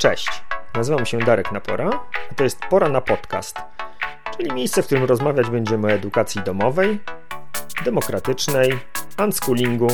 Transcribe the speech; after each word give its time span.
Cześć, 0.00 0.42
nazywam 0.74 1.06
się 1.06 1.18
Darek 1.18 1.52
Napora, 1.52 1.90
a 2.30 2.34
to 2.34 2.44
jest 2.44 2.58
Pora 2.70 2.88
na 2.88 3.00
Podcast, 3.00 3.56
czyli 4.36 4.52
miejsce, 4.52 4.82
w 4.82 4.86
którym 4.86 5.04
rozmawiać 5.04 5.50
będziemy 5.50 5.86
o 5.86 5.90
edukacji 5.90 6.42
domowej, 6.42 7.00
demokratycznej, 7.84 8.78
unschoolingu 9.24 9.88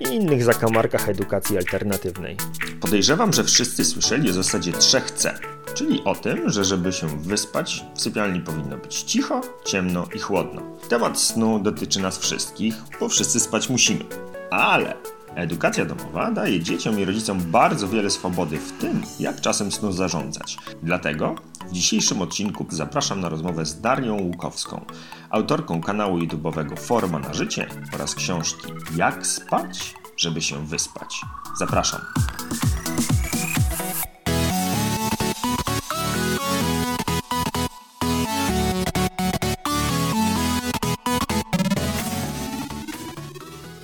i 0.00 0.04
innych 0.04 0.44
zakamarkach 0.44 1.08
edukacji 1.08 1.58
alternatywnej. 1.58 2.36
Podejrzewam, 2.80 3.32
że 3.32 3.44
wszyscy 3.44 3.84
słyszeli 3.84 4.30
o 4.30 4.32
zasadzie 4.32 4.72
trzech 4.72 5.10
C, 5.10 5.38
czyli 5.74 6.04
o 6.04 6.14
tym, 6.14 6.50
że 6.50 6.64
żeby 6.64 6.92
się 6.92 7.06
wyspać, 7.06 7.84
w 7.94 8.00
sypialni 8.00 8.40
powinno 8.40 8.76
być 8.76 9.02
cicho, 9.02 9.40
ciemno 9.64 10.06
i 10.14 10.18
chłodno. 10.18 10.62
Temat 10.88 11.20
snu 11.20 11.58
dotyczy 11.58 12.00
nas 12.00 12.18
wszystkich, 12.18 12.74
bo 13.00 13.08
wszyscy 13.08 13.40
spać 13.40 13.68
musimy. 13.68 14.04
Ale 14.50 14.94
Edukacja 15.34 15.84
domowa 15.84 16.30
daje 16.30 16.60
dzieciom 16.60 17.00
i 17.00 17.04
rodzicom 17.04 17.38
bardzo 17.40 17.88
wiele 17.88 18.10
swobody 18.10 18.58
w 18.58 18.72
tym, 18.72 19.02
jak 19.20 19.40
czasem 19.40 19.72
snu 19.72 19.92
zarządzać. 19.92 20.56
Dlatego 20.82 21.34
w 21.68 21.72
dzisiejszym 21.72 22.22
odcinku 22.22 22.66
zapraszam 22.68 23.20
na 23.20 23.28
rozmowę 23.28 23.66
z 23.66 23.80
Darią 23.80 24.20
Łukowską, 24.20 24.84
autorką 25.30 25.80
kanału 25.80 26.18
YouTube'owego 26.18 26.78
Forma 26.78 27.18
na 27.18 27.34
życie 27.34 27.66
oraz 27.94 28.14
książki 28.14 28.72
Jak 28.96 29.26
spać, 29.26 29.94
żeby 30.16 30.42
się 30.42 30.66
wyspać. 30.66 31.20
Zapraszam. 31.58 32.00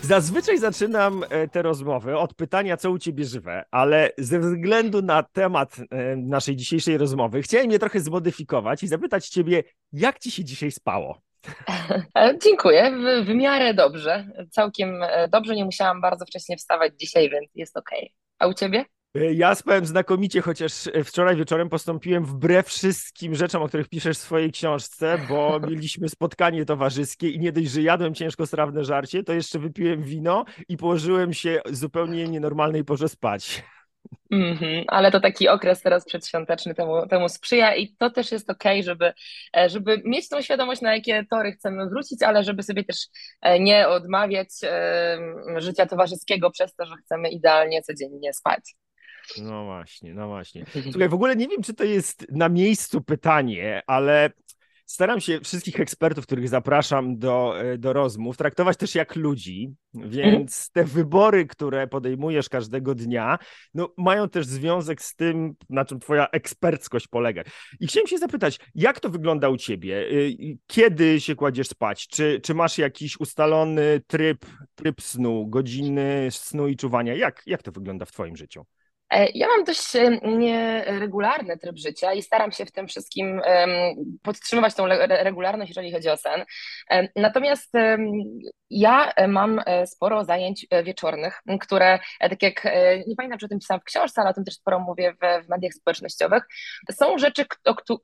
Zazwyczaj 0.09 0.59
zaczynam 0.59 1.25
e, 1.31 1.49
te 1.49 1.63
rozmowy 1.63 2.19
od 2.19 2.35
pytania, 2.35 2.77
co 2.77 2.91
u 2.91 2.99
ciebie 2.99 3.25
żywe, 3.25 3.65
ale 3.71 4.11
ze 4.19 4.39
względu 4.39 5.03
na 5.03 5.23
temat 5.23 5.77
e, 5.91 6.17
naszej 6.17 6.57
dzisiejszej 6.57 6.99
rozmowy, 6.99 7.43
chciałem 7.43 7.71
je 7.71 7.79
trochę 7.79 8.01
zmodyfikować 8.01 8.83
i 8.83 8.89
zapytać 8.89 9.29
ciebie, 9.29 9.65
jak 9.93 10.19
ci 10.19 10.31
się 10.31 10.45
dzisiaj 10.45 10.71
spało? 10.71 11.21
E, 12.19 12.39
dziękuję, 12.45 12.91
w, 12.91 13.27
w 13.27 13.35
miarę 13.35 13.75
dobrze. 13.75 14.27
Całkiem 14.51 15.01
dobrze, 15.31 15.55
nie 15.55 15.65
musiałam 15.65 16.01
bardzo 16.01 16.27
wcześnie 16.27 16.57
wstawać 16.57 16.93
dzisiaj, 17.01 17.31
więc 17.31 17.51
jest 17.55 17.77
ok. 17.77 17.91
A 18.39 18.47
u 18.47 18.55
ciebie? 18.55 18.85
Ja 19.33 19.55
spałem 19.55 19.87
znakomicie, 19.87 20.41
chociaż 20.41 20.73
wczoraj 21.05 21.37
wieczorem 21.37 21.69
postąpiłem 21.69 22.25
wbrew 22.25 22.67
wszystkim 22.67 23.35
rzeczom, 23.35 23.63
o 23.63 23.69
których 23.69 23.89
piszesz 23.89 24.19
w 24.19 24.21
swojej 24.21 24.53
książce, 24.53 25.19
bo 25.29 25.61
mieliśmy 25.71 26.09
spotkanie 26.09 26.65
towarzyskie 26.65 27.29
i 27.31 27.39
nie 27.39 27.53
dość, 27.53 27.71
że 27.71 27.83
jadłem 27.83 28.15
ciężkostrawne 28.15 28.85
żarcie, 28.85 29.25
to 29.25 29.33
jeszcze 29.33 29.59
wypiłem 29.59 30.03
wino 30.03 30.45
i 30.69 30.77
położyłem 30.77 31.33
się 31.33 31.61
zupełnie 31.71 32.29
nienormalnej 32.29 32.85
porze 32.85 33.09
spać. 33.09 33.63
Mm 34.31 34.57
-hmm, 34.57 34.85
ale 34.87 35.11
to 35.11 35.21
taki 35.21 35.49
okres 35.49 35.83
teraz 35.83 36.05
przedświąteczny 36.05 36.75
temu, 36.75 37.07
temu 37.07 37.29
sprzyja 37.29 37.77
i 37.77 37.97
to 37.97 38.11
też 38.11 38.33
jest 38.33 38.51
ok, 38.51 38.65
żeby, 38.83 39.13
e, 39.57 39.69
żeby 39.69 40.03
mieć 40.05 40.29
tą 40.29 40.43
świadomość, 40.43 40.81
na 40.81 40.95
jakie 40.95 41.25
tory 41.31 41.53
chcemy 41.53 41.89
wrócić, 41.89 42.23
ale 42.23 42.45
żeby 42.45 42.63
sobie 42.63 42.85
też 42.85 42.97
e, 43.43 43.61
nie 43.61 43.89
odmawiać 43.89 44.49
życia 45.57 45.87
towarzyskiego 45.87 46.51
przez 46.51 46.75
to, 46.75 46.87
że 46.87 46.95
chcemy 47.05 47.29
idealnie 47.31 47.83
codziennie 47.83 48.33
spać. 48.33 48.75
No 49.43 49.65
właśnie, 49.65 50.15
no 50.15 50.29
właśnie. 50.29 50.65
Słuchaj, 50.91 51.09
w 51.09 51.15
ogóle 51.15 51.37
nie 51.37 51.49
wiem, 51.49 51.63
czy 51.63 51.75
to 51.75 51.85
jest 51.85 52.27
na 52.33 52.49
miejscu 52.49 53.01
pytanie, 53.01 53.83
ale 53.87 54.31
staram 54.89 55.21
się 55.21 55.41
wszystkich 55.41 55.81
ekspertów, 55.81 56.27
których 56.27 56.49
zapraszam 56.49 57.19
do, 57.19 57.61
e, 57.61 57.79
do 57.79 57.93
rozmów, 57.93 58.37
traktować 58.37 58.77
też 58.77 58.95
jak 58.95 59.17
ludzi, 59.17 59.75
więc 59.95 60.71
te 60.71 60.85
wybory, 60.85 61.47
które 61.47 61.87
podejmujesz 61.87 62.49
każdego 62.49 62.95
dnia, 62.95 63.39
no, 63.75 63.95
mają 63.97 64.29
też 64.29 64.47
związek 64.47 65.03
z 65.03 65.15
tym, 65.15 65.55
na 65.69 65.85
czym 65.85 66.01
twoja 66.01 66.29
eksperckość 66.29 67.09
polega. 67.09 67.43
I 67.81 67.87
chciałem 67.87 68.07
się 68.07 68.19
zapytać, 68.19 68.59
jak 68.75 69.01
to 69.01 69.09
wygląda 69.09 69.49
u 69.49 69.57
ciebie? 69.57 70.11
Y, 70.13 70.59
kiedy 70.67 71.21
się 71.21 71.35
kładziesz 71.35 71.69
spać? 71.69 72.09
Czy, 72.09 72.41
czy 72.43 72.55
masz 72.55 72.79
jakiś 72.79 73.21
ustalony 73.21 74.01
tryb, 74.07 74.47
tryb 74.75 75.03
snu, 75.03 75.47
godziny 75.47 76.29
snu 76.31 76.69
i 76.69 76.77
czuwania? 76.77 77.15
Jak, 77.15 77.43
jak 77.47 77.63
to 77.63 77.73
wygląda 77.73 78.05
w 78.05 78.13
twoim 78.13 78.37
życiu? 78.37 78.65
E, 79.11 79.29
ja 79.35 79.47
mam 79.49 79.65
dość 79.65 79.93
nieregularny 80.23 81.59
tryb 81.59 81.79
życia 81.79 82.13
i 82.13 82.23
staram 82.23 82.53
się 82.53 82.67
w 82.67 82.73
tym 82.73 82.89
wszystkim 82.89 83.41
podtrzymywać 84.23 84.75
tą 84.75 84.87
regularność, 85.09 85.71
jeżeli 85.71 85.93
chodzi 85.93 86.09
o 86.09 86.17
sen. 86.17 86.45
Natomiast 87.17 87.73
ja 88.71 89.13
mam 89.29 89.61
e, 89.67 89.87
sporo 89.87 90.25
zajęć 90.25 90.67
e, 90.71 90.85
wieczornych, 90.85 91.43
które, 91.61 91.99
tak 92.21 92.43
jak 92.43 92.65
nie 93.07 93.17
pamiętam, 93.17 93.39
czy 93.39 93.47
o 93.47 93.49
tym 93.49 93.59
pisałam 93.59 93.81
w 93.81 93.85
książce, 93.85 94.21
ale 94.21 94.31
o 94.31 94.35
tym 94.35 94.45
też 94.45 94.55
sporo 94.55 94.79
mówię 94.79 95.13
w, 95.13 95.47
w 95.47 95.49
mediach 95.49 95.73
społecznościowych, 95.73 96.43
są 96.91 97.19
rzeczy, 97.19 97.45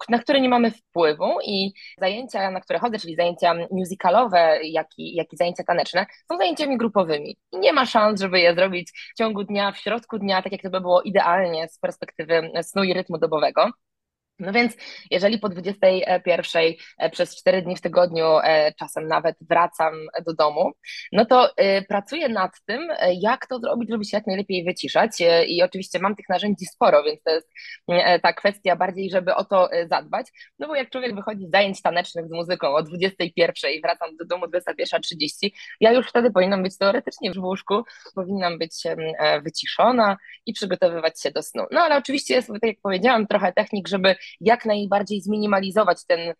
na 0.08 0.18
które 0.18 0.40
nie 0.40 0.48
mamy 0.48 0.70
wpływu 0.70 1.38
i 1.46 1.72
zajęcia, 1.98 2.50
na 2.50 2.60
które 2.60 2.78
chodzę, 2.78 2.98
czyli 2.98 3.16
zajęcia 3.16 3.54
musicalowe, 3.70 4.58
jak 4.62 4.86
i, 4.98 5.14
jak 5.14 5.32
i 5.32 5.36
zajęcia 5.36 5.64
taneczne, 5.64 6.06
są 6.32 6.38
zajęciami 6.38 6.78
grupowymi 6.78 7.36
i 7.52 7.58
nie 7.58 7.72
ma 7.72 7.86
szans, 7.86 8.20
żeby 8.20 8.40
je 8.40 8.54
zrobić 8.54 8.90
w 9.14 9.18
ciągu 9.18 9.44
dnia, 9.44 9.72
w 9.72 9.78
środku 9.78 10.18
dnia, 10.18 10.42
tak 10.42 10.52
jak 10.52 10.62
to 10.62 10.70
by 10.70 10.80
było 10.80 10.93
idealnie 11.02 11.68
z 11.68 11.78
perspektywy 11.78 12.50
snu 12.62 12.84
i 12.84 12.94
rytmu 12.94 13.18
dobowego. 13.18 13.70
No 14.38 14.52
więc 14.52 14.76
jeżeli 15.10 15.38
po 15.38 15.48
21 15.48 16.62
e, 16.98 17.10
przez 17.10 17.36
4 17.36 17.62
dni 17.62 17.76
w 17.76 17.80
tygodniu, 17.80 18.24
e, 18.44 18.72
czasem 18.78 19.08
nawet 19.08 19.36
wracam 19.40 19.94
do 20.26 20.34
domu, 20.34 20.72
no 21.12 21.24
to 21.24 21.56
e, 21.56 21.82
pracuję 21.82 22.28
nad 22.28 22.50
tym, 22.66 22.88
jak 23.20 23.46
to 23.46 23.58
zrobić, 23.58 23.90
żeby 23.90 24.04
się 24.04 24.16
jak 24.16 24.26
najlepiej 24.26 24.64
wyciszać 24.64 25.10
i 25.46 25.62
oczywiście 25.62 25.98
mam 25.98 26.16
tych 26.16 26.28
narzędzi 26.28 26.66
sporo, 26.66 27.02
więc 27.02 27.22
to 27.22 27.30
jest 27.30 27.48
ta 28.22 28.32
kwestia 28.32 28.76
bardziej, 28.76 29.10
żeby 29.10 29.34
o 29.34 29.44
to 29.44 29.68
zadbać, 29.90 30.26
no 30.58 30.66
bo 30.66 30.74
jak 30.74 30.90
człowiek 30.90 31.14
wychodzi 31.14 31.46
z 31.46 31.50
zajęć 31.50 31.82
tanecznych 31.82 32.26
z 32.28 32.30
muzyką 32.30 32.74
o 32.74 32.82
21 32.82 33.70
i 33.70 33.80
wracam 33.80 34.16
do 34.16 34.24
domu 34.24 34.46
21.30, 34.46 35.50
ja 35.80 35.92
już 35.92 36.08
wtedy 36.08 36.30
powinnam 36.30 36.62
być 36.62 36.78
teoretycznie 36.78 37.32
w 37.32 37.38
łóżku, 37.38 37.82
powinnam 38.14 38.58
być 38.58 38.82
wyciszona 39.42 40.16
i 40.46 40.52
przygotowywać 40.52 41.22
się 41.22 41.30
do 41.30 41.42
snu. 41.42 41.66
No 41.70 41.80
ale 41.80 41.96
oczywiście 41.96 42.34
jest, 42.34 42.48
tak 42.48 42.62
jak 42.62 42.80
powiedziałam, 42.82 43.26
trochę 43.26 43.52
technik, 43.52 43.88
żeby 43.88 44.16
jak 44.40 44.64
najbardziej 44.64 45.20
zminimalizować 45.20 46.06
ten, 46.06 46.34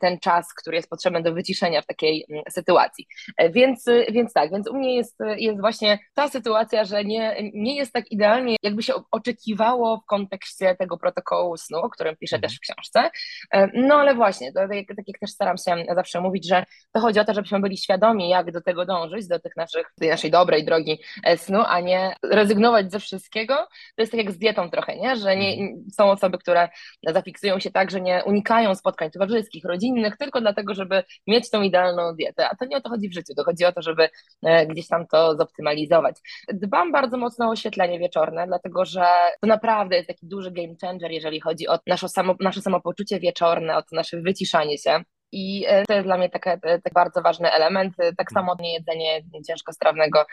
ten 0.00 0.18
czas, 0.18 0.54
który 0.54 0.76
jest 0.76 0.90
potrzebny 0.90 1.22
do 1.22 1.32
wyciszenia 1.32 1.82
w 1.82 1.86
takiej 1.86 2.26
mm, 2.30 2.42
sytuacji. 2.50 3.06
E, 3.36 3.50
więc, 3.50 3.84
więc 4.12 4.32
tak, 4.32 4.50
więc 4.50 4.68
u 4.68 4.74
mnie 4.74 4.96
jest, 4.96 5.18
jest 5.36 5.60
właśnie 5.60 5.98
ta 6.14 6.28
sytuacja, 6.28 6.84
że 6.84 7.04
nie, 7.04 7.50
nie 7.54 7.76
jest 7.76 7.92
tak 7.92 8.12
idealnie, 8.12 8.56
jakby 8.62 8.82
się 8.82 8.94
oczekiwało 9.10 9.96
w 9.96 10.06
kontekście 10.06 10.76
tego 10.78 10.98
protokołu 10.98 11.56
snu, 11.56 11.78
o 11.78 11.90
którym 11.90 12.16
piszę 12.16 12.36
mhm. 12.36 12.48
też 12.48 12.58
w 12.58 12.60
książce. 12.60 13.10
E, 13.52 13.68
no 13.74 13.94
ale 13.94 14.14
właśnie, 14.14 14.52
to, 14.52 14.60
tak, 14.60 14.96
tak 14.96 15.08
jak 15.08 15.18
też 15.20 15.30
staram 15.30 15.56
się 15.56 15.84
zawsze 15.94 16.20
mówić, 16.20 16.48
że 16.48 16.64
to 16.92 17.00
chodzi 17.00 17.20
o 17.20 17.24
to, 17.24 17.34
żebyśmy 17.34 17.60
byli 17.60 17.78
świadomi, 17.78 18.28
jak 18.28 18.52
do 18.52 18.60
tego 18.60 18.86
dążyć, 18.86 19.28
do 19.28 19.40
tych 19.40 19.56
naszych, 19.56 19.86
tej 20.00 20.08
naszej 20.08 20.30
dobrej 20.30 20.64
drogi 20.64 20.98
e, 21.24 21.38
snu, 21.38 21.62
a 21.66 21.80
nie 21.80 22.14
rezygnować 22.22 22.92
ze 22.92 23.00
wszystkiego. 23.00 23.54
To 23.96 24.02
jest 24.02 24.12
tak 24.12 24.24
jak 24.24 24.32
z 24.32 24.38
dietą 24.38 24.70
trochę, 24.70 24.96
nie? 24.96 25.16
że 25.16 25.36
nie, 25.36 25.52
mhm. 25.52 25.84
są 25.96 26.10
osoby, 26.10 26.38
które 26.38 26.68
zafiksują 27.06 27.60
się 27.60 27.70
tak, 27.70 27.90
że 27.90 28.00
nie 28.00 28.22
unikają 28.24 28.74
spotkań 28.74 29.10
towarzyskich, 29.10 29.51
rodzinnych, 29.64 30.16
tylko 30.16 30.40
dlatego, 30.40 30.74
żeby 30.74 31.04
mieć 31.26 31.50
tą 31.50 31.62
idealną 31.62 32.14
dietę. 32.14 32.48
A 32.48 32.56
to 32.56 32.64
nie 32.64 32.76
o 32.76 32.80
to 32.80 32.90
chodzi 32.90 33.08
w 33.08 33.14
życiu, 33.14 33.34
to 33.36 33.44
chodzi 33.44 33.64
o 33.64 33.72
to, 33.72 33.82
żeby 33.82 34.08
e, 34.42 34.66
gdzieś 34.66 34.88
tam 34.88 35.06
to 35.06 35.36
zoptymalizować. 35.36 36.16
Dbam 36.52 36.92
bardzo 36.92 37.16
mocno 37.16 37.46
o 37.46 37.50
oświetlenie 37.50 37.98
wieczorne, 37.98 38.46
dlatego 38.46 38.84
że 38.84 39.04
to 39.40 39.46
naprawdę 39.46 39.96
jest 39.96 40.08
taki 40.08 40.26
duży 40.26 40.50
game 40.50 40.74
changer, 40.80 41.10
jeżeli 41.10 41.40
chodzi 41.40 41.68
o 41.68 41.78
nasze, 41.86 42.08
samo, 42.08 42.34
nasze 42.40 42.60
samopoczucie 42.60 43.20
wieczorne, 43.20 43.76
o 43.76 43.82
to 43.82 43.96
nasze 43.96 44.20
wyciszanie 44.20 44.78
się. 44.78 45.02
I 45.32 45.64
e, 45.68 45.84
to 45.86 45.94
jest 45.94 46.06
dla 46.06 46.18
mnie 46.18 46.30
taki, 46.30 46.50
tak 46.60 46.92
bardzo 46.94 47.22
ważny 47.22 47.52
element. 47.52 47.94
Tak 48.16 48.32
samo 48.32 48.56
niejedzenie 48.60 49.22
ciężkostrawnego 49.46 50.24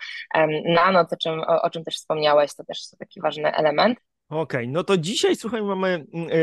na 0.66 0.92
noc, 0.92 1.14
o 1.14 1.18
czym, 1.18 1.40
o, 1.40 1.62
o 1.62 1.70
czym 1.70 1.84
też 1.84 1.96
wspomniałeś, 1.96 2.56
to 2.56 2.64
też 2.64 2.80
taki 3.00 3.22
ważny 3.22 3.56
element. 3.56 4.00
Okej, 4.30 4.62
okay, 4.62 4.68
no 4.68 4.84
to 4.84 4.98
dzisiaj, 4.98 5.36
słuchaj, 5.36 5.64
mamy 5.64 5.88
mm, 5.88 6.30
e, 6.32 6.34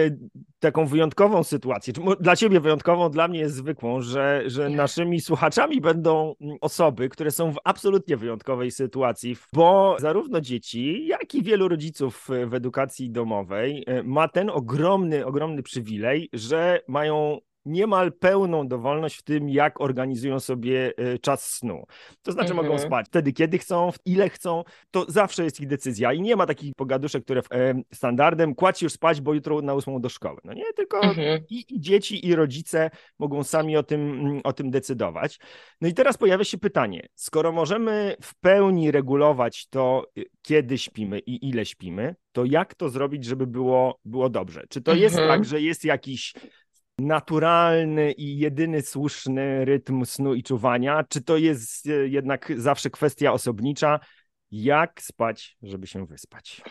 taką 0.59 0.87
wyjątkową 0.87 1.45
sytuację. 1.45 1.95
Dla 2.21 2.37
ciebie 2.37 2.61
wyjątkową, 2.61 3.11
dla 3.11 3.29
mnie 3.29 3.39
jest 3.39 3.55
zwykłą, 3.55 4.01
że, 4.01 4.43
że 4.47 4.69
naszymi 4.69 5.21
słuchaczami 5.21 5.81
będą 5.81 6.35
mm, 6.41 6.57
osoby, 6.61 7.09
które 7.09 7.31
są 7.31 7.53
w 7.53 7.57
absolutnie 7.65 8.17
wyjątkowej 8.17 8.71
sytuacji, 8.71 9.37
bo 9.53 9.97
zarówno 9.99 10.41
dzieci, 10.41 11.07
jak 11.07 11.35
i 11.35 11.43
wielu 11.43 11.69
rodziców 11.69 12.29
w 12.47 12.55
edukacji 12.55 13.11
domowej 13.11 13.85
e, 13.87 14.03
ma 14.03 14.29
ten 14.29 14.51
ogromny, 14.51 15.27
ogromny 15.27 15.63
przywilej, 15.63 16.29
że 16.33 16.81
mają 16.89 17.39
niemal 17.67 18.13
pełną 18.13 18.69
dowolność 18.69 19.17
w 19.17 19.23
tym, 19.23 19.49
jak 19.49 19.81
organizują 19.81 20.41
sobie 20.41 20.93
e, 20.97 21.19
czas 21.19 21.55
snu. 21.55 21.85
To 22.23 22.33
znaczy 22.33 22.51
mhm. 22.51 22.67
mogą 22.67 22.79
spać 22.79 23.07
wtedy, 23.07 23.33
kiedy 23.33 23.59
chcą, 23.59 23.91
ile 24.05 24.31
chcą, 24.31 24.65
to 24.91 25.05
zawsze 25.09 25.45
jest 25.45 25.61
ich 25.61 25.67
decyzja 25.67 26.13
i 26.13 26.21
nie 26.21 26.37
ma 26.37 26.47
takich 26.47 26.75
pogaduszek, 26.75 27.25
które 27.25 27.43
e, 27.53 27.75
standardem 27.95 28.55
kładź 28.55 28.83
już 28.83 28.93
spać, 28.93 29.21
bo 29.21 29.35
jutro 29.35 29.63
na 29.63 29.75
ósmą 29.75 30.01
do 30.01 30.09
szkoły. 30.09 30.41
No 30.45 30.53
nie, 30.53 30.73
tylko 30.77 31.03
mhm. 31.03 31.41
i, 31.51 31.65
i, 31.69 31.81
dzieci, 31.81 32.27
i 32.27 32.35
rodzice 32.35 32.91
mogą 33.19 33.45
sami 33.45 33.77
o 33.77 33.83
tym, 33.83 34.41
o 34.45 34.53
tym 34.53 34.71
decydować. 34.71 35.39
No 35.81 35.89
i 35.89 35.95
teraz 35.95 36.17
pojawia 36.17 36.45
się 36.45 36.59
pytanie, 36.59 37.09
skoro 37.15 37.53
możemy 37.53 38.17
w 38.23 38.35
pełni 38.41 38.91
regulować 38.91 39.69
to, 39.69 40.07
e, 40.19 40.23
kiedy 40.43 40.79
śpimy 40.79 41.19
i 41.19 41.49
ile 41.49 41.67
śpimy, 41.67 42.15
to 42.33 42.45
jak 42.45 42.75
to 42.75 42.89
zrobić, 42.89 43.25
żeby 43.25 43.47
było, 43.47 44.01
było 44.05 44.29
dobrze? 44.29 44.65
Czy 44.69 44.83
to 44.83 44.95
jest 44.95 45.19
mhm. 45.19 45.29
tak, 45.39 45.49
że 45.49 45.61
jest 45.61 45.85
jakiś 45.85 46.35
naturalny 46.99 48.13
i 48.13 48.39
jedyny 48.39 48.83
słuszny 48.83 49.65
rytm 49.65 50.05
snu 50.05 50.35
i 50.35 50.43
czuwania? 50.43 51.05
Czy 51.09 51.23
to 51.23 51.37
jest 51.37 51.87
e, 51.87 51.91
jednak 51.91 52.53
zawsze 52.57 52.91
kwestia 52.91 53.33
osobnicza? 53.33 54.01
Jak 54.51 55.03
spać, 55.03 55.57
żeby 55.63 55.87
się 55.87 56.07
wyspać? 56.07 56.63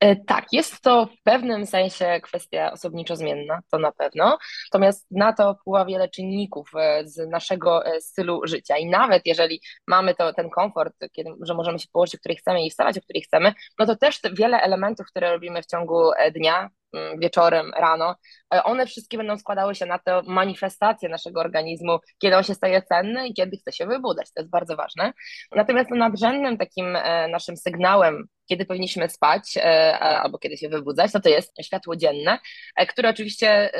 E, 0.00 0.16
tak, 0.16 0.52
jest 0.52 0.80
to 0.80 1.06
w 1.06 1.22
pewnym 1.22 1.66
sensie 1.66 2.20
kwestia 2.22 2.72
osobniczo 2.72 3.16
zmienna, 3.16 3.60
to 3.70 3.78
na 3.78 3.92
pewno. 3.92 4.38
Natomiast 4.72 5.06
na 5.10 5.32
to 5.32 5.54
wpływa 5.54 5.84
wiele 5.84 6.08
czynników 6.08 6.70
e, 6.76 7.02
z 7.06 7.30
naszego 7.30 7.82
stylu 8.00 8.40
życia. 8.44 8.76
I 8.76 8.86
nawet 8.86 9.22
jeżeli 9.26 9.60
mamy 9.86 10.14
to, 10.14 10.32
ten 10.32 10.50
komfort, 10.50 10.94
kiedy, 11.12 11.30
że 11.42 11.54
możemy 11.54 11.78
się 11.78 11.86
położyć, 11.92 12.14
o 12.14 12.18
której 12.18 12.36
chcemy 12.36 12.64
i 12.64 12.70
wstawać, 12.70 12.98
o 12.98 13.02
której 13.02 13.22
chcemy, 13.22 13.52
no 13.78 13.86
to 13.86 13.96
też 13.96 14.20
wiele 14.32 14.60
elementów, 14.60 15.06
które 15.06 15.32
robimy 15.32 15.62
w 15.62 15.66
ciągu 15.66 16.10
dnia, 16.34 16.70
wieczorem, 17.18 17.70
rano, 17.76 18.16
e, 18.54 18.64
one 18.64 18.86
wszystkie 18.86 19.18
będą 19.18 19.38
składały 19.38 19.74
się 19.74 19.86
na 19.86 19.98
tę 19.98 20.22
manifestację 20.26 21.08
naszego 21.08 21.40
organizmu, 21.40 21.98
kiedy 22.18 22.36
on 22.36 22.42
się 22.42 22.54
staje 22.54 22.82
cenny 22.82 23.28
i 23.28 23.34
kiedy 23.34 23.56
chce 23.56 23.72
się 23.72 23.86
wybudzać. 23.86 24.32
To 24.34 24.40
jest 24.40 24.50
bardzo 24.50 24.76
ważne. 24.76 25.12
Natomiast 25.56 25.90
nadrzędnym 25.90 26.58
takim 26.58 26.96
e, 26.96 27.28
naszym 27.28 27.56
sygnałem 27.56 28.28
kiedy 28.46 28.66
powinniśmy 28.66 29.08
spać 29.08 29.56
e, 29.56 29.98
albo 29.98 30.38
kiedy 30.38 30.56
się 30.56 30.68
wybudzać, 30.68 31.12
no 31.14 31.20
to 31.20 31.28
jest 31.28 31.52
światło 31.62 31.96
dzienne, 31.96 32.38
e, 32.76 32.86
które 32.86 33.08
oczywiście 33.08 33.70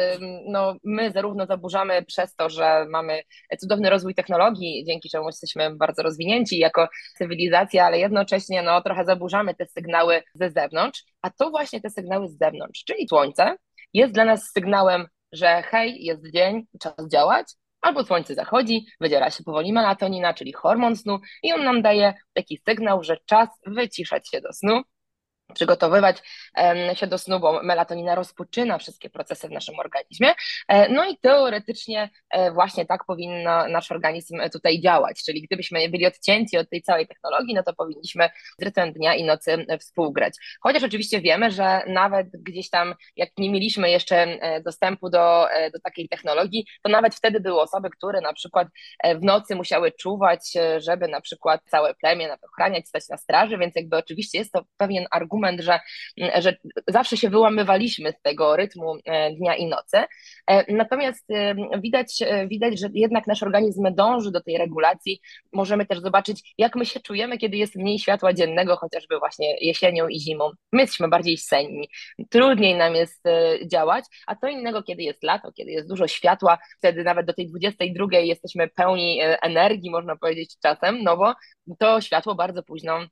no, 0.49 0.75
my 0.85 1.13
zarówno 1.13 1.47
zaburzamy 1.47 2.05
przez 2.05 2.35
to, 2.35 2.51
że 2.51 2.87
mamy 2.91 3.23
cudowny 3.59 3.91
rozwój 3.91 4.15
technologii, 4.15 4.85
dzięki 4.87 5.11
czemu 5.11 5.27
jesteśmy 5.27 5.77
bardzo 5.77 6.03
rozwinięci 6.03 6.59
jako 6.59 6.89
cywilizacja, 7.19 7.87
ale 7.87 7.99
jednocześnie 7.99 8.63
no, 8.63 8.83
trochę 8.83 9.05
zaburzamy 9.05 9.55
te 9.55 9.67
sygnały 9.67 10.23
ze 10.35 10.51
zewnątrz, 10.51 11.05
a 11.23 11.31
to 11.31 11.51
właśnie 11.51 11.81
te 11.81 11.91
sygnały 11.91 12.29
z 12.29 12.39
zewnątrz, 12.39 12.85
czyli 12.85 13.09
słońce, 13.09 13.57
jest 13.95 14.13
dla 14.13 14.25
nas 14.25 14.51
sygnałem, 14.55 15.07
że 15.33 15.63
hej, 15.63 16.05
jest 16.05 16.31
dzień, 16.31 16.67
czas 16.81 17.09
działać, 17.13 17.47
albo 17.83 18.05
słońce 18.05 18.35
zachodzi, 18.35 18.87
wydziela 19.01 19.31
się 19.31 19.45
powoli 19.45 19.73
melatonina, 19.73 20.35
czyli 20.35 20.53
hormon 20.53 20.97
snu 20.97 21.19
i 21.43 21.53
on 21.53 21.65
nam 21.65 21.83
daje 21.83 22.15
taki 22.33 22.61
sygnał, 22.69 23.03
że 23.03 23.17
czas 23.27 23.49
wyciszać 23.67 24.31
się 24.31 24.41
do 24.41 24.53
snu 24.53 24.83
przygotowywać 25.53 26.17
się 26.95 27.07
do 27.07 27.19
snu, 27.19 27.41
bo 27.41 27.63
melatonina 27.63 28.15
rozpoczyna 28.15 28.79
wszystkie 28.79 29.11
procesy 29.11 29.49
w 29.49 29.51
naszym 29.51 29.79
organizmie. 29.79 30.35
E, 30.69 30.89
no 30.89 31.05
i 31.05 31.17
teoretycznie 31.19 32.11
e, 32.31 32.53
właśnie 32.53 32.87
tak 32.87 33.05
powinno 33.05 33.69
nasz 33.69 33.93
organizm 33.93 34.41
tutaj 34.53 34.81
działać, 34.81 35.23
czyli 35.27 35.43
gdybyśmy 35.43 35.89
byli 35.89 36.07
odcięci 36.07 36.59
od 36.59 36.71
tej 36.71 36.83
całej 36.83 37.07
technologii, 37.07 37.55
no 37.55 37.63
to 37.63 37.75
powinniśmy 37.75 38.29
z 38.59 38.63
rytmem 38.63 38.93
dnia 38.93 39.15
i 39.15 39.25
nocy 39.25 39.67
współgrać. 39.81 40.35
Chociaż 40.61 40.83
oczywiście 40.83 41.21
wiemy, 41.21 41.51
że 41.51 41.83
nawet 41.87 42.27
gdzieś 42.33 42.71
tam, 42.71 42.95
jak 43.17 43.29
nie 43.39 43.51
mieliśmy 43.51 43.91
jeszcze 43.91 44.17
e, 44.17 44.61
dostępu 44.61 45.11
do, 45.11 45.47
do 45.73 45.81
takiej 45.81 46.09
technologii, 46.09 46.67
to 46.83 46.91
nawet 46.91 47.15
wtedy 47.15 47.41
były 47.41 47.61
osoby, 47.61 47.91
które 47.91 48.21
na 48.21 48.33
przykład 48.33 48.69
w 49.05 49.23
nocy 49.25 49.55
musiały 49.55 49.93
czuwać, 49.93 50.53
żeby 50.79 51.09
na 51.09 51.21
przykład 51.21 51.61
całe 51.71 51.95
plemię 51.95 52.37
ochraniać, 52.43 52.89
stać 52.89 53.09
na 53.09 53.17
straży, 53.17 53.59
więc 53.59 53.77
jakby 53.77 53.97
oczywiście 53.97 54.39
jest 54.39 54.53
to 54.53 54.65
pewien 54.77 55.07
argument, 55.11 55.42
argument, 55.43 55.61
że, 55.61 55.81
że 56.43 56.57
zawsze 56.89 57.17
się 57.17 57.31
wyłamywaliśmy 57.31 58.13
z 58.13 58.23
tego 58.23 58.57
rytmu 58.57 58.97
e, 59.05 59.33
dnia 59.33 59.57
i 59.57 59.67
nocy. 59.67 59.99
E, 60.47 60.75
natomiast 60.75 61.31
e, 61.31 61.55
widać, 61.81 62.19
widać, 62.49 62.81
że 62.81 62.89
jednak 62.95 63.27
nasz 63.27 63.43
organizm 63.43 63.95
dąży 63.95 64.31
do 64.31 64.41
tej 64.41 64.59
regulacji. 64.59 65.21
Możemy 65.53 65.87
też 65.87 66.01
zobaczyć, 66.01 66.55
jak 66.59 66.77
my 66.77 66.87
się 66.87 67.01
czujemy, 67.01 67.39
kiedy 67.39 67.57
jest 67.57 67.77
mniej 67.77 67.99
światła 67.99 68.33
dziennego, 68.33 68.77
chociażby 68.77 69.19
właśnie 69.19 69.57
jesienią 69.61 70.09
i 70.09 70.21
zimą. 70.21 70.51
My 70.73 70.81
jesteśmy 70.81 71.09
bardziej 71.09 71.39
senni, 71.39 71.89
trudniej 72.31 72.75
nam 72.75 72.95
jest 72.95 73.23
działać, 73.73 74.05
a 74.27 74.37
to 74.37 74.49
innego, 74.49 74.83
kiedy 74.83 75.03
jest 75.03 75.23
lato, 75.23 75.53
kiedy 75.53 75.71
jest 75.71 75.89
dużo 75.89 76.09
światła, 76.09 76.59
wtedy 76.79 77.05
nawet 77.05 77.27
do 77.27 77.33
tej 77.33 77.47
22 77.49 78.19
jesteśmy 78.19 78.69
pełni 78.69 79.21
energii, 79.43 79.91
można 79.91 80.17
powiedzieć 80.17 80.57
czasem, 80.63 81.03
no 81.03 81.17
bo 81.17 81.35
to 81.79 82.01
światło 82.01 82.35
bardzo 82.35 82.63
późno 82.63 83.07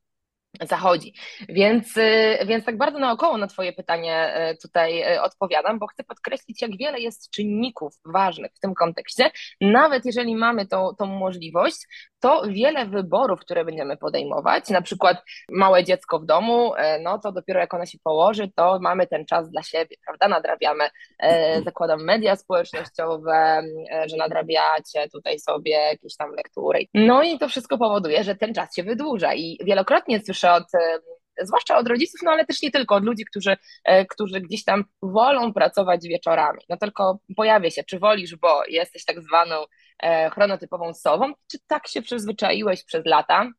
zachodzi. 0.61 1.15
Więc, 1.49 1.97
y, 1.97 2.39
więc 2.47 2.65
tak 2.65 2.79
bardzo 2.79 2.99
naokoło 2.99 3.39
na 3.39 3.47
Twoje 3.47 3.73
pytanie 3.73 4.35
y, 4.53 4.57
tutaj 4.57 5.15
y, 5.15 5.23
odpowiadam, 5.23 5.79
bo 5.79 5.87
chcę 5.87 6.05
podkreślić, 6.05 6.63
jak 6.63 6.77
wiele 6.77 7.01
jest 7.01 7.31
czynników 7.31 7.95
ważnych 8.05 8.53
w 8.55 8.61
tym 8.61 8.75
kontekście. 8.75 9.31
Nawet 9.61 10.05
jeżeli 10.07 10.37
mamy 10.37 10.67
tą, 10.67 10.95
tą 10.99 11.07
możliwość, 11.07 11.77
to 12.21 12.43
wiele 12.49 12.87
wyborów, 12.87 13.41
które 13.41 13.65
będziemy 13.65 13.97
podejmować, 13.97 14.69
na 14.69 14.83
przykład 14.83 15.23
małe 15.49 15.85
dziecko 15.85 16.19
w 16.19 16.27
domu, 16.27 16.73
no 17.03 17.19
to 17.19 17.33
dopiero 17.33 17.61
jak 17.61 17.75
ona 17.75 17.87
się 17.87 17.99
położy, 18.05 18.51
to 18.57 18.79
mamy 18.81 19.07
ten 19.07 19.27
czas 19.27 19.51
dla 19.51 19.63
siebie, 19.63 19.97
prawda? 20.07 20.29
Nadrabiamy, 20.29 20.91
zakładam 21.65 22.05
media 22.05 22.37
społecznościowe, 22.37 23.63
że 24.07 24.17
nadrabiacie 24.17 25.09
tutaj 25.13 25.39
sobie 25.39 25.71
jakieś 25.71 26.17
tam 26.17 26.31
lektury. 26.31 26.87
No 26.95 27.23
i 27.23 27.39
to 27.39 27.49
wszystko 27.49 27.79
powoduje, 27.79 28.25
że 28.25 28.35
ten 28.35 28.55
czas 28.55 28.77
się 28.77 28.83
wydłuża 28.83 29.35
i 29.35 29.59
wielokrotnie 29.65 30.21
słyszę 30.21 30.40
od 30.45 30.65
zwłaszcza 31.43 31.79
od 31.79 31.89
rodziców, 31.89 32.21
no 32.23 32.31
ale 32.31 32.47
też 32.47 32.63
nie 32.63 32.71
tylko, 32.71 32.95
od 32.95 33.05
ludzi, 33.05 33.25
którzy, 33.25 33.57
e, 33.85 34.07
którzy 34.07 34.41
gdzieś 34.41 34.65
tam 34.65 34.85
wolą 35.03 35.53
pracować 35.53 36.09
wieczorami. 36.09 36.59
No 36.69 36.77
tylko 36.77 37.19
pojawia 37.37 37.71
się, 37.71 37.85
czy 37.85 37.99
wolisz, 37.99 38.37
bo 38.37 38.63
jesteś 38.69 39.05
tak 39.05 39.23
zwaną 39.23 39.65
e, 40.03 40.31
chronotypową 40.31 40.95
sową, 40.95 41.33
czy 41.51 41.59
tak 41.67 41.89
się 41.89 42.03
przyzwyczaiłeś 42.03 42.85
przez 42.85 43.07
lata, 43.07 43.51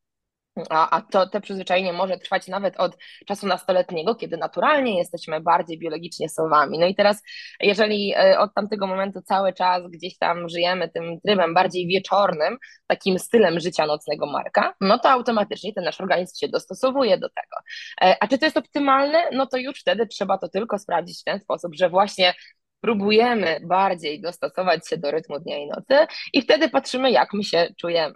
a, 0.70 0.90
a 0.98 1.02
to, 1.02 1.28
te 1.28 1.42
przyzwyczajenie 1.42 1.94
może 1.94 2.18
trwać 2.18 2.48
nawet 2.48 2.80
od 2.80 2.98
czasu 3.28 3.48
nastoletniego, 3.48 4.16
kiedy 4.16 4.38
naturalnie 4.38 4.98
jesteśmy 4.98 5.42
bardziej 5.42 5.80
biologicznie 5.80 6.30
sowami. 6.30 6.80
No 6.80 6.88
i 6.88 6.96
teraz, 6.96 7.22
jeżeli 7.60 8.14
e, 8.18 8.40
od 8.40 8.54
tamtego 8.54 8.88
momentu 8.88 9.22
cały 9.22 9.54
czas 9.54 9.84
gdzieś 9.90 10.18
tam 10.18 10.50
żyjemy 10.50 10.90
tym 10.90 11.20
trybem 11.26 11.54
bardziej 11.54 11.88
wieczornym, 11.88 12.58
takim 12.88 13.20
stylem 13.20 13.60
życia 13.60 13.86
nocnego 13.86 14.26
Marka, 14.26 14.74
no 14.82 15.00
to 15.00 15.10
automatycznie 15.10 15.74
ten 15.74 15.84
nasz 15.84 16.02
organizm 16.02 16.38
się 16.40 16.48
dostosowuje 16.48 17.18
do 17.18 17.30
tego. 17.30 17.58
E, 18.02 18.18
a 18.20 18.28
czy 18.28 18.38
to 18.38 18.46
jest 18.46 18.58
optymalne? 18.58 19.24
No 19.32 19.48
to 19.48 19.58
już 19.58 19.80
wtedy 19.80 20.08
trzeba 20.08 20.38
to 20.38 20.50
tylko 20.50 20.80
sprawdzić 20.80 21.22
w 21.22 21.24
ten 21.24 21.40
sposób, 21.40 21.76
że 21.76 21.90
właśnie 21.90 22.34
próbujemy 22.82 23.60
bardziej 23.64 24.22
dostosować 24.22 24.90
się 24.90 24.98
do 24.98 25.12
rytmu 25.12 25.40
dnia 25.40 25.58
i 25.58 25.68
nocy 25.68 26.08
i 26.34 26.42
wtedy 26.42 26.70
patrzymy, 26.70 27.12
jak 27.12 27.34
my 27.34 27.44
się 27.44 27.68
czujemy. 27.80 28.16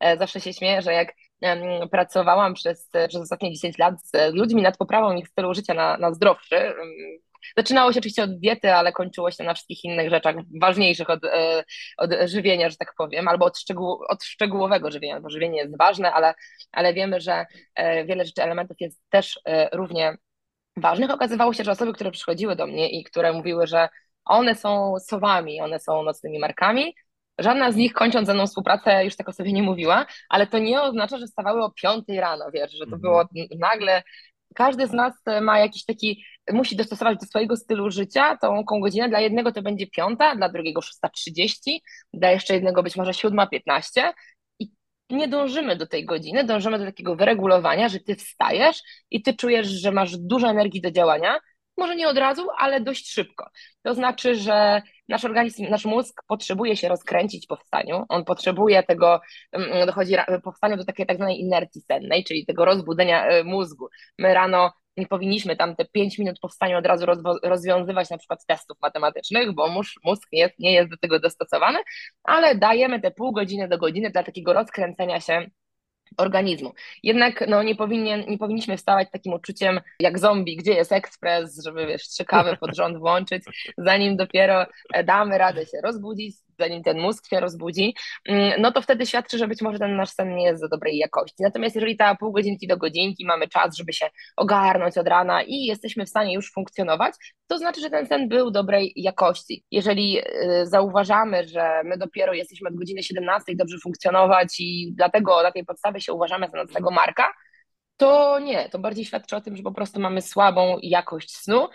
E, 0.00 0.16
zawsze 0.16 0.40
się 0.40 0.52
śmieję, 0.52 0.82
że 0.82 0.92
jak 0.92 1.12
pracowałam 1.90 2.54
przez, 2.54 2.90
przez 3.08 3.22
ostatnie 3.22 3.52
10 3.52 3.78
lat 3.78 3.94
z 4.02 4.34
ludźmi 4.34 4.62
nad 4.62 4.76
poprawą 4.76 5.16
ich 5.16 5.28
stylu 5.28 5.54
życia 5.54 5.74
na, 5.74 5.96
na 5.96 6.12
zdrowszy. 6.12 6.74
Zaczynało 7.56 7.92
się 7.92 7.98
oczywiście 7.98 8.22
od 8.22 8.38
diety, 8.38 8.72
ale 8.74 8.92
kończyło 8.92 9.30
się 9.30 9.44
na 9.44 9.54
wszystkich 9.54 9.84
innych 9.84 10.10
rzeczach 10.10 10.36
ważniejszych 10.60 11.10
od, 11.10 11.24
e, 11.24 11.64
od 11.96 12.10
żywienia, 12.24 12.70
że 12.70 12.76
tak 12.76 12.94
powiem, 12.98 13.28
albo 13.28 13.46
od, 13.46 13.58
szczegół, 13.58 13.98
od 14.08 14.24
szczegółowego 14.24 14.90
żywienia, 14.90 15.20
bo 15.20 15.30
żywienie 15.30 15.58
jest 15.58 15.78
ważne, 15.78 16.12
ale, 16.12 16.34
ale 16.72 16.94
wiemy, 16.94 17.20
że 17.20 17.46
e, 17.74 18.04
wiele 18.04 18.24
rzeczy, 18.24 18.42
elementów 18.42 18.76
jest 18.80 19.02
też 19.10 19.40
e, 19.44 19.68
równie 19.72 20.16
ważnych. 20.76 21.10
Okazywało 21.10 21.52
się, 21.52 21.64
że 21.64 21.70
osoby, 21.70 21.92
które 21.92 22.10
przychodziły 22.10 22.56
do 22.56 22.66
mnie 22.66 22.88
i 22.90 23.04
które 23.04 23.32
mówiły, 23.32 23.66
że 23.66 23.88
one 24.24 24.54
są 24.54 24.94
sowami, 24.98 25.60
one 25.60 25.80
są 25.80 26.02
nocnymi 26.02 26.38
markami, 26.38 26.94
Żadna 27.38 27.72
z 27.72 27.76
nich, 27.76 27.92
kończąc 27.92 28.26
ze 28.26 28.34
mną 28.34 28.46
współpracę, 28.46 29.04
już 29.04 29.16
tak 29.16 29.28
o 29.28 29.32
sobie 29.32 29.52
nie 29.52 29.62
mówiła, 29.62 30.06
ale 30.28 30.46
to 30.46 30.58
nie 30.58 30.82
oznacza, 30.82 31.18
że 31.18 31.26
stawały 31.26 31.64
o 31.64 31.70
piątej 31.70 32.20
rano, 32.20 32.44
wiesz, 32.54 32.72
że 32.72 32.86
to 32.86 32.96
mhm. 32.96 33.02
było 33.02 33.24
nagle. 33.58 34.02
Każdy 34.54 34.86
z 34.86 34.92
nas 34.92 35.14
ma 35.42 35.58
jakiś 35.58 35.84
taki, 35.84 36.24
musi 36.52 36.76
dostosować 36.76 37.18
do 37.18 37.26
swojego 37.26 37.56
stylu 37.56 37.90
życia 37.90 38.36
tą, 38.36 38.64
tą 38.70 38.80
godzinę. 38.80 39.08
Dla 39.08 39.20
jednego 39.20 39.52
to 39.52 39.62
będzie 39.62 39.86
piąta, 39.86 40.36
dla 40.36 40.48
drugiego 40.48 40.80
6.30, 40.80 41.78
dla 42.14 42.30
jeszcze 42.30 42.54
jednego 42.54 42.82
być 42.82 42.96
może 42.96 43.10
7.15 43.10 44.12
i 44.58 44.70
nie 45.10 45.28
dążymy 45.28 45.76
do 45.76 45.86
tej 45.86 46.04
godziny, 46.04 46.44
dążymy 46.44 46.78
do 46.78 46.84
takiego 46.84 47.16
wyregulowania, 47.16 47.88
że 47.88 48.00
ty 48.00 48.14
wstajesz 48.14 48.82
i 49.10 49.22
ty 49.22 49.34
czujesz, 49.34 49.66
że 49.66 49.92
masz 49.92 50.16
dużo 50.18 50.48
energii 50.48 50.80
do 50.80 50.90
działania, 50.90 51.38
może 51.76 51.96
nie 51.96 52.08
od 52.08 52.18
razu, 52.18 52.46
ale 52.58 52.80
dość 52.80 53.10
szybko. 53.10 53.50
To 53.82 53.94
znaczy, 53.94 54.34
że 54.34 54.82
nasz 55.08 55.24
organizm, 55.24 55.66
nasz 55.70 55.84
mózg 55.84 56.22
potrzebuje 56.28 56.76
się 56.76 56.88
rozkręcić 56.88 57.46
po 57.46 57.56
wstaniu. 57.56 58.04
On 58.08 58.24
potrzebuje 58.24 58.82
tego, 58.82 59.20
mm, 59.52 59.86
dochodzi 59.86 60.14
po 60.44 60.52
wstaniu 60.52 60.76
do 60.76 60.84
takiej 60.84 61.06
tak 61.06 61.16
zwanej 61.16 61.40
inercji 61.40 61.80
sennej, 61.80 62.24
czyli 62.24 62.46
tego 62.46 62.64
rozbudzenia 62.64 63.26
e, 63.26 63.44
mózgu. 63.44 63.88
My 64.18 64.34
rano 64.34 64.72
nie 64.96 65.06
powinniśmy 65.06 65.56
tam 65.56 65.76
te 65.76 65.84
5 65.84 66.18
minut 66.18 66.38
po 66.40 66.48
wstaniu 66.48 66.78
od 66.78 66.86
razu 66.86 67.06
rozwiązywać 67.42 68.10
na 68.10 68.18
przykład 68.18 68.46
testów 68.46 68.76
matematycznych, 68.82 69.54
bo 69.54 69.68
mózg 70.04 70.26
nie 70.32 70.40
jest, 70.40 70.58
nie 70.58 70.72
jest 70.72 70.90
do 70.90 70.96
tego 70.96 71.20
dostosowany, 71.20 71.78
ale 72.22 72.54
dajemy 72.54 73.00
te 73.00 73.10
pół 73.10 73.32
godziny 73.32 73.68
do 73.68 73.78
godziny 73.78 74.10
dla 74.10 74.22
takiego 74.22 74.52
rozkręcenia 74.52 75.20
się 75.20 75.46
organizmu. 76.16 76.72
Jednak 77.02 77.44
no, 77.48 77.62
nie, 77.62 77.74
powinien, 77.74 78.24
nie 78.28 78.38
powinniśmy 78.38 78.76
wstawać 78.76 79.08
takim 79.12 79.32
uczuciem 79.32 79.80
jak 80.00 80.18
zombie, 80.18 80.56
gdzie 80.56 80.72
jest 80.72 80.92
ekspres, 80.92 81.64
żeby 81.64 81.86
wiesz, 81.86 82.08
trzy 82.08 82.24
kawy 82.24 82.56
pod 82.56 82.76
rząd 82.76 82.98
włączyć, 82.98 83.44
zanim 83.78 84.16
dopiero 84.16 84.66
e, 84.94 85.04
damy 85.04 85.38
radę 85.38 85.66
się 85.66 85.80
rozbudzić, 85.82 86.36
zanim 86.58 86.82
ten 86.82 87.00
mózg 87.00 87.28
się 87.28 87.40
rozbudzi, 87.40 87.94
mm, 88.28 88.60
no 88.60 88.72
to 88.72 88.82
wtedy 88.82 89.06
świadczy, 89.06 89.38
że 89.38 89.48
być 89.48 89.62
może 89.62 89.78
ten 89.78 89.96
nasz 89.96 90.10
sen 90.10 90.36
nie 90.36 90.44
jest 90.44 90.60
za 90.60 90.68
dobrej 90.68 90.98
jakości. 90.98 91.36
Natomiast 91.40 91.74
jeżeli 91.74 91.96
ta 91.96 92.14
pół 92.14 92.32
godzinki 92.32 92.66
do 92.66 92.76
godzinki 92.76 93.26
mamy 93.26 93.48
czas, 93.48 93.76
żeby 93.76 93.92
się 93.92 94.10
ogarnąć 94.36 94.98
od 94.98 95.08
rana 95.08 95.42
i 95.42 95.64
jesteśmy 95.64 96.06
w 96.06 96.08
stanie 96.08 96.34
już 96.34 96.52
funkcjonować, 96.52 97.14
to 97.46 97.58
znaczy, 97.58 97.80
że 97.80 97.90
ten 97.90 98.06
sen 98.06 98.28
był 98.28 98.50
dobrej 98.50 98.92
jakości. 98.96 99.64
Jeżeli 99.70 100.18
y, 100.18 100.66
zauważamy, 100.66 101.48
że 101.48 101.82
my 101.84 101.98
dopiero 101.98 102.32
jesteśmy 102.32 102.68
od 102.68 102.74
godziny 102.74 103.02
17 103.02 103.52
dobrze 103.56 103.78
funkcjonować 103.82 104.60
i 104.60 104.92
dlatego 104.96 105.42
na 105.42 105.52
tej 105.52 105.64
podstawie 105.64 106.00
się 106.00 106.12
uważamy 106.12 106.48
za 106.48 106.56
nocnego 106.56 106.90
marka, 106.90 107.32
to 107.96 108.38
nie, 108.38 108.68
to 108.68 108.78
bardziej 108.78 109.04
świadczy 109.04 109.36
o 109.36 109.40
tym, 109.40 109.56
że 109.56 109.62
po 109.62 109.72
prostu 109.72 110.00
mamy 110.00 110.22
słabą 110.22 110.78
jakość 110.82 111.36
snu 111.36 111.68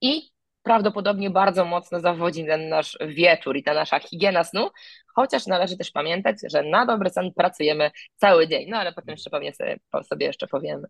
i 0.00 0.35
prawdopodobnie 0.66 1.30
bardzo 1.30 1.64
mocno 1.64 2.00
zawodzi 2.00 2.46
ten 2.46 2.68
nasz 2.68 2.98
wieczór 3.08 3.56
i 3.56 3.62
ta 3.62 3.74
nasza 3.74 3.98
higiena 3.98 4.44
snu, 4.44 4.70
chociaż 5.14 5.46
należy 5.46 5.76
też 5.76 5.90
pamiętać, 5.90 6.36
że 6.50 6.62
na 6.62 6.86
dobry 6.86 7.10
sen 7.10 7.32
pracujemy 7.36 7.90
cały 8.16 8.48
dzień, 8.48 8.70
no 8.70 8.76
ale 8.76 8.92
potem 8.92 9.12
jeszcze 9.12 9.30
pewnie 9.30 9.52
sobie, 9.52 9.76
sobie 10.04 10.26
jeszcze 10.26 10.46
powiemy. 10.46 10.88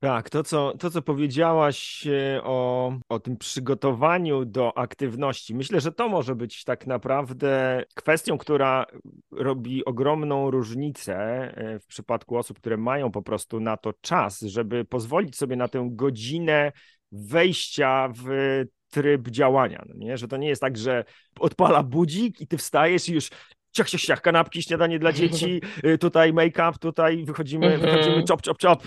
Tak, 0.00 0.30
to 0.30 0.42
co, 0.42 0.72
to 0.78 0.90
co 0.90 1.02
powiedziałaś 1.02 2.06
e, 2.06 2.42
o, 2.44 2.92
o 3.08 3.20
tym 3.20 3.36
przygotowaniu 3.36 4.44
do 4.44 4.78
aktywności, 4.78 5.54
myślę, 5.54 5.80
że 5.80 5.92
to 5.92 6.08
może 6.08 6.34
być 6.34 6.64
tak 6.64 6.86
naprawdę 6.86 7.82
kwestią, 7.94 8.38
która 8.38 8.86
robi 9.32 9.84
ogromną 9.84 10.50
różnicę 10.50 11.16
e, 11.56 11.78
w 11.78 11.86
przypadku 11.86 12.36
osób, 12.36 12.58
które 12.60 12.76
mają 12.76 13.10
po 13.10 13.22
prostu 13.22 13.60
na 13.60 13.76
to 13.76 13.92
czas, 14.00 14.40
żeby 14.40 14.84
pozwolić 14.84 15.36
sobie 15.36 15.56
na 15.56 15.68
tę 15.68 15.88
godzinę 15.92 16.72
wejścia 17.12 18.08
w 18.14 18.28
tryb 18.92 19.28
działania, 19.28 19.84
no 19.88 19.94
nie? 19.96 20.18
że 20.18 20.28
to 20.28 20.36
nie 20.36 20.48
jest 20.48 20.60
tak, 20.60 20.78
że 20.78 21.04
odpala 21.40 21.82
budzik 21.82 22.40
i 22.40 22.46
ty 22.46 22.56
wstajesz 22.56 23.08
i 23.08 23.14
już 23.14 23.30
ciach, 23.72 23.90
ciach, 23.90 24.00
ciach, 24.00 24.20
kanapki, 24.20 24.62
śniadanie 24.62 24.98
dla 24.98 25.12
dzieci, 25.12 25.60
y, 25.86 25.98
tutaj 25.98 26.32
make-up, 26.32 26.78
tutaj 26.80 27.24
wychodzimy, 27.24 27.66
mhm. 27.74 27.80
wychodzimy, 27.80 28.24
chop, 28.28 28.46
chop, 28.46 28.62
chop, 28.62 28.82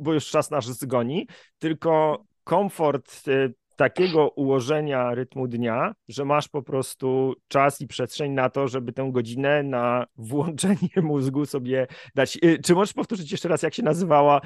bo 0.00 0.14
już 0.14 0.26
czas 0.26 0.50
nasz 0.50 0.66
zgoni, 0.66 1.28
tylko 1.58 2.24
komfort 2.44 3.28
y, 3.28 3.54
takiego 3.76 4.28
ułożenia 4.28 5.14
rytmu 5.14 5.48
dnia, 5.48 5.94
że 6.08 6.24
masz 6.24 6.48
po 6.48 6.62
prostu 6.62 7.34
czas 7.48 7.80
i 7.80 7.86
przestrzeń 7.86 8.32
na 8.32 8.50
to, 8.50 8.68
żeby 8.68 8.92
tę 8.92 9.08
godzinę 9.12 9.62
na 9.62 10.06
włączenie 10.16 10.88
mózgu 11.02 11.46
sobie 11.46 11.86
dać. 12.14 12.38
Y, 12.44 12.58
czy 12.64 12.74
możesz 12.74 12.94
powtórzyć 12.94 13.32
jeszcze 13.32 13.48
raz, 13.48 13.62
jak 13.62 13.74
się 13.74 13.82
nazywała 13.82 14.40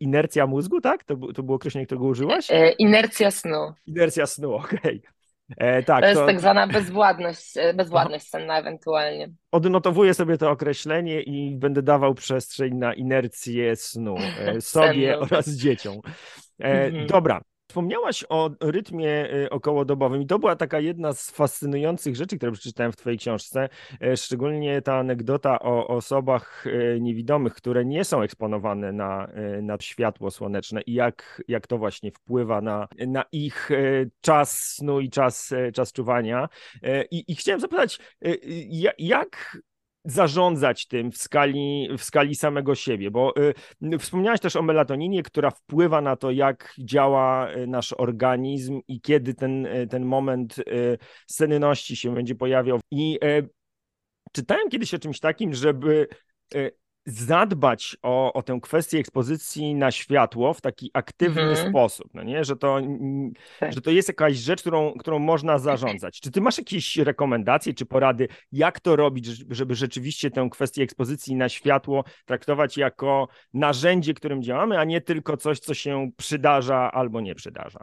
inercja 0.00 0.46
mózgu, 0.46 0.80
tak? 0.80 1.04
To, 1.04 1.16
to 1.16 1.42
było 1.42 1.56
określenie, 1.56 1.86
którego 1.86 2.06
użyłaś? 2.06 2.50
E, 2.50 2.70
inercja 2.72 3.30
snu. 3.30 3.72
Inercja 3.86 4.26
snu, 4.26 4.54
okej. 4.64 4.78
Okay. 4.78 5.00
E, 5.56 5.82
tak, 5.82 6.00
to 6.00 6.08
jest 6.08 6.20
to... 6.20 6.26
tak 6.26 6.40
zwana 6.40 6.66
bezwładność, 6.66 7.56
e, 7.56 7.74
bezwładność 7.74 8.28
senna 8.28 8.58
ewentualnie. 8.58 9.30
Odnotowuję 9.52 10.14
sobie 10.14 10.38
to 10.38 10.50
określenie 10.50 11.22
i 11.22 11.56
będę 11.56 11.82
dawał 11.82 12.14
przestrzeń 12.14 12.74
na 12.74 12.94
inercję 12.94 13.76
snu 13.76 14.16
e, 14.38 14.60
sobie 14.76 15.18
oraz 15.18 15.48
dzieciom. 15.48 15.96
E, 16.60 16.84
mhm. 16.84 17.06
Dobra, 17.06 17.40
Wspomniałaś 17.70 18.24
o 18.28 18.50
rytmie 18.60 19.34
y, 19.34 19.50
okołodobowym 19.50 20.22
i 20.22 20.26
to 20.26 20.38
była 20.38 20.56
taka 20.56 20.80
jedna 20.80 21.12
z 21.12 21.30
fascynujących 21.30 22.16
rzeczy, 22.16 22.36
które 22.36 22.52
przeczytałem 22.52 22.92
w 22.92 22.96
Twojej 22.96 23.18
książce, 23.18 23.68
e, 24.02 24.16
szczególnie 24.16 24.82
ta 24.82 24.96
anegdota 24.96 25.58
o 25.60 25.86
osobach 25.86 26.64
e, 26.66 27.00
niewidomych, 27.00 27.54
które 27.54 27.84
nie 27.84 28.04
są 28.04 28.22
eksponowane 28.22 28.92
na, 28.92 29.26
e, 29.26 29.62
na 29.62 29.76
światło 29.80 30.30
słoneczne 30.30 30.80
i 30.80 30.94
jak, 30.94 31.42
jak 31.48 31.66
to 31.66 31.78
właśnie 31.78 32.10
wpływa 32.10 32.60
na, 32.60 32.88
na 33.06 33.24
ich 33.32 33.70
czas 34.20 34.58
snu 34.58 35.00
i 35.00 35.10
czas, 35.10 35.54
czas 35.74 35.92
czuwania. 35.92 36.48
I, 37.10 37.24
I 37.28 37.36
chciałem 37.36 37.60
zapytać, 37.60 37.98
jak 38.98 39.58
zarządzać 40.04 40.86
tym 40.86 41.12
w 41.12 41.16
skali, 41.16 41.88
w 41.98 42.04
skali 42.04 42.34
samego 42.34 42.74
siebie, 42.74 43.10
bo 43.10 43.34
y, 43.82 43.98
wspomniałeś 43.98 44.40
też 44.40 44.56
o 44.56 44.62
melatoninie, 44.62 45.22
która 45.22 45.50
wpływa 45.50 46.00
na 46.00 46.16
to, 46.16 46.30
jak 46.30 46.74
działa 46.78 47.52
y, 47.52 47.66
nasz 47.66 47.94
organizm 47.98 48.80
i 48.88 49.00
kiedy 49.00 49.34
ten, 49.34 49.66
y, 49.66 49.86
ten 49.86 50.04
moment 50.04 50.58
y, 50.58 50.98
senności 51.26 51.96
się 51.96 52.14
będzie 52.14 52.34
pojawiał. 52.34 52.80
I 52.90 53.18
y, 53.24 53.48
czytałem 54.32 54.68
kiedyś 54.68 54.94
o 54.94 54.98
czymś 54.98 55.20
takim, 55.20 55.54
żeby 55.54 56.08
y, 56.54 56.79
zadbać 57.18 57.96
o, 58.02 58.32
o 58.32 58.42
tę 58.42 58.58
kwestię 58.62 58.98
ekspozycji 58.98 59.74
na 59.74 59.90
światło 59.90 60.54
w 60.54 60.60
taki 60.60 60.90
aktywny 60.94 61.42
mhm. 61.42 61.70
sposób, 61.70 62.14
no 62.14 62.22
nie? 62.22 62.44
Że, 62.44 62.56
to, 62.56 62.80
tak. 63.60 63.72
że 63.72 63.80
to 63.80 63.90
jest 63.90 64.08
jakaś 64.08 64.36
rzecz, 64.36 64.60
którą, 64.60 64.92
którą 64.92 65.18
można 65.18 65.58
zarządzać. 65.58 66.20
Czy 66.20 66.30
ty 66.30 66.40
masz 66.40 66.58
jakieś 66.58 66.96
rekomendacje 66.96 67.74
czy 67.74 67.86
porady, 67.86 68.28
jak 68.52 68.80
to 68.80 68.96
robić, 68.96 69.26
żeby 69.50 69.74
rzeczywiście 69.74 70.30
tę 70.30 70.48
kwestię 70.50 70.82
ekspozycji 70.82 71.36
na 71.36 71.48
światło 71.48 72.04
traktować 72.24 72.76
jako 72.76 73.28
narzędzie, 73.54 74.14
którym 74.14 74.42
działamy, 74.42 74.78
a 74.78 74.84
nie 74.84 75.00
tylko 75.00 75.36
coś, 75.36 75.58
co 75.58 75.74
się 75.74 76.10
przydarza 76.16 76.92
albo 76.92 77.20
nie 77.20 77.34
przydarza? 77.34 77.80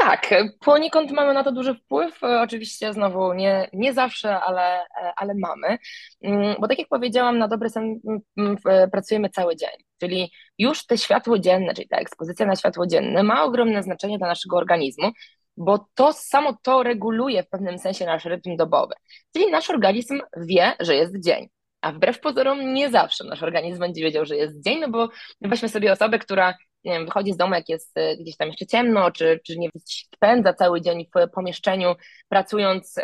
Tak, 0.00 0.34
poniekąd 0.60 1.10
mamy 1.10 1.34
na 1.34 1.44
to 1.44 1.52
duży 1.52 1.74
wpływ. 1.74 2.20
Oczywiście 2.22 2.92
znowu 2.92 3.32
nie, 3.32 3.68
nie 3.72 3.92
zawsze, 3.94 4.40
ale, 4.40 4.86
ale 5.16 5.34
mamy. 5.34 5.78
Mm, 6.22 6.56
bo 6.60 6.68
tak 6.68 6.78
jak 6.78 6.88
powiedziałam, 6.88 7.38
na 7.38 7.48
dobry 7.48 7.70
sen 7.70 8.00
mm, 8.08 8.20
mm, 8.66 8.90
pracujemy 8.90 9.30
cały 9.30 9.56
dzień. 9.56 9.70
Czyli 10.00 10.32
już 10.58 10.86
te 10.86 10.98
światło 10.98 11.38
dzienne, 11.38 11.74
czyli 11.74 11.88
ta 11.88 11.96
ekspozycja 11.96 12.46
na 12.46 12.56
światło 12.56 12.86
dzienne 12.86 13.22
ma 13.22 13.44
ogromne 13.44 13.82
znaczenie 13.82 14.18
dla 14.18 14.26
naszego 14.26 14.56
organizmu, 14.56 15.10
bo 15.56 15.86
to 15.94 16.12
samo 16.12 16.58
to 16.62 16.82
reguluje 16.82 17.42
w 17.42 17.48
pewnym 17.48 17.78
sensie 17.78 18.06
nasz 18.06 18.24
rytm 18.24 18.56
dobowy. 18.56 18.94
Czyli 19.36 19.50
nasz 19.50 19.70
organizm 19.70 20.20
wie, 20.36 20.72
że 20.80 20.94
jest 20.94 21.20
dzień. 21.24 21.48
A 21.80 21.92
wbrew 21.92 22.20
pozorom 22.20 22.74
nie 22.74 22.90
zawsze 22.90 23.24
nasz 23.24 23.42
organizm 23.42 23.80
będzie 23.80 24.02
wiedział, 24.02 24.24
że 24.24 24.36
jest 24.36 24.64
dzień, 24.64 24.80
no 24.80 24.88
bo 24.88 25.08
weźmy 25.40 25.68
sobie 25.68 25.92
osobę, 25.92 26.18
która 26.18 26.54
nie 26.84 26.92
wiem, 26.92 27.06
wychodzi 27.06 27.32
z 27.32 27.36
domu, 27.36 27.54
jak 27.54 27.68
jest 27.68 27.98
e, 27.98 28.16
gdzieś 28.16 28.36
tam 28.36 28.48
jeszcze 28.48 28.66
ciemno, 28.66 29.10
czy, 29.10 29.40
czy 29.46 29.58
nie 29.58 29.68
spędza 30.14 30.54
cały 30.54 30.80
dzień 30.80 31.06
w 31.14 31.30
pomieszczeniu, 31.30 31.94
pracując 32.28 32.94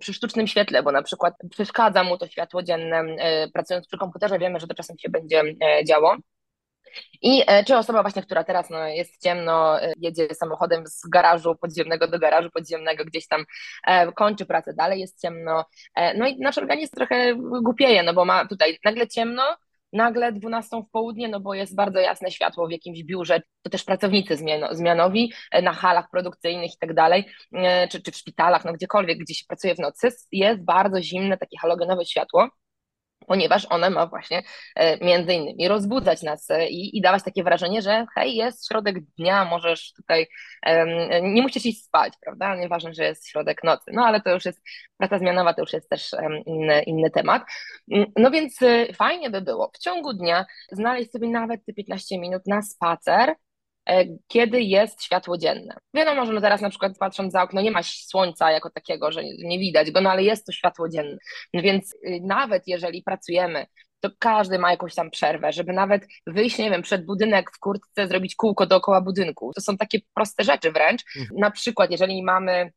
przy 0.00 0.14
sztucznym 0.14 0.46
świetle, 0.46 0.82
bo 0.82 0.92
na 0.92 1.02
przykład 1.02 1.34
przeszkadza 1.50 2.04
mu 2.04 2.18
to 2.18 2.26
światło 2.26 2.62
dzienne, 2.62 3.02
um, 3.02 3.16
pracując 3.52 3.86
przy 3.86 3.98
komputerze, 3.98 4.38
wiemy, 4.38 4.60
że 4.60 4.66
to 4.66 4.74
czasem 4.74 4.98
się 4.98 5.08
będzie 5.08 5.42
um, 5.42 5.56
działo. 5.88 6.16
I 7.22 7.42
czy 7.66 7.76
osoba 7.76 8.02
właśnie, 8.02 8.22
która 8.22 8.44
teraz 8.44 8.70
no, 8.70 8.86
jest 8.88 9.22
ciemno, 9.22 9.78
jedzie 9.96 10.34
samochodem 10.34 10.86
z 10.86 11.08
garażu 11.08 11.56
podziemnego 11.56 12.08
do 12.08 12.18
garażu 12.18 12.50
podziemnego, 12.50 13.04
gdzieś 13.04 13.28
tam 13.28 13.44
e, 13.86 14.12
kończy 14.12 14.46
pracę, 14.46 14.74
dalej 14.74 15.00
jest 15.00 15.20
ciemno. 15.20 15.64
E, 15.94 16.18
no 16.18 16.26
i 16.26 16.38
nasz 16.38 16.58
organizm 16.58 16.96
trochę 16.96 17.34
głupieje, 17.62 18.02
no 18.02 18.14
bo 18.14 18.24
ma 18.24 18.46
tutaj 18.46 18.78
nagle 18.84 19.08
ciemno, 19.08 19.42
nagle 19.94 20.32
12 20.32 20.82
w 20.82 20.90
południe, 20.90 21.28
no 21.28 21.40
bo 21.40 21.54
jest 21.54 21.76
bardzo 21.76 21.98
jasne 21.98 22.30
światło 22.30 22.66
w 22.66 22.70
jakimś 22.70 23.02
biurze, 23.02 23.42
to 23.62 23.70
też 23.70 23.84
pracownicy 23.84 24.36
zmianowi 24.70 25.32
e, 25.50 25.62
na 25.62 25.72
halach 25.72 26.10
produkcyjnych 26.10 26.74
i 26.74 26.78
tak 26.80 26.94
dalej, 26.94 27.26
e, 27.52 27.88
czy, 27.88 28.02
czy 28.02 28.12
w 28.12 28.16
szpitalach, 28.16 28.64
no 28.64 28.72
gdziekolwiek, 28.72 29.18
gdzie 29.18 29.34
się 29.34 29.44
pracuje 29.48 29.74
w 29.74 29.78
nocy, 29.78 30.08
jest 30.32 30.64
bardzo 30.64 31.02
zimne 31.02 31.38
takie 31.38 31.58
halogenowe 31.58 32.04
światło, 32.04 32.48
ponieważ 33.26 33.66
one 33.70 33.90
ma 33.90 34.06
właśnie 34.06 34.42
e, 34.76 35.04
między 35.04 35.32
innymi 35.32 35.68
rozbudzać 35.68 36.22
nas 36.22 36.50
e, 36.50 36.68
i, 36.68 36.98
i 36.98 37.00
dawać 37.00 37.22
takie 37.22 37.44
wrażenie, 37.44 37.82
że 37.82 38.06
hej, 38.14 38.36
jest 38.36 38.68
środek 38.68 39.00
dnia, 39.00 39.44
możesz 39.44 39.92
tutaj, 39.92 40.26
nie 41.22 41.42
musisz 41.42 41.66
iść 41.66 41.84
spać, 41.84 42.12
prawda? 42.20 42.56
Nieważne, 42.56 42.94
że 42.94 43.04
jest 43.04 43.28
środek 43.28 43.64
nocy, 43.64 43.90
no 43.92 44.06
ale 44.06 44.20
to 44.20 44.30
już 44.30 44.44
jest, 44.44 44.62
praca 44.96 45.18
zmianowa 45.18 45.54
to 45.54 45.60
już 45.60 45.72
jest 45.72 45.88
też 45.88 46.10
inny, 46.46 46.82
inny 46.82 47.10
temat. 47.10 47.42
Mm, 47.92 48.12
no 48.16 48.30
więc 48.30 48.62
e, 48.62 48.92
fajnie 48.92 49.30
by 49.30 49.40
było 49.40 49.70
w 49.74 49.78
ciągu 49.78 50.12
dnia 50.12 50.46
znaleźć 50.72 51.12
sobie 51.12 51.28
nawet 51.28 51.64
te 51.64 51.72
15 51.72 52.18
minut 52.18 52.42
na 52.46 52.62
spacer, 52.62 53.34
kiedy 54.28 54.62
jest 54.62 55.04
światło 55.04 55.38
dzienne. 55.38 55.76
Wiadomo, 55.94 56.26
że 56.26 56.32
no 56.32 56.40
teraz 56.40 56.60
na 56.60 56.70
przykład 56.70 56.98
patrząc 56.98 57.32
za 57.32 57.42
okno 57.42 57.60
nie 57.60 57.70
ma 57.70 57.82
słońca 57.82 58.50
jako 58.50 58.70
takiego, 58.70 59.12
że 59.12 59.24
nie 59.24 59.58
widać 59.58 59.90
go, 59.90 60.00
no 60.00 60.10
ale 60.10 60.22
jest 60.22 60.46
to 60.46 60.52
światło 60.52 60.88
dzienne. 60.88 61.16
No 61.54 61.62
więc 61.62 61.94
y, 61.94 62.20
nawet 62.22 62.62
jeżeli 62.66 63.02
pracujemy 63.02 63.66
to 64.04 64.10
każdy 64.18 64.58
ma 64.58 64.70
jakąś 64.70 64.94
tam 64.94 65.10
przerwę, 65.10 65.52
żeby 65.52 65.72
nawet 65.72 66.06
wyjść, 66.26 66.58
nie 66.58 66.70
wiem, 66.70 66.82
przed 66.82 67.06
budynek 67.06 67.50
w 67.50 67.58
kurtce, 67.58 68.08
zrobić 68.08 68.34
kółko 68.34 68.66
dookoła 68.66 69.00
budynku. 69.00 69.52
To 69.54 69.60
są 69.60 69.76
takie 69.76 69.98
proste 70.14 70.44
rzeczy 70.44 70.72
wręcz. 70.72 71.02
Mhm. 71.16 71.40
Na 71.40 71.50
przykład, 71.50 71.90
jeżeli 71.90 72.22
mamy 72.22 72.72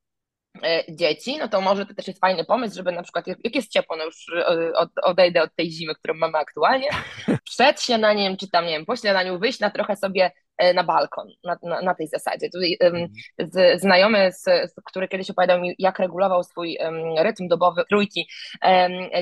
e, 0.64 0.84
dzieci, 0.90 1.38
no 1.38 1.48
to 1.48 1.62
może 1.62 1.86
to 1.86 1.94
też 1.94 2.08
jest 2.08 2.20
fajny 2.20 2.46
pomysł, 2.46 2.76
żeby 2.76 2.92
na 2.92 3.04
przykład, 3.04 3.28
jak 3.28 3.56
jest 3.56 3.72
ciepło, 3.72 3.98
no 3.98 4.06
już 4.06 4.26
e, 4.30 4.72
odejdę 5.04 5.42
od 5.42 5.56
tej 5.56 5.72
zimy, 5.72 5.96
którą 5.96 6.14
mamy 6.14 6.38
aktualnie, 6.38 6.90
przed 7.50 7.82
śniadaniem, 7.82 8.38
czy 8.38 8.50
tam, 8.50 8.66
nie 8.66 8.72
wiem, 8.72 8.86
po 8.86 8.96
śniadaniu 8.96 9.40
wyjść 9.40 9.60
na 9.60 9.70
trochę 9.70 9.96
sobie 9.96 10.32
na 10.76 10.84
balkon, 10.84 11.28
na, 11.44 11.58
na, 11.64 11.82
na 11.82 11.96
tej 11.96 12.08
zasadzie. 12.08 12.50
Tutaj 12.50 12.78
mhm. 12.80 13.08
z, 13.40 13.82
znajomy, 13.82 14.32
z, 14.32 14.74
który 14.86 15.08
kiedyś 15.08 15.30
opowiadał 15.30 15.62
mi, 15.62 15.76
jak 15.80 16.00
regulował 16.00 16.44
swój 16.44 16.78
rytm 17.18 17.48
dobowy 17.48 17.84
trójki 17.90 18.30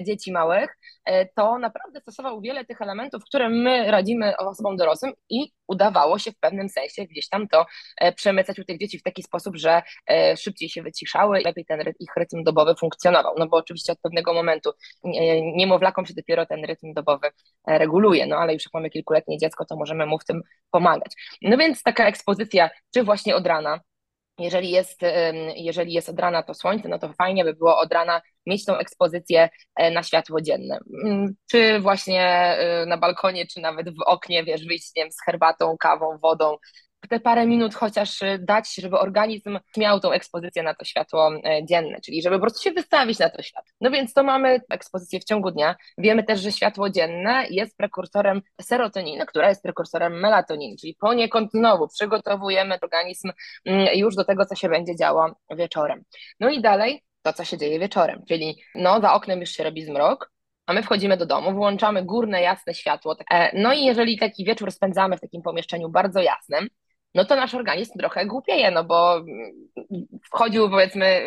dzieci 0.05 0.31
małych, 0.31 0.77
to 1.35 1.57
naprawdę 1.59 2.01
stosował 2.01 2.41
wiele 2.41 2.65
tych 2.65 2.81
elementów, 2.81 3.23
które 3.25 3.49
my 3.49 3.91
radzimy 3.91 4.37
osobom 4.37 4.77
dorosłym 4.77 5.13
i 5.29 5.51
udawało 5.67 6.19
się 6.19 6.31
w 6.31 6.39
pewnym 6.39 6.69
sensie 6.69 7.05
gdzieś 7.05 7.29
tam 7.29 7.47
to 7.47 7.65
przemycać 8.15 8.59
u 8.59 8.63
tych 8.63 8.79
dzieci 8.79 8.99
w 8.99 9.03
taki 9.03 9.23
sposób, 9.23 9.55
że 9.55 9.81
szybciej 10.37 10.69
się 10.69 10.83
wyciszały 10.83 11.41
i 11.41 11.43
lepiej 11.43 11.65
ten 11.65 11.79
ich 11.99 12.15
rytm 12.17 12.43
dobowy 12.43 12.75
funkcjonował. 12.75 13.35
No 13.37 13.47
bo 13.47 13.57
oczywiście 13.57 13.93
od 13.93 13.99
pewnego 13.99 14.33
momentu 14.33 14.71
niemowlakom 15.55 16.05
się 16.05 16.13
dopiero 16.13 16.45
ten 16.45 16.65
rytm 16.65 16.93
dobowy 16.93 17.27
reguluje, 17.67 18.25
no 18.25 18.37
ale 18.37 18.53
już 18.53 18.63
jak 18.63 18.73
mamy 18.73 18.89
kilkuletnie 18.89 19.37
dziecko, 19.37 19.65
to 19.65 19.75
możemy 19.75 20.05
mu 20.05 20.19
w 20.19 20.25
tym 20.25 20.41
pomagać. 20.71 21.11
No 21.41 21.57
więc 21.57 21.83
taka 21.83 22.07
ekspozycja, 22.07 22.69
czy 22.93 23.03
właśnie 23.03 23.35
od 23.35 23.47
rana, 23.47 23.79
jeżeli 24.39 24.71
jest, 24.71 25.01
jeżeli 25.55 25.93
jest 25.93 26.09
od 26.09 26.19
rana 26.19 26.43
to 26.43 26.53
słońce, 26.53 26.89
no 26.89 26.99
to 26.99 27.13
fajnie 27.13 27.43
by 27.43 27.53
było 27.53 27.79
od 27.79 27.93
rana 27.93 28.21
mieć 28.45 28.65
tą 28.65 28.77
ekspozycję 28.77 29.49
e, 29.75 29.91
na 29.91 30.03
światło 30.03 30.41
dzienne. 30.41 30.79
Mm, 31.05 31.35
czy 31.51 31.79
właśnie 31.79 32.23
e, 32.23 32.85
na 32.85 32.97
balkonie, 32.97 33.47
czy 33.47 33.59
nawet 33.59 33.89
w 33.89 34.01
oknie, 34.05 34.43
wiesz, 34.43 34.65
wyjść 34.65 34.91
z 35.09 35.25
herbatą, 35.25 35.77
kawą, 35.79 36.17
wodą, 36.17 36.57
te 37.07 37.19
parę 37.19 37.47
minut 37.47 37.75
chociaż 37.75 38.21
y, 38.21 38.39
dać, 38.39 38.75
żeby 38.75 38.99
organizm 38.99 39.59
miał 39.77 39.99
tą 39.99 40.11
ekspozycję 40.11 40.63
na 40.63 40.73
to 40.73 40.85
światło 40.85 41.31
e, 41.35 41.65
dzienne, 41.65 42.01
czyli 42.01 42.21
żeby 42.21 42.35
po 42.35 42.41
prostu 42.41 42.63
się 42.63 42.71
wystawić 42.71 43.19
na 43.19 43.29
to 43.29 43.41
światło. 43.41 43.71
No 43.81 43.91
więc 43.91 44.13
to 44.13 44.23
mamy 44.23 44.61
ekspozycję 44.69 45.19
w 45.19 45.23
ciągu 45.23 45.51
dnia. 45.51 45.75
Wiemy 45.97 46.23
też, 46.23 46.39
że 46.39 46.51
światło 46.51 46.89
dzienne 46.89 47.45
jest 47.49 47.77
prekursorem 47.77 48.41
serotoniny, 48.61 49.25
która 49.25 49.49
jest 49.49 49.63
prekursorem 49.63 50.19
melatoniny, 50.19 50.75
czyli 50.77 50.95
poniekąd 50.99 51.51
znowu 51.51 51.87
przygotowujemy 51.87 52.77
organizm 52.83 53.31
mm, 53.65 53.87
już 53.95 54.15
do 54.15 54.25
tego, 54.25 54.45
co 54.45 54.55
się 54.55 54.69
będzie 54.69 54.95
działo 54.95 55.35
wieczorem. 55.57 56.03
No 56.39 56.49
i 56.49 56.61
dalej 56.61 57.03
to, 57.21 57.33
co 57.33 57.45
się 57.45 57.57
dzieje 57.57 57.79
wieczorem, 57.79 58.23
czyli 58.27 58.63
no 58.75 59.01
za 59.01 59.13
oknem 59.13 59.39
już 59.39 59.49
się 59.49 59.63
robi 59.63 59.85
zmrok, 59.85 60.35
a 60.65 60.73
my 60.73 60.83
wchodzimy 60.83 61.17
do 61.17 61.25
domu, 61.25 61.53
włączamy 61.53 62.03
górne 62.03 62.41
jasne 62.41 62.73
światło. 62.73 63.15
E, 63.31 63.61
no 63.61 63.73
i 63.73 63.85
jeżeli 63.85 64.17
taki 64.17 64.45
wieczór 64.45 64.71
spędzamy 64.71 65.17
w 65.17 65.21
takim 65.21 65.41
pomieszczeniu 65.41 65.89
bardzo 65.89 66.21
jasnym, 66.21 66.67
no 67.15 67.25
to 67.25 67.35
nasz 67.35 67.53
organizm 67.53 67.99
trochę 67.99 68.25
głupieje, 68.25 68.71
no 68.71 68.83
bo 68.83 69.21
wchodził 70.23 70.69
powiedzmy 70.69 71.21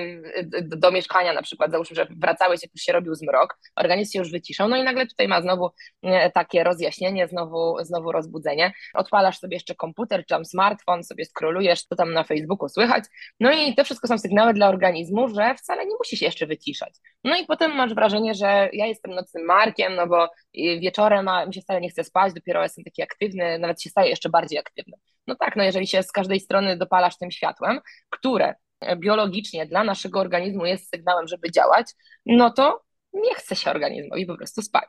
do 0.62 0.90
mieszkania 0.90 1.32
na 1.32 1.42
przykład, 1.42 1.70
załóżmy, 1.70 1.96
że 1.96 2.06
wracałeś, 2.16 2.62
jak 2.62 2.72
już 2.74 2.82
się 2.82 2.92
robił 2.92 3.14
zmrok, 3.14 3.58
organizm 3.76 4.12
się 4.12 4.18
już 4.18 4.30
wyciszał, 4.30 4.68
no 4.68 4.76
i 4.76 4.82
nagle 4.82 5.06
tutaj 5.06 5.28
ma 5.28 5.42
znowu 5.42 5.70
e, 6.02 6.30
takie 6.30 6.64
rozjaśnienie, 6.64 7.28
znowu, 7.28 7.76
znowu 7.80 8.12
rozbudzenie. 8.12 8.72
Odpalasz 8.94 9.38
sobie 9.38 9.56
jeszcze 9.56 9.74
komputer, 9.74 10.20
czy 10.20 10.26
tam 10.26 10.44
smartfon, 10.44 11.04
sobie 11.04 11.24
skrolujesz, 11.24 11.82
co 11.82 11.96
tam 11.96 12.12
na 12.12 12.24
Facebooku 12.24 12.68
słychać, 12.68 13.04
no 13.40 13.52
i 13.52 13.74
to 13.74 13.84
wszystko 13.84 14.08
są 14.08 14.18
sygnały 14.18 14.54
dla 14.54 14.68
organizmu, 14.68 15.28
że 15.28 15.54
wcale 15.54 15.86
nie 15.86 15.96
musi 15.98 16.16
się 16.16 16.26
jeszcze 16.26 16.46
wyciszać. 16.46 16.94
No 17.24 17.36
i 17.36 17.46
potem 17.46 17.76
masz 17.76 17.94
wrażenie, 17.94 18.34
że 18.34 18.68
ja 18.72 18.86
jestem 18.86 19.14
nocnym 19.14 19.44
markiem, 19.44 19.94
no 19.94 20.06
bo 20.06 20.28
wieczorem 20.54 21.28
a 21.28 21.46
mi 21.46 21.54
się 21.54 21.60
wcale 21.60 21.80
nie 21.80 21.90
chce 21.90 22.04
spać, 22.04 22.32
dopiero 22.32 22.62
jestem 22.62 22.84
taki 22.84 23.02
aktywny, 23.02 23.58
nawet 23.58 23.82
się 23.82 23.90
staję 23.90 24.10
jeszcze 24.10 24.28
bardziej 24.28 24.58
aktywny. 24.58 24.96
No 25.28 25.34
tak, 25.34 25.56
no 25.56 25.64
jeżeli 25.64 25.86
się 25.86 26.02
z 26.02 26.12
każdej 26.12 26.40
strony 26.40 26.76
dopalasz 26.76 27.18
tym 27.18 27.30
światłem, 27.30 27.80
które 28.10 28.54
biologicznie 28.96 29.66
dla 29.66 29.84
naszego 29.84 30.20
organizmu 30.20 30.66
jest 30.66 30.90
sygnałem, 30.90 31.28
żeby 31.28 31.50
działać, 31.50 31.86
no 32.26 32.50
to 32.50 32.82
nie 33.12 33.34
chce 33.34 33.56
się 33.56 33.70
organizmowi 33.70 34.26
po 34.26 34.36
prostu 34.36 34.62
spać. 34.62 34.88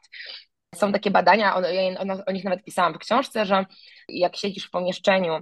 Są 0.75 0.91
takie 0.91 1.11
badania, 1.11 1.55
o, 1.55 1.59
o, 1.59 2.25
o, 2.25 2.31
nich 2.31 2.43
nawet 2.43 2.63
pisałam 2.63 2.93
w 2.93 2.97
książce, 2.97 3.45
że 3.45 3.65
jak 4.09 4.35
siedzisz 4.35 4.67
w 4.67 4.71
pomieszczeniu, 4.71 5.37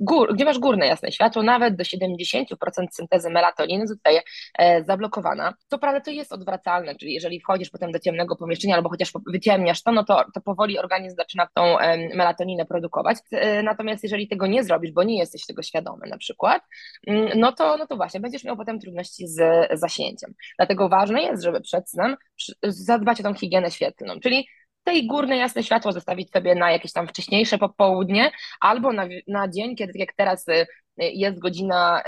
gór, 0.00 0.34
gdzie 0.34 0.44
masz 0.44 0.58
górne 0.58 0.86
jasne 0.86 1.12
światło, 1.12 1.42
nawet 1.42 1.76
do 1.76 1.84
70% 1.84 2.44
syntezy 2.90 3.30
melatoniny 3.30 3.86
zostaje 3.86 4.20
e, 4.58 4.84
zablokowana. 4.84 5.54
Co 5.66 5.78
prawda 5.78 6.00
to 6.00 6.10
jest 6.10 6.32
odwracalne, 6.32 6.94
czyli 6.94 7.14
jeżeli 7.14 7.40
wchodzisz 7.40 7.70
potem 7.70 7.92
do 7.92 7.98
ciemnego 7.98 8.36
pomieszczenia 8.36 8.74
albo 8.74 8.88
chociaż 8.88 9.12
wyciemniasz 9.26 9.82
to, 9.82 9.92
no 9.92 10.04
to, 10.04 10.24
to 10.34 10.40
powoli 10.40 10.78
organizm 10.78 11.16
zaczyna 11.16 11.48
tą 11.54 11.78
e, 11.78 12.16
melatoninę 12.16 12.66
produkować. 12.66 13.16
E, 13.30 13.62
natomiast 13.62 14.02
jeżeli 14.02 14.28
tego 14.28 14.46
nie 14.46 14.64
zrobisz, 14.64 14.92
bo 14.92 15.02
nie 15.02 15.18
jesteś 15.18 15.46
tego 15.46 15.62
świadomy 15.62 16.06
na 16.06 16.18
przykład, 16.18 16.62
mm, 17.06 17.28
no 17.36 17.52
to, 17.52 17.76
no 17.76 17.86
to 17.86 17.96
właśnie 17.96 18.20
będziesz 18.20 18.44
miał 18.44 18.56
potem 18.56 18.80
trudności 18.80 19.28
z 19.28 19.68
zasięciem. 19.80 20.34
Dlatego 20.58 20.88
ważne 20.88 21.22
jest, 21.22 21.42
żeby 21.42 21.60
przed 21.60 21.90
snem 21.90 22.16
zadbać 22.62 23.20
o 23.20 23.22
tą 23.22 23.34
higienę 23.34 23.70
świetlną, 23.70 24.20
czyli 24.20 24.46
tej 24.84 25.06
górne 25.06 25.36
jasne 25.36 25.62
światło 25.62 25.92
zostawić 25.92 26.30
sobie 26.30 26.54
na 26.54 26.70
jakieś 26.70 26.92
tam 26.92 27.08
wcześniejsze 27.08 27.58
popołudnie 27.58 28.30
albo 28.60 28.92
na, 28.92 29.06
na 29.28 29.48
dzień, 29.48 29.76
kiedy 29.76 29.92
jak 29.98 30.12
teraz 30.12 30.48
y, 30.48 30.66
jest 30.98 31.38
godzina 31.38 32.02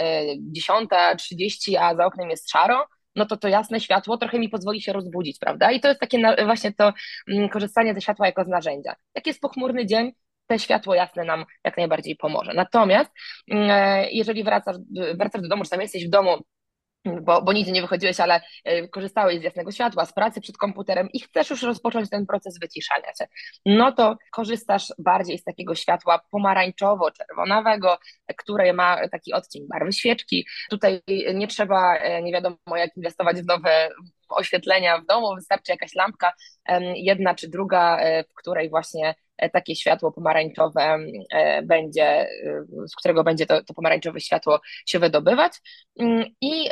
10.30, 0.57 1.73
y, 1.73 1.81
a 1.81 1.95
za 1.95 2.07
oknem 2.07 2.31
jest 2.31 2.51
szaro, 2.51 2.87
no 3.17 3.27
to 3.27 3.37
to 3.37 3.49
jasne 3.49 3.81
światło 3.81 4.17
trochę 4.17 4.39
mi 4.39 4.49
pozwoli 4.49 4.83
się 4.83 4.93
rozbudzić, 4.93 5.39
prawda? 5.39 5.71
I 5.71 5.81
to 5.81 5.89
jest 5.89 6.01
takie 6.01 6.45
właśnie 6.45 6.73
to 6.73 6.93
mm, 7.29 7.49
korzystanie 7.49 7.95
ze 7.95 8.01
światła 8.01 8.27
jako 8.27 8.45
z 8.45 8.49
narzędzia. 8.49 8.97
Jak 9.15 9.27
jest 9.27 9.41
pochmurny 9.41 9.87
dzień, 9.87 10.13
te 10.47 10.59
światło 10.59 10.95
jasne 10.95 11.25
nam 11.25 11.45
jak 11.65 11.77
najbardziej 11.77 12.17
pomoże. 12.17 12.53
Natomiast 12.55 13.11
mm, 13.51 13.71
e, 13.71 14.11
jeżeli 14.11 14.45
wracasz, 14.45 14.77
wracasz 15.19 15.43
do 15.43 15.49
domu, 15.49 15.65
czy 15.65 15.71
tam 15.71 15.81
jesteś 15.81 16.07
w 16.07 16.11
domu 16.11 16.39
bo, 17.05 17.43
bo 17.43 17.53
nie 17.53 17.83
wychodziłeś, 17.83 18.21
ale 18.21 18.41
y, 18.69 18.89
korzystałeś 18.89 19.41
z 19.41 19.43
jasnego 19.43 19.73
światła, 19.73 20.07
z 20.07 20.13
pracy 20.13 20.41
przed 20.41 20.57
komputerem 20.57 21.09
i 21.13 21.21
chcesz 21.21 21.51
już 21.51 21.63
rozpocząć 21.63 22.11
ten 22.11 22.27
proces 22.27 22.59
wyciszania 22.59 23.15
się, 23.19 23.27
no 23.67 23.93
to 23.93 24.17
korzystasz 24.33 24.93
bardziej 24.99 25.39
z 25.39 25.45
takiego 25.45 25.75
światła 25.75 26.21
pomarańczowo-czerwonawego, 26.31 27.97
które 28.37 28.73
ma 28.73 29.09
taki 29.09 29.33
odcień 29.33 29.67
barwy 29.69 29.93
świeczki. 29.93 30.47
Tutaj 30.71 31.03
nie 31.35 31.49
trzeba, 31.49 31.97
e, 31.97 32.23
nie 32.23 32.33
wiadomo 32.33 32.77
jak 32.77 32.97
inwestować 32.97 33.37
w 33.37 33.47
nowe 33.47 33.91
oświetlenia 34.35 34.99
w 34.99 35.07
domu, 35.07 35.35
wystarczy 35.35 35.73
jakaś 35.73 35.95
lampka, 35.95 36.33
jedna 36.95 37.35
czy 37.35 37.49
druga, 37.49 37.99
e, 37.99 38.25
w 38.25 38.35
której 38.35 38.71
właśnie 38.71 39.15
E, 39.39 39.51
takie 39.51 39.77
światło 39.77 40.13
pomarańczowe 40.13 40.99
e, 41.33 41.63
będzie, 41.63 42.29
z 42.87 42.97
którego 42.97 43.25
będzie 43.25 43.47
to, 43.47 43.65
to 43.65 43.75
pomarańczowe 43.75 44.21
światło 44.21 44.61
się 44.87 44.99
wydobywać 44.99 45.53
mm, 45.99 46.25
i 46.41 46.71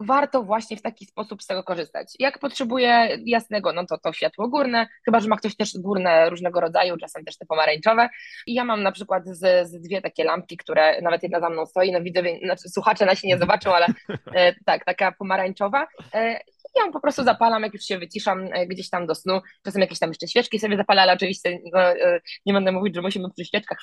warto 0.00 0.42
właśnie 0.42 0.76
w 0.76 0.82
taki 0.82 1.06
sposób 1.06 1.42
z 1.42 1.46
tego 1.46 1.62
korzystać. 1.62 2.14
Jak 2.18 2.38
potrzebuje 2.38 3.18
jasnego, 3.26 3.72
no 3.72 3.86
to 3.86 3.98
to 3.98 4.12
światło 4.12 4.48
górne, 4.48 4.86
chyba, 5.04 5.20
że 5.20 5.28
ma 5.28 5.36
ktoś 5.36 5.56
też 5.56 5.70
górne 5.78 6.30
różnego 6.30 6.60
rodzaju, 6.60 6.96
czasem 6.96 7.24
też 7.24 7.38
te 7.38 7.46
pomarańczowe. 7.46 8.08
I 8.46 8.54
ja 8.54 8.64
mam 8.64 8.82
na 8.82 8.92
przykład 8.92 9.26
z, 9.26 9.68
z 9.68 9.80
dwie 9.80 10.00
takie 10.02 10.24
lampki, 10.24 10.56
które 10.56 11.00
nawet 11.02 11.22
jedna 11.22 11.40
za 11.40 11.50
mną 11.50 11.66
stoi, 11.66 11.92
no 11.92 12.02
widzę, 12.02 12.22
znaczy 12.44 12.68
słuchacze 12.68 13.06
nasi 13.06 13.26
nie 13.26 13.38
zobaczą, 13.38 13.74
ale 13.74 13.86
e, 14.34 14.54
tak, 14.64 14.84
taka 14.84 15.12
pomarańczowa. 15.12 15.86
E, 16.14 16.40
ja 16.76 16.84
ją 16.84 16.92
po 16.92 17.00
prostu 17.00 17.24
zapalam, 17.24 17.62
jak 17.62 17.74
już 17.74 17.82
się 17.82 17.98
wyciszam 17.98 18.48
e, 18.52 18.66
gdzieś 18.66 18.90
tam 18.90 19.06
do 19.06 19.14
snu. 19.14 19.40
Czasem 19.64 19.80
jakieś 19.80 19.98
tam 19.98 20.10
jeszcze 20.10 20.28
świeczki 20.28 20.58
sobie 20.58 20.76
zapalę, 20.76 21.02
ale 21.02 21.12
oczywiście 21.12 21.58
no, 21.72 21.80
e, 21.80 22.20
nie 22.46 22.52
będę 22.52 22.72
mówić, 22.72 22.94
że 22.94 23.02
musimy 23.02 23.28
przy 23.30 23.44
świeczkach 23.44 23.78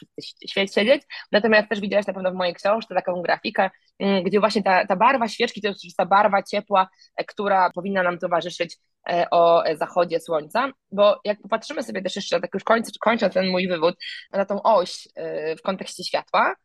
siedzieć. 0.76 1.02
Natomiast 1.32 1.70
też 1.70 1.82
widziałaś 1.82 2.08
na 2.08 2.14
pewno 2.14 2.32
w 2.32 2.36
mojej 2.36 2.54
książce 2.54 2.96
taką 2.96 3.22
grafikę, 3.22 3.70
mm, 4.00 4.24
gdzie 4.24 4.40
właśnie 4.40 4.64
ta, 4.64 4.86
ta 4.86 4.96
barwa 4.96 5.28
świeczki 5.28 5.62
to 5.62 5.68
jest 5.68 5.98
ta 5.98 6.06
barwa 6.06 6.44
ciepła, 6.44 6.90
e, 7.18 7.24
która 7.24 7.70
powinna 7.70 8.04
nam 8.04 8.20
towarzyszyć 8.20 8.78
o 9.32 9.64
zachodzie 9.76 10.20
słońca, 10.20 10.72
bo 10.92 11.20
jak 11.26 11.42
popatrzymy 11.42 11.84
sobie 11.84 12.02
też 12.02 12.16
jeszcze, 12.16 12.42
tak 12.42 12.54
już 12.54 12.64
kończę, 12.64 12.92
kończę 13.02 13.30
ten 13.30 13.48
mój 13.48 13.68
wywód, 13.68 13.96
na 14.32 14.46
tą 14.46 14.64
oś 14.64 15.08
w 15.60 15.62
kontekście 15.62 16.04
światła, 16.04 16.56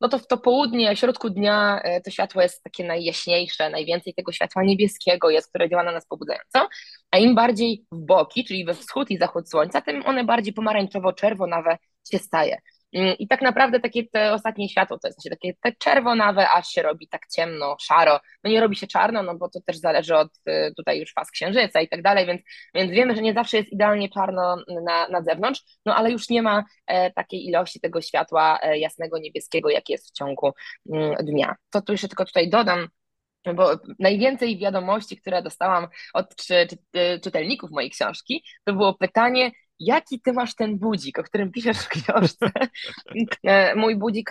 no 0.00 0.08
to 0.08 0.18
w 0.18 0.26
to 0.26 0.38
południe, 0.38 0.94
w 0.94 0.98
środku 0.98 1.30
dnia 1.30 1.80
e, 1.84 2.00
to 2.00 2.10
światło 2.10 2.42
jest 2.42 2.62
takie 2.62 2.84
najjaśniejsze, 2.84 3.70
najwięcej 3.70 4.14
tego 4.14 4.32
światła 4.32 4.62
niebieskiego 4.62 5.30
jest, 5.30 5.48
które 5.48 5.68
działa 5.68 5.82
na 5.82 5.92
nas 5.92 6.06
pobudzająco, 6.06 6.68
a 7.10 7.18
im 7.18 7.34
bardziej 7.34 7.84
w 7.92 7.98
boki, 7.98 8.44
czyli 8.44 8.64
we 8.64 8.74
wschód 8.74 9.10
i 9.10 9.18
zachód 9.18 9.50
słońca, 9.50 9.80
tym 9.80 10.06
one 10.06 10.24
bardziej 10.24 10.54
pomarańczowo-czerwonawe 10.54 11.76
się 12.12 12.18
staje. 12.18 12.58
Mm, 12.96 13.16
I 13.18 13.28
tak 13.28 13.42
naprawdę 13.42 13.80
takie 13.80 14.06
te 14.08 14.32
ostatnie 14.32 14.68
światło 14.68 14.98
to 14.98 15.08
jest 15.08 15.18
takie 15.30 15.54
te 15.62 15.72
czerwonawe, 15.72 16.50
aż 16.50 16.68
się 16.68 16.82
robi 16.82 17.08
tak 17.08 17.26
ciemno, 17.26 17.76
szaro. 17.80 18.20
No 18.44 18.50
nie 18.50 18.60
robi 18.60 18.76
się 18.76 18.86
czarno, 18.86 19.22
no 19.22 19.34
bo 19.34 19.48
to 19.48 19.60
też 19.66 19.76
zależy 19.76 20.16
od 20.16 20.28
y, 20.48 20.72
tutaj 20.76 21.00
już 21.00 21.12
faz 21.12 21.30
księżyca 21.30 21.80
i 21.80 21.88
tak 21.88 22.02
dalej, 22.02 22.26
więc, 22.26 22.42
więc 22.74 22.92
wiemy, 22.92 23.16
że 23.16 23.22
nie 23.22 23.34
zawsze 23.34 23.56
jest 23.56 23.72
idealnie 23.72 24.08
czarno 24.08 24.56
na, 24.84 25.08
na 25.08 25.22
zewnątrz, 25.22 25.62
no 25.86 25.96
ale 25.96 26.10
już 26.10 26.28
nie 26.28 26.42
ma 26.42 26.64
e, 26.86 27.10
takiej 27.10 27.46
ilości 27.46 27.80
tego 27.80 28.00
światła 28.00 28.58
e, 28.62 28.78
jasnego, 28.78 29.18
niebieskiego, 29.18 29.70
jak 29.70 29.88
jest 29.88 30.08
w 30.08 30.12
ciągu 30.12 30.52
mm, 30.92 31.14
dnia. 31.24 31.56
To 31.70 31.82
tu 31.82 31.92
jeszcze 31.92 32.08
tylko 32.08 32.24
tutaj 32.24 32.50
dodam, 32.50 32.88
bo 33.54 33.70
najwięcej 33.98 34.58
wiadomości, 34.58 35.16
które 35.16 35.42
dostałam 35.42 35.88
od 36.14 36.36
czy, 36.36 36.66
czy, 36.70 37.00
y, 37.00 37.20
czytelników 37.20 37.70
mojej 37.70 37.90
książki, 37.90 38.44
to 38.64 38.72
było 38.72 38.94
pytanie, 38.94 39.50
jaki 39.78 40.20
ty 40.20 40.32
masz 40.32 40.54
ten 40.54 40.78
budzik, 40.78 41.18
o 41.18 41.22
którym 41.22 41.52
piszesz 41.52 41.78
w 41.78 41.88
książce. 41.88 42.50
E, 43.44 43.74
mój 43.74 43.96
budzik 43.96 44.30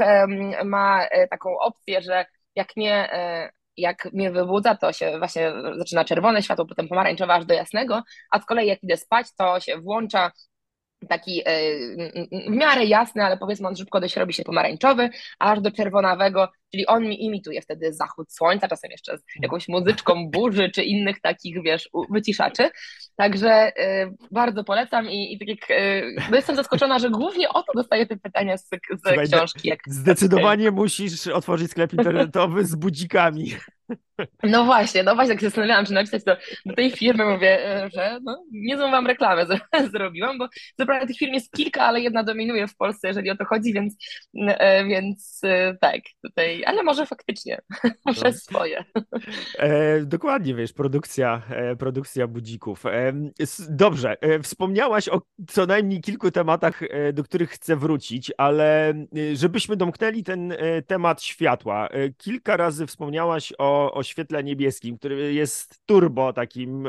ma 0.65 1.05
e, 1.05 1.27
taką 1.27 1.57
opcję, 1.59 2.01
że 2.01 2.25
jak 2.55 2.67
mnie, 2.77 3.13
e, 3.13 3.49
jak 3.77 4.13
mnie 4.13 4.31
wybudza, 4.31 4.75
to 4.75 4.93
się 4.93 5.17
właśnie 5.19 5.53
zaczyna 5.77 6.05
czerwone 6.05 6.43
światło, 6.43 6.65
potem 6.65 6.87
pomarańczowe 6.87 7.33
aż 7.33 7.45
do 7.45 7.53
jasnego, 7.53 8.03
a 8.31 8.39
z 8.39 8.45
kolei 8.45 8.67
jak 8.67 8.83
idę 8.83 8.97
spać, 8.97 9.27
to 9.37 9.59
się 9.59 9.77
włącza 9.77 10.31
taki 11.09 11.43
w 12.31 12.51
miarę 12.51 12.85
jasny, 12.85 13.23
ale 13.23 13.37
powiedzmy 13.37 13.67
on 13.67 13.75
szybko 13.75 13.99
dość 13.99 14.15
robi 14.15 14.33
się 14.33 14.43
pomarańczowy, 14.43 15.09
aż 15.39 15.61
do 15.61 15.71
czerwonawego, 15.71 16.49
czyli 16.71 16.85
on 16.85 17.03
mi 17.03 17.23
imituje 17.23 17.61
wtedy 17.61 17.93
zachód 17.93 18.33
słońca, 18.33 18.67
czasem 18.67 18.91
jeszcze 18.91 19.17
z 19.17 19.21
jakąś 19.41 19.67
muzyczką 19.67 20.29
burzy, 20.29 20.69
czy 20.69 20.83
innych 20.83 21.21
takich, 21.21 21.63
wiesz, 21.63 21.89
wyciszaczy. 22.09 22.69
Także 23.15 23.71
bardzo 24.31 24.63
polecam 24.63 25.09
i, 25.09 25.33
i 25.33 25.39
tak 25.39 25.47
jak, 25.47 25.79
no 26.31 26.35
jestem 26.35 26.55
zaskoczona, 26.55 26.99
że 26.99 27.09
głównie 27.09 27.49
o 27.49 27.63
to 27.63 27.73
dostaję 27.75 28.05
te 28.05 28.17
pytania 28.17 28.57
z, 28.57 28.65
z 28.65 28.69
Słuchaj, 29.05 29.27
książki. 29.27 29.67
Jak, 29.67 29.79
zdecydowanie 29.87 30.71
musisz 30.71 31.27
otworzyć 31.27 31.71
sklep 31.71 31.93
internetowy 31.93 32.65
z 32.65 32.75
budzikami. 32.75 33.55
No 34.43 34.65
właśnie, 34.65 35.03
no 35.03 35.15
właśnie, 35.15 35.33
tak 35.33 35.41
się 35.41 35.47
zastanawiałam, 35.47 35.85
czy 35.85 35.93
napisać 35.93 36.23
to 36.23 36.37
do 36.65 36.75
tej 36.75 36.91
firmy, 36.91 37.25
mówię, 37.25 37.65
e, 37.65 37.89
że 37.89 38.19
no, 38.23 38.43
niezłą 38.51 38.91
wam 38.91 39.07
reklamę 39.07 39.45
zrobiłam, 39.91 40.37
bo 40.37 40.47
naprawdę 40.77 41.07
tych 41.07 41.17
firm 41.17 41.33
jest 41.33 41.51
kilka, 41.51 41.81
ale 41.83 42.01
jedna 42.01 42.23
dominuje 42.23 42.67
w 42.67 42.75
Polsce, 42.75 43.07
jeżeli 43.07 43.29
o 43.29 43.37
to 43.37 43.45
chodzi, 43.45 43.73
więc, 43.73 43.95
e, 44.37 44.85
więc 44.85 45.41
e, 45.43 45.77
tak, 45.81 46.01
tutaj, 46.23 46.65
ale 46.65 46.83
może 46.83 47.05
faktycznie, 47.05 47.61
może 48.05 48.25
no. 48.25 48.33
swoje. 48.33 48.85
E, 49.57 50.01
dokładnie, 50.05 50.55
wiesz, 50.55 50.73
produkcja, 50.73 51.41
produkcja 51.79 52.27
budzików. 52.27 52.83
Dobrze, 53.69 54.17
wspomniałaś 54.43 55.09
o 55.09 55.21
co 55.47 55.65
najmniej 55.65 56.01
kilku 56.01 56.31
tematach, 56.31 56.81
do 57.13 57.23
których 57.23 57.49
chcę 57.49 57.75
wrócić, 57.75 58.31
ale 58.37 58.93
żebyśmy 59.33 59.75
domknęli 59.75 60.23
ten 60.23 60.53
temat 60.87 61.23
światła. 61.23 61.89
Kilka 62.17 62.57
razy 62.57 62.87
wspomniałaś 62.87 63.53
o, 63.57 63.74
o 63.93 64.03
świetle 64.03 64.43
niebieskim, 64.43 64.97
który 64.97 65.33
jest 65.33 65.79
turbo 65.85 66.33
takim 66.33 66.87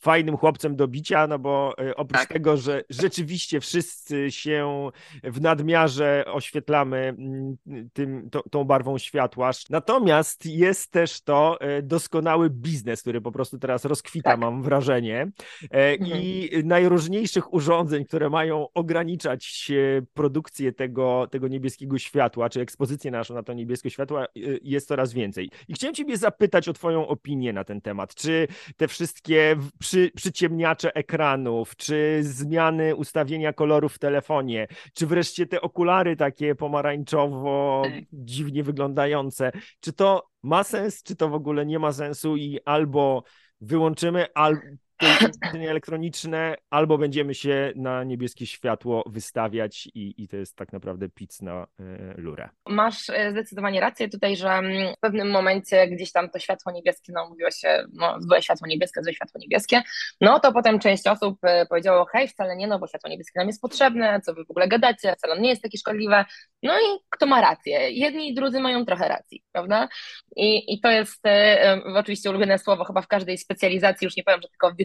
fajnym 0.00 0.36
chłopcem 0.36 0.76
do 0.76 0.88
bicia, 0.88 1.26
no 1.26 1.38
bo 1.38 1.74
oprócz 1.96 2.20
tak. 2.20 2.28
tego, 2.28 2.56
że 2.56 2.84
rzeczywiście 2.90 3.60
wszyscy 3.60 4.30
się 4.30 4.90
w 5.22 5.40
nadmiarze 5.40 6.24
oświetlamy 6.26 6.98
mm, 6.98 7.56
tym, 7.92 8.30
tą, 8.30 8.40
tą 8.50 8.64
barwą 8.64 8.98
światła, 8.98 9.50
natomiast 9.70 10.46
jest 10.46 10.90
też 10.90 11.20
to 11.20 11.58
doskonały 11.82 12.50
biznes, 12.50 13.02
który 13.02 13.20
po 13.20 13.32
prostu 13.32 13.58
teraz 13.58 13.84
rozkwita, 13.84 14.30
tak. 14.30 14.40
mam 14.40 14.62
wrażenie. 14.62 15.30
Mhm. 15.70 16.22
I 16.22 16.50
najróżniejszych 16.64 17.54
urządzeń, 17.54 18.04
które 18.04 18.30
mają 18.30 18.66
ograniczać 18.74 19.72
produkcję 20.14 20.72
tego, 20.72 21.26
tego 21.30 21.48
niebieskiego 21.48 21.98
światła, 21.98 22.50
czy 22.50 22.60
ekspozycję 22.60 23.10
naszą 23.10 23.34
na 23.34 23.42
to 23.42 23.52
niebieskie 23.52 23.90
światło, 23.90 24.24
jest 24.62 24.88
coraz 24.88 25.12
więcej. 25.12 25.50
I 25.68 25.74
chciałem 25.74 25.94
Ciebie 26.12 26.18
zapytać 26.18 26.68
o 26.68 26.72
Twoją 26.72 27.08
opinię 27.08 27.52
na 27.52 27.64
ten 27.64 27.80
temat. 27.80 28.14
Czy 28.14 28.48
te 28.76 28.88
wszystkie 28.88 29.56
przy, 29.78 30.10
przyciemniacze 30.16 30.94
ekranów, 30.94 31.76
czy 31.76 32.18
zmiany 32.22 32.96
ustawienia 32.96 33.52
kolorów 33.52 33.94
w 33.94 33.98
telefonie, 33.98 34.66
czy 34.94 35.06
wreszcie 35.06 35.46
te 35.46 35.60
okulary 35.60 36.16
takie 36.16 36.54
pomarańczowo, 36.54 37.82
tak. 37.84 37.92
dziwnie 38.12 38.62
wyglądające, 38.62 39.52
czy 39.80 39.92
to 39.92 40.28
ma 40.42 40.64
sens, 40.64 41.02
czy 41.02 41.16
to 41.16 41.28
w 41.28 41.34
ogóle 41.34 41.66
nie 41.66 41.78
ma 41.78 41.92
sensu 41.92 42.36
i 42.36 42.58
albo 42.64 43.22
wyłączymy, 43.60 44.26
albo 44.34 44.60
urządzenia 45.02 45.70
elektroniczne, 45.70 46.54
albo 46.70 46.98
będziemy 46.98 47.34
się 47.34 47.72
na 47.76 48.04
niebieskie 48.04 48.46
światło 48.46 49.04
wystawiać 49.06 49.88
i, 49.94 50.14
i 50.22 50.28
to 50.28 50.36
jest 50.36 50.56
tak 50.56 50.72
naprawdę 50.72 51.08
pic 51.08 51.42
na 51.42 51.66
y, 51.80 52.14
lurę. 52.16 52.48
Masz 52.68 53.10
e, 53.10 53.30
zdecydowanie 53.30 53.80
rację 53.80 54.08
tutaj, 54.08 54.36
że 54.36 54.48
mm, 54.48 54.94
w 54.94 55.00
pewnym 55.00 55.30
momencie 55.30 55.88
gdzieś 55.88 56.12
tam 56.12 56.30
to 56.30 56.38
światło 56.38 56.72
niebieskie, 56.72 57.12
no 57.12 57.28
mówiło 57.28 57.50
się, 57.50 57.84
no 57.92 58.16
złe 58.20 58.42
światło 58.42 58.66
niebieskie, 58.66 59.02
złe 59.02 59.14
światło 59.14 59.40
niebieskie, 59.40 59.82
no 60.20 60.40
to 60.40 60.52
potem 60.52 60.78
część 60.78 61.06
osób 61.06 61.38
e, 61.42 61.66
powiedziało, 61.66 62.04
hej, 62.04 62.28
wcale 62.28 62.56
nie, 62.56 62.66
no 62.66 62.78
bo 62.78 62.86
światło 62.86 63.10
niebieskie 63.10 63.40
nam 63.40 63.46
jest 63.46 63.60
potrzebne, 63.60 64.20
co 64.20 64.34
wy 64.34 64.44
w 64.44 64.50
ogóle 64.50 64.68
gadacie, 64.68 65.14
wcale 65.18 65.40
nie 65.40 65.48
jest 65.48 65.62
takie 65.62 65.78
szkodliwe, 65.78 66.24
no 66.62 66.78
i 66.78 66.98
kto 67.10 67.26
ma 67.26 67.40
rację? 67.40 67.90
Jedni 67.90 68.28
i 68.28 68.34
drudzy 68.34 68.60
mają 68.60 68.84
trochę 68.84 69.08
racji, 69.08 69.42
prawda? 69.52 69.88
I, 70.36 70.74
i 70.74 70.80
to 70.80 70.90
jest 70.90 71.26
e, 71.26 71.80
oczywiście 71.94 72.30
ulubione 72.30 72.58
słowo 72.58 72.84
chyba 72.84 73.02
w 73.02 73.08
każdej 73.08 73.38
specjalizacji, 73.38 74.04
już 74.04 74.16
nie 74.16 74.24
powiem, 74.24 74.42
że 74.42 74.48
tylko 74.48 74.70
w 74.70 74.76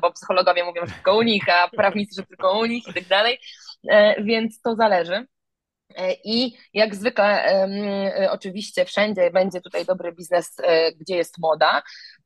bo 0.00 0.12
psychologowie 0.12 0.64
mówią, 0.64 0.86
że 0.86 0.92
tylko 0.92 1.16
u 1.16 1.22
nich, 1.22 1.48
a 1.48 1.68
prawnicy, 1.68 2.20
że 2.20 2.26
tylko 2.26 2.58
u 2.58 2.64
nich 2.64 2.88
i 2.88 2.94
tak 2.94 3.04
dalej, 3.04 3.38
e, 3.90 4.22
więc 4.22 4.60
to 4.60 4.74
zależy. 4.74 5.26
E, 5.96 6.12
I 6.24 6.56
jak 6.74 6.94
zwykle, 6.94 7.44
e, 7.44 8.30
oczywiście 8.30 8.84
wszędzie 8.84 9.30
będzie 9.30 9.60
tutaj 9.60 9.84
dobry 9.84 10.12
biznes, 10.12 10.56
gdzie 11.00 11.16
jest 11.16 11.38
moda. 11.38 11.82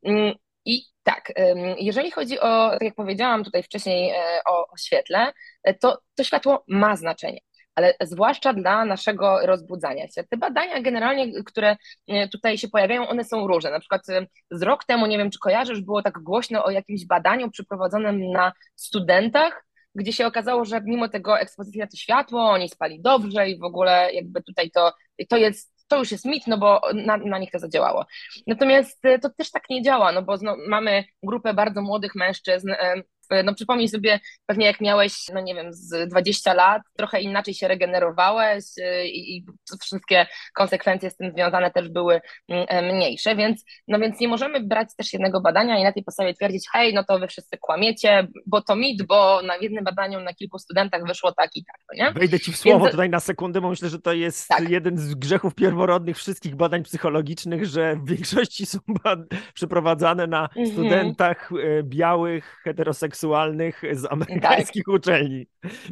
Mm, 0.07 0.35
I 0.65 0.83
tak, 1.03 1.33
jeżeli 1.79 2.11
chodzi 2.11 2.41
o, 2.41 2.71
tak 2.71 2.83
jak 2.83 2.95
powiedziałam 2.95 3.45
tutaj 3.45 3.63
wcześniej 3.63 4.13
o 4.47 4.67
świetle, 4.79 5.33
to 5.81 5.99
to 6.15 6.25
światło 6.25 6.65
ma 6.69 6.97
znaczenie 6.97 7.41
ale 7.75 7.95
zwłaszcza 8.01 8.53
dla 8.53 8.85
naszego 8.85 9.47
rozbudzania 9.47 10.09
się. 10.09 10.25
Te 10.25 10.37
badania 10.37 10.83
generalnie, 10.83 11.45
które 11.45 11.77
e, 12.09 12.29
tutaj 12.29 12.59
się 12.59 12.69
pojawiają, 12.69 13.09
one 13.09 13.25
są 13.25 13.47
różne. 13.47 13.71
Na 13.71 13.81
przykład 13.81 14.09
e, 14.09 14.27
z 14.51 14.63
rok 14.63 14.85
temu, 14.85 15.07
nie 15.07 15.19
wiem 15.19 15.31
czy 15.31 15.39
kojarzysz, 15.39 15.81
było 15.81 16.03
tak 16.03 16.19
głośno 16.19 16.65
o 16.65 16.71
jakimś 16.71 17.07
badaniu 17.07 17.51
przeprowadzonym 17.51 18.31
na 18.31 18.53
studentach, 18.77 19.65
gdzie 19.95 20.13
się 20.13 20.27
okazało, 20.27 20.65
że 20.65 20.81
mimo 20.85 21.09
tego 21.09 21.41
ekspozycji 21.41 21.81
na 21.81 21.87
to 21.87 21.97
światło, 21.97 22.51
oni 22.51 22.69
spali 22.69 23.01
dobrze 23.03 23.49
i 23.49 23.59
w 23.59 23.65
ogóle 23.65 24.13
jakby 24.13 24.43
tutaj 24.43 24.71
to, 24.71 24.93
to 25.29 25.37
jest 25.37 25.81
to 25.89 25.99
już 25.99 26.13
jest 26.13 26.25
mit, 26.25 26.47
no 26.47 26.59
bo 26.59 26.81
na, 26.95 27.17
na 27.17 27.39
nich 27.39 27.51
to 27.51 27.59
zadziałało. 27.59 28.07
Natomiast 28.47 29.05
e, 29.05 29.19
to 29.19 29.31
też 29.31 29.51
tak 29.51 29.63
nie 29.71 29.83
działa, 29.83 30.13
no 30.13 30.23
bo 30.23 30.37
no, 30.43 30.57
mamy 30.69 31.05
grupę 31.23 31.55
bardzo 31.55 31.83
młodych 31.83 32.15
mężczyzn, 32.15 32.71
no 33.45 33.55
przypomnij 33.55 33.89
sobie, 33.89 34.21
pewnie 34.47 34.67
jak 34.67 34.81
miałeś, 34.81 35.29
no 35.35 35.41
nie 35.41 35.55
wiem, 35.55 35.73
z 35.73 36.09
20 36.11 36.55
lat, 36.55 36.83
trochę 36.97 37.21
inaczej 37.21 37.55
się 37.55 37.69
regenerowałeś 37.69 38.65
e, 38.83 39.07
i, 39.07 39.37
i 39.37 39.45
wszystkie 39.83 40.27
konsekwencje 40.55 41.11
z 41.11 41.17
tym 41.17 41.33
związane 41.33 41.71
też 41.71 41.89
były 41.89 42.21
mm, 42.49 42.67
e, 42.69 42.93
mniejsze, 42.93 43.37
więc, 43.37 43.65
no 43.89 43.99
więc 43.99 44.21
nie 44.21 44.29
możemy 44.29 44.61
brać 44.61 44.89
też 44.97 45.13
jednego 45.13 45.41
badania 45.41 45.79
i 45.79 45.83
na 45.83 45.93
tej 45.93 46.05
podstawie 46.05 46.35
twierdzić, 46.35 46.67
hej, 46.73 46.95
no 46.95 47.05
to 47.05 47.19
wy 47.19 47.29
wszyscy 47.29 47.59
kłamiecie, 47.59 48.27
bo 48.47 48.63
to 48.63 48.77
mit, 48.77 49.07
bo 49.07 49.43
na 49.43 49.57
jednym 49.57 49.85
badaniu 49.85 50.21
na 50.21 50.35
kilku 50.35 50.59
studentach 50.59 51.07
wyszło 51.07 51.33
tak 51.33 51.51
i 51.55 51.65
tak, 51.65 51.77
no 51.89 52.05
nie? 52.05 52.13
Wejdę 52.13 52.41
ci 52.41 52.53
w 52.53 52.57
słowo 52.57 52.79
więc... 52.79 52.91
tutaj 52.91 53.11
na 53.11 53.21
sekundę, 53.21 53.61
bo 53.61 53.71
myślę, 53.71 53.89
że 53.89 53.99
to 53.99 54.13
jest 54.13 54.49
tak. 54.49 54.69
jeden 54.69 54.99
z 54.99 55.15
grzechów 55.15 55.55
pierworodnych 55.55 56.17
wszystkich 56.17 56.57
badań 56.57 56.83
psychologicznych, 56.83 57.67
że 57.67 57.97
w 57.97 58.09
większości 58.09 58.67
są 58.67 58.79
przeprowadzane 59.55 60.27
na 60.27 60.43
mhm. 60.43 60.67
studentach 60.67 61.51
białych, 61.83 62.61
heteroseksualnych, 62.65 63.20
seksualnych 63.21 63.83
z 63.93 64.13
amerykańskich 64.13 64.85
tak. 64.85 64.95
uczelni. 64.95 65.47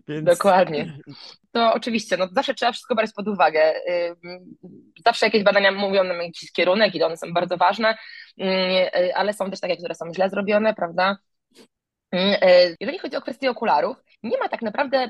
Więc... 0.08 0.24
Dokładnie. 0.24 0.86
To 1.52 1.72
oczywiście, 1.74 2.16
no 2.16 2.28
zawsze 2.32 2.54
trzeba 2.54 2.72
wszystko 2.72 2.94
brać 2.94 3.10
pod 3.12 3.28
uwagę. 3.28 3.74
Zawsze 5.04 5.26
jakieś 5.26 5.42
badania 5.42 5.72
mówią 5.72 6.04
nam 6.04 6.16
jakiś 6.16 6.52
kierunek 6.52 6.94
i 6.94 7.02
one 7.02 7.16
są 7.16 7.32
bardzo 7.32 7.56
ważne, 7.56 7.96
ale 9.14 9.32
są 9.32 9.50
też 9.50 9.60
takie, 9.60 9.76
które 9.76 9.94
są 9.94 10.14
źle 10.14 10.30
zrobione, 10.30 10.74
prawda? 10.74 11.16
Jeżeli 12.80 12.98
chodzi 12.98 13.16
o 13.16 13.20
kwestię 13.20 13.50
okularów, 13.50 13.96
nie 14.22 14.38
ma 14.38 14.48
tak 14.48 14.62
naprawdę 14.62 15.08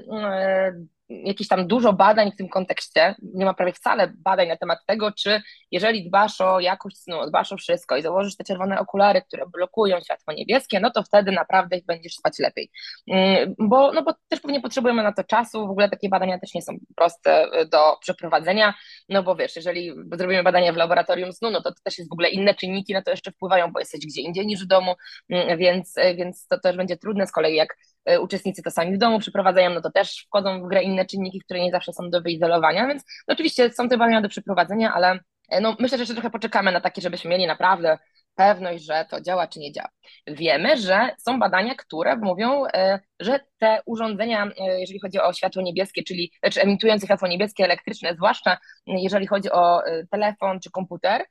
jakieś 1.09 1.49
tam 1.49 1.67
dużo 1.67 1.93
badań 1.93 2.33
w 2.33 2.37
tym 2.37 2.49
kontekście, 2.49 3.15
nie 3.35 3.45
ma 3.45 3.55
prawie 3.55 3.73
wcale 3.73 4.13
badań 4.17 4.49
na 4.49 4.57
temat 4.57 4.79
tego, 4.87 5.13
czy 5.13 5.43
jeżeli 5.71 6.09
dbasz 6.09 6.41
o 6.41 6.61
jakość 6.61 6.99
snu, 6.99 7.27
dbasz 7.29 7.53
o 7.53 7.57
wszystko 7.57 7.97
i 7.97 8.03
założysz 8.03 8.37
te 8.37 8.45
czerwone 8.45 8.81
okulary, 8.81 9.23
które 9.23 9.47
blokują 9.47 10.01
światło 10.01 10.35
niebieskie, 10.35 10.81
no 10.81 10.91
to 10.91 11.03
wtedy 11.03 11.33
naprawdę 11.33 11.77
będziesz 11.87 12.15
spać 12.15 12.39
lepiej. 12.39 12.71
Mm, 13.11 13.55
bo, 13.59 13.93
no 13.93 14.03
bo 14.03 14.15
też 14.29 14.41
pewnie 14.41 14.61
potrzebujemy 14.61 15.03
na 15.03 15.13
to 15.13 15.25
czasu, 15.25 15.67
w 15.67 15.71
ogóle 15.71 15.89
takie 15.89 16.09
badania 16.09 16.39
też 16.39 16.55
nie 16.55 16.63
są 16.63 16.73
proste 16.97 17.61
y, 17.61 17.67
do 17.67 17.97
przeprowadzenia, 18.01 18.75
no 19.09 19.23
bo 19.23 19.37
wiesz, 19.37 19.57
jeżeli 19.57 19.93
zrobimy 20.13 20.43
badania 20.43 20.73
w 20.73 20.77
laboratorium 20.77 21.33
snu, 21.33 21.51
no 21.51 21.63
to, 21.63 21.71
to 21.71 21.81
też 21.85 21.99
jest 21.99 22.11
w 22.11 22.13
ogóle 22.13 22.29
inne 22.31 22.55
czynniki 22.55 22.93
na 22.93 23.03
to 23.03 23.11
jeszcze 23.11 23.33
wpływają, 23.33 23.73
bo 23.73 23.79
jesteś 23.79 24.01
gdzie 24.07 24.23
indziej 24.23 24.47
niż 24.47 24.65
w 24.65 24.67
domu, 24.67 24.95
mm, 25.31 25.59
więc, 25.59 25.97
y, 25.97 26.15
więc 26.15 26.47
to 26.47 26.61
też 26.61 26.77
będzie 26.77 26.97
trudne, 26.97 27.27
z 27.27 27.33
kolei 27.33 27.55
jak 27.55 27.77
uczestnicy 28.21 28.63
to 28.63 28.71
sami 28.71 28.95
w 28.95 28.99
domu 28.99 29.19
przeprowadzają, 29.19 29.71
no 29.71 29.81
to 29.81 29.91
też 29.91 30.25
wchodzą 30.29 30.63
w 30.63 30.69
grę 30.69 30.83
inne 30.83 31.07
czynniki, 31.07 31.41
które 31.41 31.61
nie 31.61 31.71
zawsze 31.71 31.93
są 31.93 32.11
do 32.11 32.23
wyizolowania, 32.23 32.87
więc 32.87 33.03
no 33.29 33.35
oczywiście 33.35 33.71
są 33.73 33.89
te 33.89 33.99
badania 33.99 34.21
do 34.21 34.29
przeprowadzenia, 34.29 34.95
ale 34.95 35.19
e, 35.51 35.61
no 35.61 35.77
myślę, 35.79 35.99
że 35.99 36.03
jeszcze 36.03 36.15
trochę 36.15 36.31
poczekamy 36.31 36.73
na 36.73 36.81
takie, 36.81 37.03
żebyśmy 37.03 37.31
mieli 37.31 37.47
naprawdę 37.47 37.99
pewność, 38.35 38.85
że 38.85 39.07
to 39.11 39.21
działa 39.21 39.47
czy 39.47 39.59
nie 39.59 39.73
działa. 39.73 39.89
Wiemy, 40.27 40.77
że 40.77 41.11
są 41.19 41.39
badania, 41.39 41.75
które 41.75 42.17
mówią, 42.17 42.65
e, 42.67 43.01
że 43.21 43.41
te 43.59 43.81
urządzenia, 43.87 44.51
jeżeli 44.79 45.01
chodzi 45.01 45.21
o 45.21 45.33
światło 45.33 45.63
niebieskie, 45.63 46.03
czyli 46.03 46.33
czy 46.53 46.63
emitujące 46.63 47.07
światło 47.07 47.29
niebieskie 47.29 47.65
elektryczne, 47.65 48.15
zwłaszcza 48.15 48.59
jeżeli 48.87 49.27
chodzi 49.27 49.51
o 49.51 49.83
telefon 50.11 50.61
czy 50.61 50.71
komputer, 50.71 51.25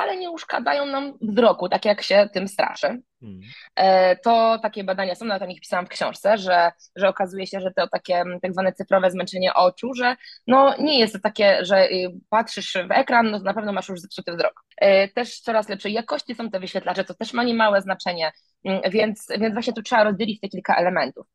wcale 0.00 0.16
nie 0.16 0.30
uszkadzają 0.30 0.86
nam 0.86 1.12
wzroku, 1.20 1.68
tak 1.68 1.84
jak 1.84 2.02
się 2.02 2.28
tym 2.32 2.48
straszy. 2.48 3.02
Hmm. 3.20 3.40
E, 3.76 4.16
to 4.16 4.58
takie 4.62 4.84
badania 4.84 5.14
są, 5.14 5.24
nawet 5.24 5.42
o 5.42 5.46
nich 5.46 5.60
pisałam 5.60 5.86
w 5.86 5.88
książce, 5.88 6.38
że, 6.38 6.72
że 6.96 7.08
okazuje 7.08 7.46
się, 7.46 7.60
że 7.60 7.70
to 7.76 7.88
takie 7.88 8.24
tak 8.42 8.52
zwane 8.52 8.72
cyfrowe 8.72 9.10
zmęczenie 9.10 9.54
oczu, 9.54 9.94
że 9.94 10.16
no 10.46 10.74
nie 10.78 10.98
jest 10.98 11.12
to 11.12 11.20
takie, 11.20 11.64
że 11.64 11.90
y, 11.90 12.12
patrzysz 12.28 12.72
w 12.88 12.90
ekran, 12.90 13.30
no 13.30 13.38
na 13.38 13.54
pewno 13.54 13.72
masz 13.72 13.88
już 13.88 14.00
zepsuty 14.00 14.32
wzrok. 14.32 14.64
E, 14.76 15.08
też 15.08 15.40
coraz 15.40 15.68
lepszej 15.68 15.92
jakości 15.92 16.34
są 16.34 16.50
te 16.50 16.60
wyświetlacze, 16.60 17.04
to 17.04 17.14
też 17.14 17.32
ma 17.32 17.44
niemałe 17.44 17.82
znaczenie, 17.82 18.32
mm, 18.64 18.80
więc, 18.90 19.26
więc 19.40 19.54
właśnie 19.54 19.72
tu 19.72 19.82
trzeba 19.82 20.04
rozdzielić 20.04 20.40
te 20.40 20.48
kilka 20.48 20.74
elementów. 20.76 21.26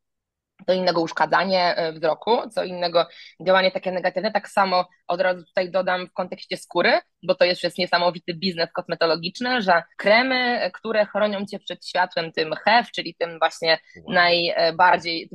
To 0.66 0.74
innego 0.74 1.02
uszkadzanie 1.02 1.76
e, 1.76 1.92
wzroku, 1.92 2.50
co 2.50 2.64
innego 2.64 3.08
działanie 3.48 3.72
takie 3.72 3.92
negatywne. 3.92 4.32
Tak 4.32 4.50
samo 4.50 4.88
od 5.08 5.22
razu 5.22 5.44
tutaj 5.46 5.72
dodam 5.72 6.08
w 6.08 6.14
kontekście 6.14 6.58
skóry, 6.58 7.00
bo 7.24 7.36
to 7.36 7.46
jest 7.46 7.64
już 7.64 7.78
niesamowity 7.78 8.34
biznes 8.34 8.72
kosmetologiczny, 8.72 9.62
że 9.62 9.84
kremy, 9.98 10.72
które 10.74 11.06
chronią 11.06 11.46
cię 11.46 11.60
przed 11.60 11.88
światłem 11.88 12.32
tym 12.32 12.54
HEV, 12.66 12.88
czyli 12.96 13.16
tym 13.20 13.40
właśnie 13.40 13.78
najbardziej 14.10 15.30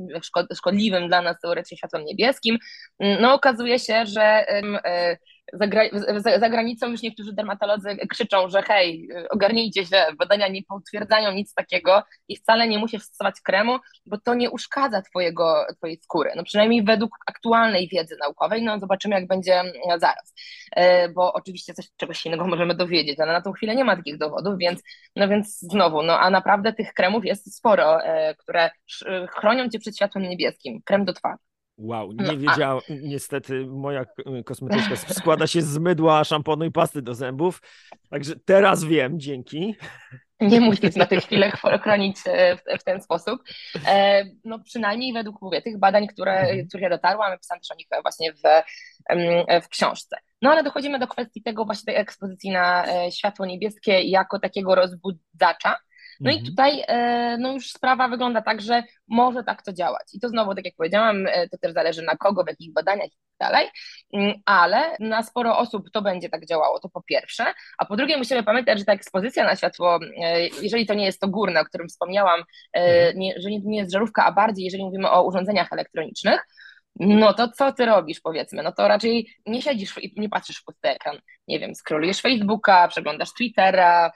szkodliwym 0.53 1.07
dla 1.07 1.21
nas 1.21 1.39
teoretycznie 1.41 1.77
światłem 1.77 2.05
niebieskim, 2.05 2.57
no 2.99 3.33
okazuje 3.33 3.79
się, 3.79 4.05
że 4.05 4.45
e, 5.53 5.57
za, 5.93 6.19
za, 6.19 6.39
za, 6.39 6.49
granicą 6.49 6.87
już 6.87 7.01
niektórzy 7.01 7.33
dermatolodzy 7.33 7.97
krzyczą, 8.09 8.49
że 8.49 8.61
hej, 8.61 9.09
ogarnijcie 9.29 9.85
się, 9.85 10.05
badania 10.19 10.47
nie 10.47 10.63
potwierdzają 10.63 11.31
nic 11.31 11.53
takiego 11.53 12.03
i 12.27 12.37
wcale 12.37 12.67
nie 12.67 12.79
musisz 12.79 13.03
stosować 13.03 13.41
kremu, 13.41 13.79
bo 14.05 14.17
to 14.17 14.33
nie 14.33 14.49
uszkadza 14.49 15.01
twojego, 15.01 15.65
twojej 15.77 15.97
skóry. 15.97 16.31
No 16.35 16.43
przynajmniej 16.43 16.83
według 16.83 17.11
aktualnej 17.27 17.87
wiedzy 17.87 18.17
naukowej, 18.19 18.63
no 18.63 18.79
zobaczymy 18.79 19.15
jak 19.15 19.27
będzie 19.27 19.59
mm, 19.59 19.73
zaraz. 19.99 20.33
E, 20.71 21.09
bo 21.09 21.33
oczywiście 21.33 21.73
coś, 21.73 21.89
czegoś 21.97 22.25
innego 22.25 22.47
możemy 22.47 22.75
dowiedzieć, 22.75 23.19
ale 23.19 23.33
na 23.33 23.41
tą 23.41 23.51
chwilę 23.51 23.75
nie 23.75 23.83
ma 23.83 23.95
takich 23.95 24.17
dowodów, 24.17 24.57
więc, 24.57 24.81
no 25.15 25.27
więc 25.27 25.59
znowu, 25.59 26.03
no 26.03 26.19
a 26.19 26.29
naprawdę 26.29 26.73
tych 26.73 26.93
kremów 26.93 27.25
jest 27.25 27.55
sporo, 27.55 28.03
e, 28.03 28.35
które 28.35 28.69
chronią 29.29 29.69
cię 29.69 29.79
przed 29.79 29.95
światłem 29.95 30.29
niebieskim. 30.29 30.81
Krem 30.85 31.05
do 31.05 31.13
twarzy. 31.13 31.50
Wow, 31.81 32.11
nie 32.11 32.25
no, 32.25 32.37
wiedziałam. 32.37 32.77
A... 32.89 32.93
Niestety 33.01 33.67
moja 33.67 34.05
kosmetyczka 34.45 34.95
składa 34.95 35.47
się 35.47 35.61
z 35.61 35.77
mydła, 35.77 36.23
szamponu 36.23 36.65
i 36.65 36.71
pasty 36.71 37.01
do 37.01 37.13
zębów. 37.13 37.61
Także 38.09 38.33
teraz 38.45 38.83
wiem, 38.83 39.19
dzięki. 39.19 39.75
Nie 40.41 40.61
musisz 40.61 40.95
na 40.95 41.05
tę 41.05 41.21
chwilę 41.21 41.51
chronić 41.51 42.17
e, 42.25 42.57
w, 42.79 42.83
ten 42.83 43.01
sposób. 43.01 43.41
E, 43.87 44.25
no 44.45 44.59
przynajmniej 44.59 45.13
według 45.13 45.41
mówię, 45.41 45.61
tych 45.61 45.79
badań, 45.79 46.07
które, 46.07 46.39
mhm. 46.39 46.67
ja 46.73 46.89
dotarłam, 46.89 47.37
pisałam 47.37 47.59
też 47.59 47.71
o 47.71 47.75
nich 47.75 47.87
właśnie 48.01 48.33
w, 48.33 48.41
w 49.65 49.67
książce. 49.67 50.17
No 50.41 50.51
ale 50.51 50.63
dochodzimy 50.63 50.99
do 50.99 51.07
kwestii 51.07 51.41
tego 51.41 51.65
właśnie 51.65 51.93
tej 51.93 52.01
ekspozycji 52.01 52.51
na 52.51 52.87
e, 52.87 53.11
światło 53.11 53.45
niebieskie 53.45 54.01
jako 54.01 54.39
takiego 54.39 54.75
rozbudzacza. 54.75 55.77
No 56.21 56.31
mhm. 56.31 56.45
i 56.45 56.49
tutaj 56.49 56.83
e, 56.87 57.37
no 57.37 57.53
już 57.53 57.71
sprawa 57.71 58.07
wygląda 58.07 58.41
tak, 58.41 58.61
że 58.61 58.83
może 59.07 59.43
tak 59.43 59.63
to 59.63 59.73
działać. 59.73 60.03
I 60.13 60.19
to 60.19 60.29
znowu, 60.29 60.55
tak 60.55 60.65
jak 60.65 60.75
powiedziałam, 60.75 61.27
e, 61.27 61.49
to 61.49 61.57
też 61.57 61.73
zależy 61.73 62.01
na 62.01 62.15
kogo, 62.15 62.43
w 62.43 62.47
jakich 62.47 62.73
badaniach 62.73 63.07
i 63.07 63.17
tak 63.37 63.49
dalej, 63.49 63.67
mm, 64.13 64.33
ale 64.45 64.95
na 64.99 65.23
sporo 65.23 65.57
osób 65.57 65.91
to 65.91 66.01
będzie 66.01 66.29
tak 66.29 66.45
działało, 66.45 66.79
to 66.79 66.89
po 66.89 67.01
pierwsze, 67.01 67.45
a 67.77 67.85
po 67.85 67.95
drugie 67.95 68.17
musimy 68.17 68.43
pamiętać, 68.43 68.79
że 68.79 68.85
ta 68.85 68.93
ekspozycja 68.93 69.43
na 69.43 69.55
światło, 69.55 69.99
e, 70.23 70.41
jeżeli 70.47 70.85
to 70.85 70.93
nie 70.93 71.05
jest 71.05 71.19
to 71.19 71.27
górne, 71.27 71.59
o 71.59 71.65
którym 71.65 71.87
wspomniałam, 71.87 72.43
mhm. 72.73 73.19
nie, 73.19 73.33
że 73.37 73.49
nie 73.49 73.77
jest 73.77 73.91
żarówka, 73.91 74.25
a 74.25 74.31
bardziej 74.31 74.65
jeżeli 74.65 74.83
mówimy 74.83 75.11
o 75.11 75.23
urządzeniach 75.23 75.73
elektronicznych, 75.73 76.47
no 76.99 77.33
to 77.33 77.47
co 77.47 77.71
ty 77.71 77.85
robisz, 77.85 78.19
powiedzmy? 78.19 78.63
No 78.63 78.71
to 78.71 78.87
raczej 78.87 79.35
nie 79.45 79.61
siedzisz 79.61 79.97
i 79.97 80.13
nie 80.17 80.29
patrzysz 80.29 80.57
w 80.57 80.63
pusty 80.63 80.89
ekran. 80.89 81.17
Nie 81.47 81.59
wiem, 81.59 81.75
scrollujesz 81.75 82.21
Facebooka, 82.21 82.87
przeglądasz 82.87 83.33
Twittera, 83.33 84.11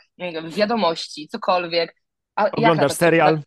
wiadomości, 0.47 1.27
cokolwiek. 1.27 1.95
A 2.35 2.51
Oglądasz 2.51 2.91
serial? 2.91 3.39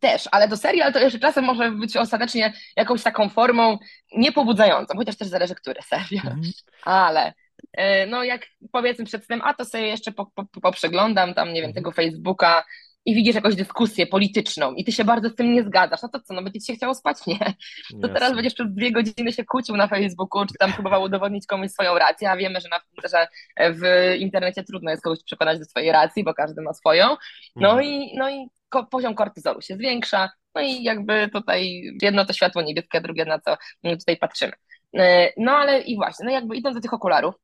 Też, 0.00 0.28
ale 0.32 0.48
to 0.48 0.56
serial 0.56 0.92
to 0.92 0.98
jeszcze 0.98 1.18
czasem 1.18 1.44
może 1.44 1.70
być 1.70 1.96
ostatecznie 1.96 2.52
jakąś 2.76 3.02
taką 3.02 3.28
formą 3.28 3.78
niepobudzającą, 4.16 4.96
chociaż 4.96 5.16
też 5.16 5.28
zależy, 5.28 5.54
który 5.54 5.82
serial. 5.82 6.26
Mhm. 6.26 6.52
Ale 6.84 7.32
e, 7.72 8.06
no 8.06 8.24
jak 8.24 8.46
powiedzmy 8.72 9.04
przed 9.04 9.26
tym, 9.26 9.40
a 9.44 9.54
to 9.54 9.64
sobie 9.64 9.86
jeszcze 9.86 10.12
po, 10.12 10.26
po, 10.26 10.44
poprzeglądam 10.62 11.34
tam, 11.34 11.48
nie 11.48 11.60
wiem, 11.60 11.70
mhm. 11.70 11.74
tego 11.74 11.92
Facebooka, 11.92 12.64
i 13.04 13.14
widzisz 13.14 13.34
jakąś 13.34 13.54
dyskusję 13.54 14.06
polityczną 14.06 14.74
i 14.74 14.84
ty 14.84 14.92
się 14.92 15.04
bardzo 15.04 15.28
z 15.28 15.34
tym 15.34 15.52
nie 15.52 15.62
zgadzasz, 15.62 16.02
no 16.02 16.08
to 16.08 16.20
co, 16.20 16.34
no 16.34 16.42
będzie 16.42 16.60
ci 16.60 16.66
się 16.66 16.74
chciało 16.74 16.94
spać? 16.94 17.26
Nie. 17.26 17.38
To 17.38 17.44
Jasne. 17.92 18.08
teraz 18.14 18.34
będziesz 18.34 18.54
przez 18.54 18.66
dwie 18.74 18.92
godziny 18.92 19.32
się 19.32 19.44
kłócił 19.44 19.76
na 19.76 19.88
Facebooku, 19.88 20.46
czy 20.46 20.54
tam 20.58 20.72
próbował 20.72 21.02
udowodnić 21.02 21.46
komuś 21.46 21.70
swoją 21.70 21.98
rację, 21.98 22.30
a 22.30 22.36
wiemy, 22.36 22.60
że, 22.60 22.68
na, 22.68 22.80
że 23.08 23.28
w 23.72 24.14
internecie 24.18 24.64
trudno 24.64 24.90
jest 24.90 25.02
kogoś 25.02 25.24
przekonać 25.24 25.58
do 25.58 25.64
swojej 25.64 25.92
racji, 25.92 26.24
bo 26.24 26.34
każdy 26.34 26.62
ma 26.62 26.72
swoją. 26.72 27.16
No 27.56 27.68
hmm. 27.68 27.84
i, 27.84 28.16
no 28.16 28.30
i 28.30 28.46
ko 28.68 28.86
poziom 28.86 29.14
kortyzolu 29.14 29.60
się 29.62 29.74
zwiększa, 29.74 30.30
no 30.54 30.60
i 30.60 30.82
jakby 30.82 31.28
tutaj 31.28 31.82
jedno 32.02 32.24
to 32.24 32.32
światło 32.32 32.62
niebieskie, 32.62 33.00
drugie 33.00 33.24
na 33.24 33.38
co 33.38 33.56
tutaj 33.84 34.16
patrzymy. 34.16 34.52
E, 34.98 35.32
no 35.36 35.52
ale 35.52 35.80
i 35.80 35.96
właśnie, 35.96 36.26
no 36.26 36.32
jakby 36.32 36.56
idąc 36.56 36.76
do 36.76 36.80
tych 36.80 36.94
okularów, 36.94 37.34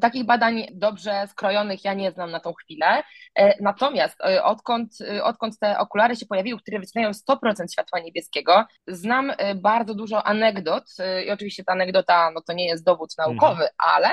takich 0.00 0.24
badań 0.24 0.66
dobrze 0.72 1.26
skrojonych 1.28 1.84
ja 1.84 1.94
nie 1.94 2.12
znam 2.12 2.30
na 2.30 2.40
tą 2.40 2.52
chwilę. 2.52 3.02
E, 3.34 3.62
natomiast 3.62 4.20
y, 4.20 4.42
odkąd, 4.42 5.00
y, 5.00 5.24
odkąd 5.24 5.58
te 5.58 5.78
okulary 5.78 6.16
się 6.16 6.26
pojawiły, 6.26 6.60
które 6.60 6.78
wycinają 6.78 7.10
100% 7.10 7.72
światła 7.72 8.00
niebieskiego, 8.00 8.64
znam 8.86 9.32
bardzo 9.56 9.94
dużo 9.94 10.26
anegdot 10.26 10.84
i 11.26 11.30
oczywiście 11.30 11.64
ta 11.64 11.72
anegdota 11.72 12.30
no 12.30 12.40
to 12.40 12.52
nie 12.52 12.66
jest 12.66 12.84
dowód 12.84 13.10
naukowy, 13.18 13.62
mhm. 13.62 13.70
ale 13.78 14.08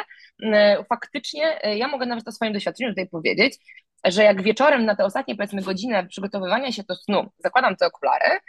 faktycznie 0.90 1.60
ja 1.64 1.88
mogę 1.88 2.06
nawet 2.06 2.28
o 2.28 2.32
swoim 2.32 2.54
doświadczeniu 2.54 2.92
tutaj 2.92 3.08
powiedzieć, 3.08 3.58
że 4.06 4.24
jak 4.24 4.42
wieczorem 4.42 4.86
na 4.86 4.96
te 4.96 5.06
ostatnie 5.06 5.36
powiedzmy 5.36 5.62
godzinę 5.62 6.08
przygotowywania 6.08 6.72
się 6.72 6.84
do 6.84 6.96
snu 6.96 7.30
zakładam 7.38 7.76
te 7.76 7.86
okulary, 7.86 8.40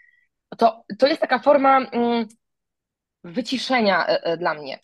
to, 0.58 0.84
to 0.98 1.06
jest 1.06 1.20
taka 1.20 1.38
forma 1.38 1.78
mm, 1.78 2.26
wyciszenia 3.24 4.06
dla 4.38 4.54
mnie 4.54 4.78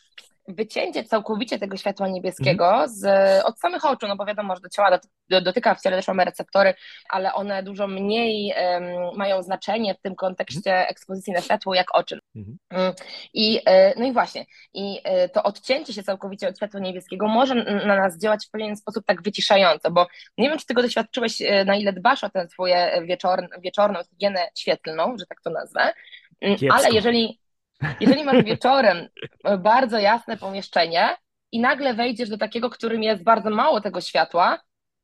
wycięcie 0.48 1.04
całkowicie 1.04 1.58
tego 1.58 1.76
światła 1.76 2.08
niebieskiego 2.08 2.68
mhm. 2.70 2.88
z, 2.88 3.04
od 3.44 3.58
samych 3.60 3.84
oczu, 3.84 4.08
no 4.08 4.16
bo 4.16 4.26
wiadomo, 4.26 4.54
że 4.54 4.60
do 4.60 4.68
ciała 4.68 5.00
dotyka, 5.28 5.74
w 5.74 5.80
ciele 5.80 5.96
też 5.96 6.08
mamy 6.08 6.24
receptory, 6.24 6.74
ale 7.08 7.34
one 7.34 7.62
dużo 7.62 7.86
mniej 7.86 8.54
um, 8.56 9.16
mają 9.16 9.42
znaczenie 9.42 9.94
w 9.94 10.00
tym 10.00 10.14
kontekście 10.14 10.70
mhm. 10.70 10.90
ekspozycji 10.90 11.32
na 11.32 11.40
światło 11.40 11.74
jak 11.74 11.94
oczy. 11.94 12.18
Mhm. 12.36 12.58
Mm, 12.70 12.92
I, 13.34 13.60
e, 13.66 14.00
no 14.00 14.06
i 14.06 14.12
właśnie, 14.12 14.46
i 14.74 15.00
e, 15.04 15.28
to 15.28 15.42
odcięcie 15.42 15.92
się 15.92 16.02
całkowicie 16.02 16.48
od 16.48 16.56
światła 16.56 16.80
niebieskiego 16.80 17.28
może 17.28 17.54
na 17.86 17.96
nas 17.96 18.18
działać 18.18 18.46
w 18.46 18.50
pewien 18.50 18.76
sposób 18.76 19.04
tak 19.06 19.22
wyciszająco, 19.22 19.90
bo 19.90 20.06
nie 20.38 20.48
wiem, 20.48 20.58
czy 20.58 20.66
tego 20.66 20.82
doświadczyłeś, 20.82 21.42
e, 21.42 21.64
na 21.64 21.76
ile 21.76 21.92
dbasz 21.92 22.24
o 22.24 22.30
tę 22.30 22.46
wieczor, 23.02 23.48
wieczorną 23.58 24.00
higienę 24.10 24.48
świetlną, 24.58 25.16
że 25.18 25.26
tak 25.26 25.40
to 25.40 25.50
nazwę, 25.50 25.92
mm, 26.40 26.58
Kiepsko. 26.58 26.78
ale 26.78 26.90
jeżeli 26.90 27.43
jeżeli 28.00 28.24
masz 28.24 28.44
wieczorem 28.44 29.08
bardzo 29.58 29.98
jasne 29.98 30.36
pomieszczenie 30.36 31.16
i 31.52 31.60
nagle 31.60 31.94
wejdziesz 31.94 32.28
do 32.28 32.38
takiego, 32.38 32.70
którym 32.70 33.02
jest 33.02 33.22
bardzo 33.22 33.50
mało 33.50 33.80
tego 33.80 34.00
światła, 34.00 34.58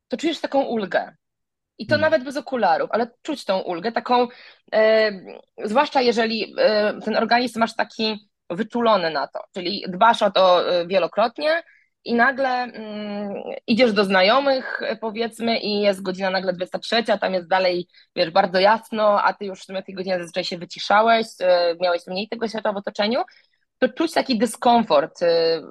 to 0.07 0.17
czujesz 0.17 0.41
taką 0.41 0.61
ulgę. 0.61 1.15
I 1.77 1.85
to 1.85 1.95
hmm. 1.95 2.01
nawet 2.01 2.23
bez 2.23 2.37
okularów, 2.37 2.89
ale 2.91 3.07
czuć 3.21 3.45
tą 3.45 3.59
ulgę, 3.59 3.91
taką, 3.91 4.27
e, 4.73 5.11
zwłaszcza 5.63 6.01
jeżeli 6.01 6.55
e, 6.57 6.99
ten 7.05 7.17
organizm 7.17 7.59
masz 7.59 7.75
taki 7.75 8.29
wyczulony 8.49 9.09
na 9.09 9.27
to, 9.27 9.43
czyli 9.53 9.85
dbasz 9.87 10.21
o 10.21 10.31
to 10.31 10.73
e, 10.73 10.87
wielokrotnie, 10.87 11.63
i 12.05 12.13
nagle 12.13 12.49
mm, 12.49 13.33
idziesz 13.67 13.93
do 13.93 14.05
znajomych, 14.05 14.81
powiedzmy, 15.01 15.57
i 15.57 15.81
jest 15.81 16.01
godzina 16.01 16.29
nagle 16.29 16.53
23, 16.53 17.03
a 17.13 17.17
tam 17.17 17.33
jest 17.33 17.47
dalej, 17.47 17.87
wiesz, 18.15 18.31
bardzo 18.31 18.59
jasno, 18.59 19.23
a 19.23 19.33
ty 19.33 19.45
już 19.45 19.61
w 19.61 19.65
sumie 19.65 19.83
tej 19.83 19.95
godziny 19.95 20.19
zazwyczaj 20.19 20.43
się 20.43 20.57
wyciszałeś, 20.57 21.27
e, 21.39 21.75
miałeś 21.81 22.07
mniej 22.07 22.27
tego 22.27 22.47
światła 22.47 22.73
w 22.73 22.77
otoczeniu, 22.77 23.23
to 23.81 23.89
czuć 23.89 24.13
taki 24.13 24.37
dyskomfort 24.37 25.23
e, 25.23 25.61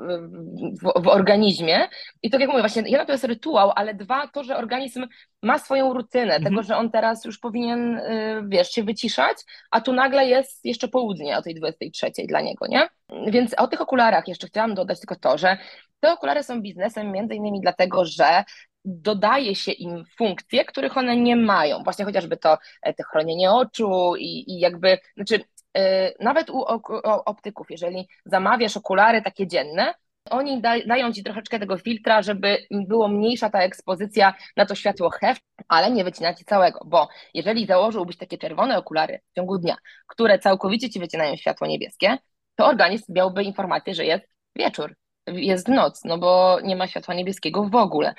w, 0.83 1.03
w, 1.03 1.09
organizmie. 1.09 1.89
I 2.23 2.31
tak 2.31 2.41
jak 2.41 2.51
mówię, 2.51 2.63
właśnie 2.63 2.83
jedna 2.87 3.07
to 3.07 3.13
jest 3.13 3.25
rytuał, 3.25 3.73
ale 3.77 3.95
dwa 3.95 4.27
to, 4.27 4.45
że 4.45 4.57
organizm 4.57 5.07
ma 5.43 5.59
swoją 5.59 5.95
rutynę, 5.95 6.35
mhm. 6.35 6.45
tego, 6.45 6.63
że 6.63 6.77
on 6.77 6.91
teraz 6.91 7.25
już 7.25 7.39
powinien, 7.39 7.99
e, 7.99 8.43
wiesz, 8.49 8.71
się 8.71 8.83
wyciszać, 8.83 9.37
a 9.71 9.81
tu 9.81 9.93
nagle 9.93 10.27
jest 10.27 10.65
jeszcze 10.65 10.89
południe 10.89 11.39
o 11.39 11.43
tej 11.43 11.55
23 11.55 12.11
dla 12.29 12.41
niego, 12.41 12.67
nie? 12.67 12.89
Więc 13.27 13.55
o 13.55 13.67
tych 13.67 13.81
okularach 13.81 14.29
jeszcze 14.29 14.47
chciałam 14.47 14.75
dodać 14.75 15.01
tylko 15.01 15.17
to, 15.17 15.39
że 15.39 15.59
te 16.01 16.13
okulary 16.13 16.43
są 16.43 16.63
biznesem 16.63 17.13
między 17.13 17.35
innymi 17.35 17.61
dlatego, 17.61 18.05
że 18.05 18.45
dodaje 18.85 19.55
się 19.55 19.73
im 19.73 20.05
funkcje, 20.19 20.65
których 20.65 20.97
one 20.97 21.17
nie 21.17 21.37
mają. 21.37 21.83
Właśnie 21.83 22.05
chociażby 22.05 22.37
to, 22.37 22.59
e, 22.83 22.95
chronienie 23.11 23.51
oczu 23.53 24.17
i, 24.19 24.53
i 24.53 24.61
jakby, 24.61 24.99
znaczy 25.17 25.45
yy, 25.75 25.83
nawet 26.21 26.51
u, 26.51 26.59
u, 26.59 26.81
optyków, 27.05 27.71
jeżeli 27.71 28.09
zamawiasz 28.27 28.77
okulary 28.77 29.23
takie 29.23 29.47
dzienne, 29.47 29.95
oni 30.31 30.61
da, 30.61 30.87
dają 30.87 31.13
ci 31.13 31.23
troszeczkę 31.25 31.59
tego 31.59 31.79
filtra, 31.79 32.23
żeby 32.23 32.59
było 32.71 33.09
mniejsza 33.09 33.51
ta 33.51 33.63
ekspozycja 33.63 34.35
na 34.57 34.67
to 34.67 34.75
światło 34.75 35.11
HEV, 35.11 35.41
ale 35.69 35.91
nie 35.91 36.05
wycina 36.05 36.35
ci 36.35 36.45
całego, 36.45 36.81
bo 36.87 37.09
jeżeli 37.35 37.67
założyłbyś 37.67 38.17
takie 38.17 38.39
czerwone 38.39 38.79
okulary 38.79 39.21
w 39.33 39.35
ciągu 39.35 39.59
dnia, 39.59 39.77
które 40.07 40.39
całkowicie 40.39 40.91
ci 40.91 41.01
wycinają 41.01 41.37
światło 41.37 41.67
niebieskie, 41.67 42.19
to 42.57 42.67
organizm 42.67 43.13
miałby 43.13 43.43
informację, 43.43 43.95
że 43.95 44.05
jest 44.05 44.25
wieczór 44.57 44.95
jest 45.27 45.69
noc, 45.69 46.05
no 46.05 46.19
bo 46.19 46.59
nie 46.63 46.77
ma 46.77 46.87
światła 46.87 47.15
niebieskiego 47.15 47.65
w 47.65 47.75
ogóle. 47.75 48.15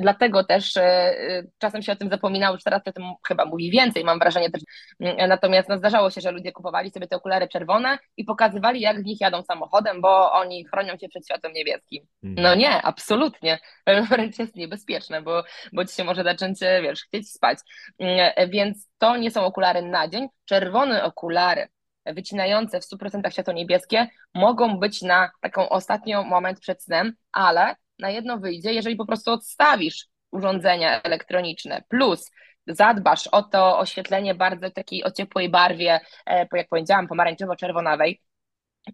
Dlatego 0.00 0.44
też 0.44 0.76
e, 0.76 1.14
czasem 1.58 1.82
się 1.82 1.92
o 1.92 1.96
tym 1.96 2.10
zapominało, 2.10 2.54
już 2.54 2.64
teraz 2.64 2.82
o 2.86 2.92
tym 2.92 3.04
chyba 3.28 3.44
mówi 3.44 3.70
więcej, 3.70 4.04
mam 4.04 4.18
wrażenie 4.18 4.50
też. 4.50 4.62
Natomiast 5.28 5.68
no, 5.68 5.78
zdarzało 5.78 6.10
się, 6.10 6.20
że 6.20 6.30
ludzie 6.30 6.52
kupowali 6.52 6.90
sobie 6.90 7.06
te 7.06 7.16
okulary 7.16 7.48
czerwone 7.48 7.98
i 8.16 8.24
pokazywali, 8.24 8.80
jak 8.80 9.02
w 9.02 9.04
nich 9.04 9.20
jadą 9.20 9.42
samochodem, 9.42 10.00
bo 10.00 10.32
oni 10.32 10.64
chronią 10.64 10.96
cię 10.96 11.08
przed 11.08 11.24
światłem 11.24 11.52
niebieskim. 11.52 12.06
Mhm. 12.24 12.42
No 12.42 12.54
nie, 12.54 12.82
absolutnie. 12.82 13.58
Wręcz 14.10 14.38
jest 14.38 14.56
niebezpieczne, 14.56 15.22
bo, 15.22 15.44
bo 15.72 15.84
ci 15.84 15.94
się 15.94 16.04
może 16.04 16.24
zacząć, 16.24 16.60
wiesz, 16.82 17.02
chcieć 17.02 17.30
spać. 17.30 17.58
Więc 18.48 18.88
to 18.98 19.16
nie 19.16 19.30
są 19.30 19.44
okulary 19.44 19.82
na 19.82 20.08
dzień. 20.08 20.28
Czerwone 20.44 21.04
okulary 21.04 21.68
wycinające 22.14 22.80
w 22.80 22.84
100% 22.84 23.30
światło 23.30 23.52
niebieskie 23.52 24.06
mogą 24.34 24.78
być 24.78 25.02
na 25.02 25.30
taką 25.40 25.68
ostatnią 25.68 26.24
moment 26.24 26.60
przed 26.60 26.82
snem, 26.82 27.12
ale 27.32 27.76
na 27.98 28.10
jedno 28.10 28.38
wyjdzie, 28.38 28.72
jeżeli 28.72 28.96
po 28.96 29.06
prostu 29.06 29.30
odstawisz 29.30 30.06
urządzenia 30.30 31.02
elektroniczne, 31.02 31.82
plus 31.88 32.30
zadbasz 32.66 33.26
o 33.26 33.42
to 33.42 33.78
oświetlenie 33.78 34.34
bardzo 34.34 34.70
takiej 34.70 35.04
o 35.04 35.10
ciepłej 35.10 35.48
barwie, 35.48 36.00
e, 36.26 36.46
jak 36.52 36.68
powiedziałam, 36.68 37.08
pomarańczowo-czerwonawej, 37.08 38.20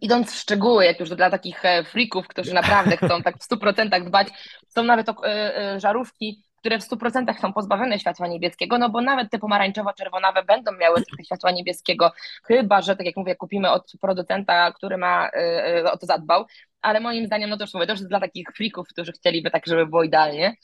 Idąc 0.00 0.32
w 0.32 0.38
szczegóły, 0.38 0.84
jak 0.84 1.00
już 1.00 1.10
dla 1.10 1.30
takich 1.30 1.64
e, 1.64 1.84
freaków, 1.84 2.28
którzy 2.28 2.54
naprawdę 2.54 2.96
chcą 2.96 3.22
tak 3.22 3.38
w 3.38 3.48
100% 3.48 4.04
dbać, 4.04 4.28
są 4.68 4.82
nawet 4.82 5.06
e, 5.24 5.80
żarówki 5.80 6.44
które 6.62 6.78
w 6.78 6.82
100% 6.82 7.40
są 7.40 7.52
pozbawione 7.52 7.98
światła 7.98 8.26
niebieskiego, 8.26 8.78
no 8.78 8.90
bo 8.90 9.00
nawet 9.00 9.30
te 9.30 9.38
pomarańczowo-czerwonawe 9.38 10.44
będą 10.46 10.72
miały 10.72 11.02
trochę 11.02 11.24
światła 11.24 11.50
niebieskiego, 11.50 12.12
chyba, 12.44 12.82
że 12.82 12.96
tak 12.96 13.06
jak 13.06 13.16
mówię, 13.16 13.36
kupimy 13.36 13.70
od 13.70 13.92
producenta, 14.00 14.72
który 14.72 14.96
ma 14.96 15.28
y, 15.28 15.78
y, 15.78 15.90
o 15.90 15.98
to 15.98 16.06
zadbał, 16.06 16.44
ale 16.82 17.00
moim 17.00 17.26
zdaniem, 17.26 17.50
no 17.50 17.56
to 17.56 17.64
już 17.64 17.74
mówię, 17.74 17.86
to 17.86 17.92
już 17.92 18.00
jest 18.00 18.10
dla 18.10 18.20
takich 18.20 18.46
freaków, 18.56 18.88
którzy 18.88 19.12
chcieliby 19.12 19.50
tak, 19.50 19.66
żeby 19.66 19.86
było 19.86 20.02
idealnie. 20.02 20.56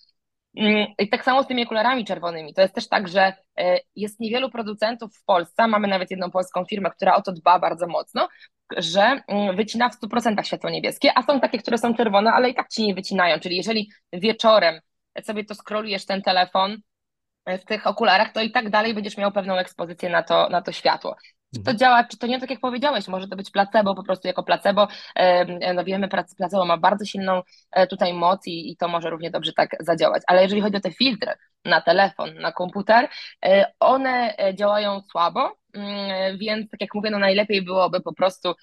Mm, 0.56 0.86
I 0.98 1.08
tak 1.08 1.24
samo 1.24 1.42
z 1.42 1.46
tymi 1.46 1.64
okularami 1.64 2.04
czerwonymi. 2.04 2.54
To 2.54 2.62
jest 2.62 2.74
też 2.74 2.88
tak, 2.88 3.08
że 3.08 3.32
y, 3.60 3.62
jest 3.96 4.20
niewielu 4.20 4.50
producentów 4.50 5.16
w 5.16 5.24
Polsce, 5.24 5.66
mamy 5.66 5.88
nawet 5.88 6.10
jedną 6.10 6.30
polską 6.30 6.64
firmę, 6.64 6.90
która 6.90 7.14
o 7.14 7.22
to 7.22 7.32
dba 7.32 7.58
bardzo 7.58 7.86
mocno, 7.86 8.28
że 8.76 9.20
mm, 9.28 9.56
wycina 9.56 9.88
w 9.88 9.94
100% 9.94 10.42
światło 10.42 10.70
niebieskie, 10.70 11.18
a 11.18 11.22
są 11.22 11.40
takie, 11.40 11.58
które 11.58 11.78
są 11.78 11.94
czerwone, 11.94 12.32
ale 12.32 12.50
i 12.50 12.54
tak 12.54 12.68
ci 12.68 12.86
nie 12.86 12.94
wycinają. 12.94 13.40
Czyli 13.40 13.56
jeżeli 13.56 13.90
wieczorem 14.12 14.80
jak 15.14 15.26
sobie 15.26 15.44
to 15.44 15.54
skrolujesz 15.54 16.06
ten 16.06 16.22
telefon 16.22 16.76
e, 17.44 17.58
w 17.58 17.64
tych 17.64 17.86
okularach, 17.86 18.32
to 18.32 18.40
i 18.40 18.50
tak 18.50 18.70
dalej 18.70 18.94
będziesz 18.94 19.16
miał 19.16 19.32
pewną 19.32 19.56
ekspozycję 19.56 20.10
na 20.10 20.22
to, 20.22 20.48
na 20.48 20.62
to 20.62 20.72
światło. 20.72 21.16
Czy 21.54 21.62
to 21.62 21.70
mhm. 21.70 21.78
działa, 21.78 22.04
czy 22.04 22.18
to 22.18 22.26
nie 22.26 22.40
tak 22.40 22.50
jak 22.50 22.60
powiedziałeś, 22.60 23.08
może 23.08 23.28
to 23.28 23.36
być 23.36 23.50
placebo, 23.50 23.94
po 23.94 24.02
prostu 24.02 24.28
jako 24.28 24.42
placebo. 24.42 24.88
E, 25.14 25.74
no 25.74 25.84
wiemy, 25.84 26.08
placebo 26.08 26.64
ma 26.64 26.76
bardzo 26.76 27.04
silną 27.04 27.42
e, 27.70 27.86
tutaj 27.86 28.14
moc 28.14 28.46
i, 28.46 28.70
i 28.70 28.76
to 28.76 28.88
może 28.88 29.10
równie 29.10 29.30
dobrze 29.30 29.52
tak 29.52 29.76
zadziałać. 29.80 30.22
Ale 30.26 30.42
jeżeli 30.42 30.60
chodzi 30.60 30.76
o 30.76 30.80
te 30.80 30.90
filtry 30.90 31.32
na 31.64 31.80
telefon, 31.80 32.34
na 32.34 32.52
komputer, 32.52 33.08
one 33.80 34.34
działają 34.54 35.00
słabo, 35.00 35.56
więc 36.38 36.70
tak 36.70 36.80
jak 36.80 36.94
mówię, 36.94 37.10
no 37.10 37.18
najlepiej 37.18 37.62
byłoby 37.62 38.00
po 38.00 38.14
prostu 38.14 38.54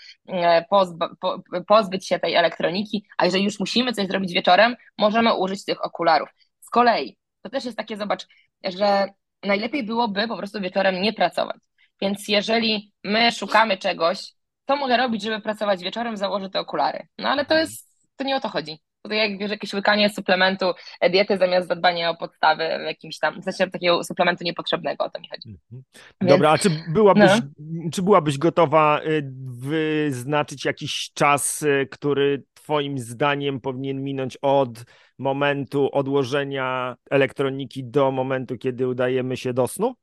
pozba, 0.70 1.10
po, 1.20 1.42
pozbyć 1.68 2.08
się 2.08 2.20
tej 2.20 2.36
elektroniki, 2.36 3.06
a 3.18 3.26
jeżeli 3.26 3.44
już 3.44 3.60
musimy 3.60 3.94
coś 3.94 4.08
zrobić 4.08 4.34
wieczorem, 4.34 4.76
możemy 4.98 5.34
użyć 5.34 5.66
tych 5.66 5.86
okularów. 5.86 6.30
Z 6.60 6.70
kolei, 6.70 7.18
to 7.42 7.50
też 7.50 7.66
jest 7.66 7.78
takie, 7.78 7.98
zobacz, 7.98 8.28
że 8.64 9.08
najlepiej 9.44 9.84
byłoby 9.84 10.28
po 10.28 10.38
prostu 10.38 10.62
wieczorem 10.62 11.02
nie 11.02 11.14
pracować. 11.14 11.58
Więc 12.02 12.28
jeżeli 12.28 12.94
my 13.04 13.32
szukamy 13.32 13.78
czegoś, 13.78 14.34
co 14.68 14.76
mogę 14.76 14.98
robić, 14.98 15.24
żeby 15.24 15.42
pracować 15.42 15.84
wieczorem, 15.84 16.18
założę 16.18 16.50
te 16.50 16.60
okulary. 16.60 17.08
No 17.18 17.30
ale 17.30 17.46
to 17.46 17.58
jest, 17.58 17.90
to 18.16 18.24
nie 18.24 18.36
o 18.36 18.40
to 18.40 18.50
chodzi. 18.50 18.82
To 19.08 19.14
jak 19.14 19.38
wiesz, 19.38 19.52
jakieś 19.52 19.74
łykanie 19.74 20.10
suplementu 20.10 20.66
e, 21.00 21.10
diety 21.10 21.38
zamiast 21.38 21.68
zadbania 21.68 22.10
o 22.10 22.16
podstawy 22.16 22.64
jakimś 22.64 23.20
tam, 23.20 23.42
w 23.42 23.44
sensie 23.44 23.72
takiego 23.72 24.04
suplementu 24.04 24.44
niepotrzebnego, 24.44 25.06
o 25.06 25.10
to 25.10 25.20
mi 25.20 25.30
chodzi. 25.30 25.50
Mhm. 25.50 25.84
Dobra, 26.22 26.50
Więc, 26.50 26.66
a 26.66 26.70
czy 26.70 26.92
byłabyś, 26.94 27.32
no. 27.60 27.90
czy 27.92 28.02
byłabyś 28.02 28.38
gotowa 28.38 29.02
y, 29.06 29.32
wyznaczyć 29.60 30.66
jakiś 30.66 31.12
czas, 31.14 31.62
y, 31.62 31.88
który 31.92 32.44
twoim 32.54 33.00
zdaniem 33.00 33.62
powinien 33.62 34.04
minąć 34.04 34.38
od 34.42 34.70
momentu 35.18 35.90
odłożenia 35.92 36.96
elektroniki 37.10 37.84
do 37.84 38.12
momentu, 38.12 38.58
kiedy 38.58 38.88
udajemy 38.88 39.38
się 39.38 39.54
do 39.54 39.68
snu? 39.68 39.96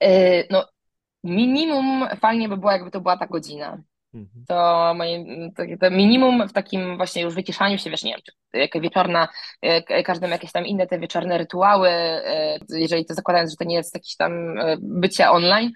Yy, 0.00 0.46
no, 0.50 0.68
minimum 1.24 2.08
fajnie 2.20 2.48
by 2.48 2.56
było, 2.56 2.72
jakby 2.72 2.90
to 2.90 3.00
była 3.00 3.16
ta 3.16 3.26
godzina. 3.26 3.82
Mhm. 4.14 4.44
To 4.48 4.92
moje 4.94 5.24
to, 5.80 5.90
minimum 5.90 6.48
w 6.48 6.52
takim 6.52 6.96
właśnie 6.96 7.22
już 7.22 7.34
wyciszaniu 7.34 7.78
się, 7.78 7.90
wiesz, 7.90 8.02
nie 8.02 8.12
wiem, 8.12 8.20
jaka 8.52 8.80
wieczorna, 8.80 9.28
każdy 10.04 10.26
ma 10.26 10.32
jakieś 10.32 10.52
tam 10.52 10.66
inne 10.66 10.86
te 10.86 10.98
wieczorne 10.98 11.38
rytuały, 11.38 11.90
yy, 12.70 12.80
jeżeli 12.80 13.06
to 13.06 13.14
zakładając, 13.14 13.50
że 13.50 13.56
to 13.56 13.64
nie 13.64 13.76
jest 13.76 13.94
jakieś 13.94 14.16
tam 14.16 14.56
yy, 14.56 14.76
bycie 14.80 15.30
online, 15.30 15.72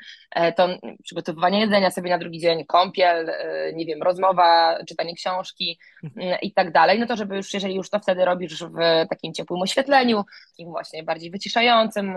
to 0.56 0.68
przygotowywanie 1.02 1.60
jedzenia 1.60 1.90
sobie 1.90 2.10
na 2.10 2.18
drugi 2.18 2.38
dzień, 2.40 2.64
kąpiel, 2.66 3.32
nie 3.74 3.86
wiem, 3.86 4.02
rozmowa, 4.02 4.78
czytanie 4.88 5.14
książki 5.14 5.78
mhm. 6.04 6.40
i 6.42 6.52
tak 6.52 6.72
dalej, 6.72 6.98
no 7.00 7.06
to 7.06 7.16
żeby 7.16 7.36
już, 7.36 7.54
jeżeli 7.54 7.74
już 7.74 7.90
to 7.90 7.98
wtedy 7.98 8.24
robisz 8.24 8.64
w 8.64 9.08
takim 9.10 9.34
ciepłym 9.34 9.62
oświetleniu, 9.62 10.24
takim 10.50 10.70
właśnie 10.70 11.02
bardziej 11.02 11.30
wyciszającym 11.30 12.16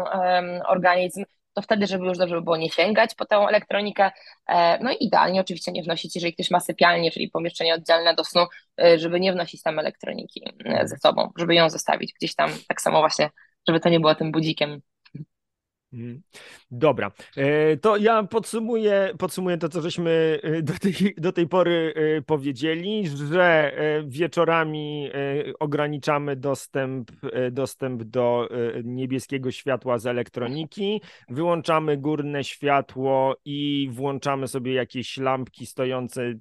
organizm, 0.68 1.24
to 1.56 1.62
wtedy, 1.62 1.88
żeby 1.88 2.06
już 2.06 2.18
dobrze 2.18 2.42
było 2.42 2.58
nie 2.58 2.70
sięgać 2.70 3.16
po 3.16 3.26
tę 3.26 3.36
elektronikę. 3.36 4.12
E, 4.48 4.84
no 4.84 4.92
i 4.92 5.06
idealnie 5.06 5.42
oczywiście 5.42 5.72
nie 5.72 5.84
wnosić, 5.84 6.16
jeżeli 6.16 6.34
ktoś 6.34 6.52
ma 6.52 6.60
sypialnię, 6.60 7.12
czyli 7.12 7.30
pomieszczenie 7.30 7.74
oddzielne 7.74 8.16
do 8.16 8.24
snu, 8.24 8.46
e, 8.82 9.00
żeby 9.00 9.20
nie 9.20 9.34
wnosić 9.34 9.62
tam 9.62 9.80
elektroniki 9.80 10.44
e, 10.66 10.88
ze 10.88 10.98
sobą, 10.98 11.32
żeby 11.38 11.56
ją 11.56 11.70
zostawić 11.70 12.14
gdzieś 12.14 12.36
tam 12.36 12.50
tak 12.68 12.82
samo 12.82 13.00
właśnie, 13.00 13.30
żeby 13.68 13.80
to 13.80 13.90
nie 13.90 14.00
było 14.00 14.16
tym 14.16 14.32
budzikiem. 14.32 14.82
Dobra, 16.72 17.12
e, 17.38 17.78
to 17.78 17.98
ja 17.98 18.24
podsumuję, 18.24 19.14
podsumuję 19.20 19.58
to, 19.58 19.70
co 19.70 19.82
żeśmy 19.82 20.40
e, 20.44 20.62
do 20.62 20.74
tej, 20.74 20.94
do 21.18 21.32
tej 21.32 21.48
pory 21.48 21.94
e, 21.96 22.22
powiedzieli, 22.22 23.08
że 23.08 23.72
wieczorami 24.08 25.10
ograniczamy 25.60 26.36
dostęp, 26.36 27.12
dostęp 27.52 28.04
do 28.04 28.50
niebieskiego 28.84 29.52
światła 29.52 29.98
z 29.98 30.06
elektroniki, 30.06 31.02
wyłączamy 31.30 31.98
górne 31.98 32.44
światło 32.44 33.36
i 33.46 33.90
włączamy 33.92 34.48
sobie 34.48 34.74
jakieś 34.74 35.18
lampki 35.18 35.66
stojące 35.66 36.34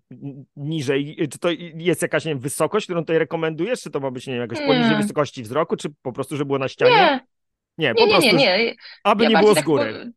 niżej. 0.57 1.29
Czy 1.31 1.39
to 1.39 1.49
jest 1.75 2.03
jakaś 2.03 2.25
nie 2.25 2.33
wiem, 2.33 2.39
wysokość, 2.39 2.87
którą 2.87 3.01
tutaj 3.01 3.19
rekomendujesz? 3.19 3.81
Czy 3.81 3.91
to 3.91 4.01
ma 4.01 4.11
być 4.11 4.27
nie 4.27 4.33
wiem, 4.33 4.43
jakaś 4.43 4.59
poniżej 4.67 4.97
wysokości 4.97 5.43
wzroku, 5.43 5.77
czy 5.77 5.89
po 6.03 6.13
prostu, 6.13 6.37
żeby 6.37 6.47
było 6.47 6.59
na 6.59 6.69
ścianie? 6.69 6.95
Nie. 6.95 7.34
Nie, 7.79 7.95
po 7.95 8.07
nie, 8.07 8.13
prostu, 8.13 8.37
nie, 8.37 8.65
nie. 8.65 8.75
aby 9.05 9.25
ja 9.25 9.31
nie 9.31 9.37
było 9.37 9.53
z 9.53 9.57
tak 9.57 9.65
góry. 9.65 10.13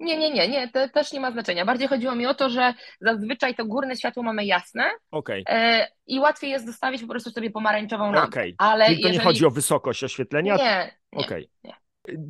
Nie, 0.00 0.18
nie, 0.18 0.30
nie, 0.30 0.48
nie, 0.48 0.68
to 0.68 0.88
też 0.88 1.12
nie 1.12 1.20
ma 1.20 1.32
znaczenia. 1.32 1.64
Bardziej 1.64 1.88
chodziło 1.88 2.14
mi 2.14 2.26
o 2.26 2.34
to, 2.34 2.50
że 2.50 2.74
zazwyczaj 3.00 3.54
to 3.54 3.66
górne 3.66 3.96
światło 3.96 4.22
mamy 4.22 4.44
jasne 4.44 4.90
okay. 5.10 5.42
e, 5.48 5.86
i 6.06 6.20
łatwiej 6.20 6.50
jest 6.50 6.66
zostawić 6.66 7.02
po 7.02 7.08
prostu 7.08 7.30
sobie 7.30 7.50
pomarańczową 7.50 8.12
lampę. 8.12 8.28
Okay. 8.28 8.54
Ale 8.58 8.86
Czyli 8.86 8.96
to 8.96 9.08
jeżeli... 9.08 9.18
nie 9.18 9.24
chodzi 9.24 9.46
o 9.46 9.50
wysokość 9.50 10.04
oświetlenia? 10.04 10.56
Nie, 10.56 10.92
nie, 11.12 11.24
okay. 11.24 11.46
nie. 11.64 11.74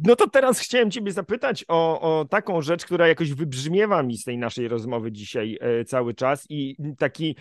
No 0.04 0.16
to 0.16 0.30
teraz 0.30 0.60
chciałem 0.60 0.90
Ciebie 0.90 1.12
zapytać 1.12 1.64
o, 1.68 2.00
o, 2.00 2.24
taką 2.24 2.62
rzecz, 2.62 2.84
która 2.84 3.08
jakoś 3.08 3.34
wybrzmiewa 3.34 4.02
mi 4.02 4.18
z 4.18 4.24
tej 4.24 4.38
naszej 4.38 4.68
rozmowy 4.68 5.12
dzisiaj 5.12 5.58
e, 5.60 5.84
cały 5.84 6.14
czas 6.14 6.46
i 6.48 6.76
taki 6.98 7.36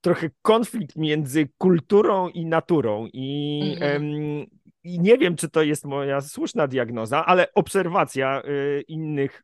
trochę 0.00 0.30
konflikt 0.42 0.96
między 0.96 1.48
kulturą 1.58 2.28
i 2.28 2.46
naturą. 2.46 3.08
I 3.12 3.60
mhm 3.80 4.46
i 4.86 5.00
nie 5.00 5.18
wiem, 5.18 5.36
czy 5.36 5.48
to 5.48 5.62
jest 5.62 5.84
moja 5.84 6.20
słuszna 6.20 6.66
diagnoza, 6.66 7.26
ale 7.26 7.52
obserwacja 7.54 8.42
y, 8.44 8.84
innych 8.88 9.42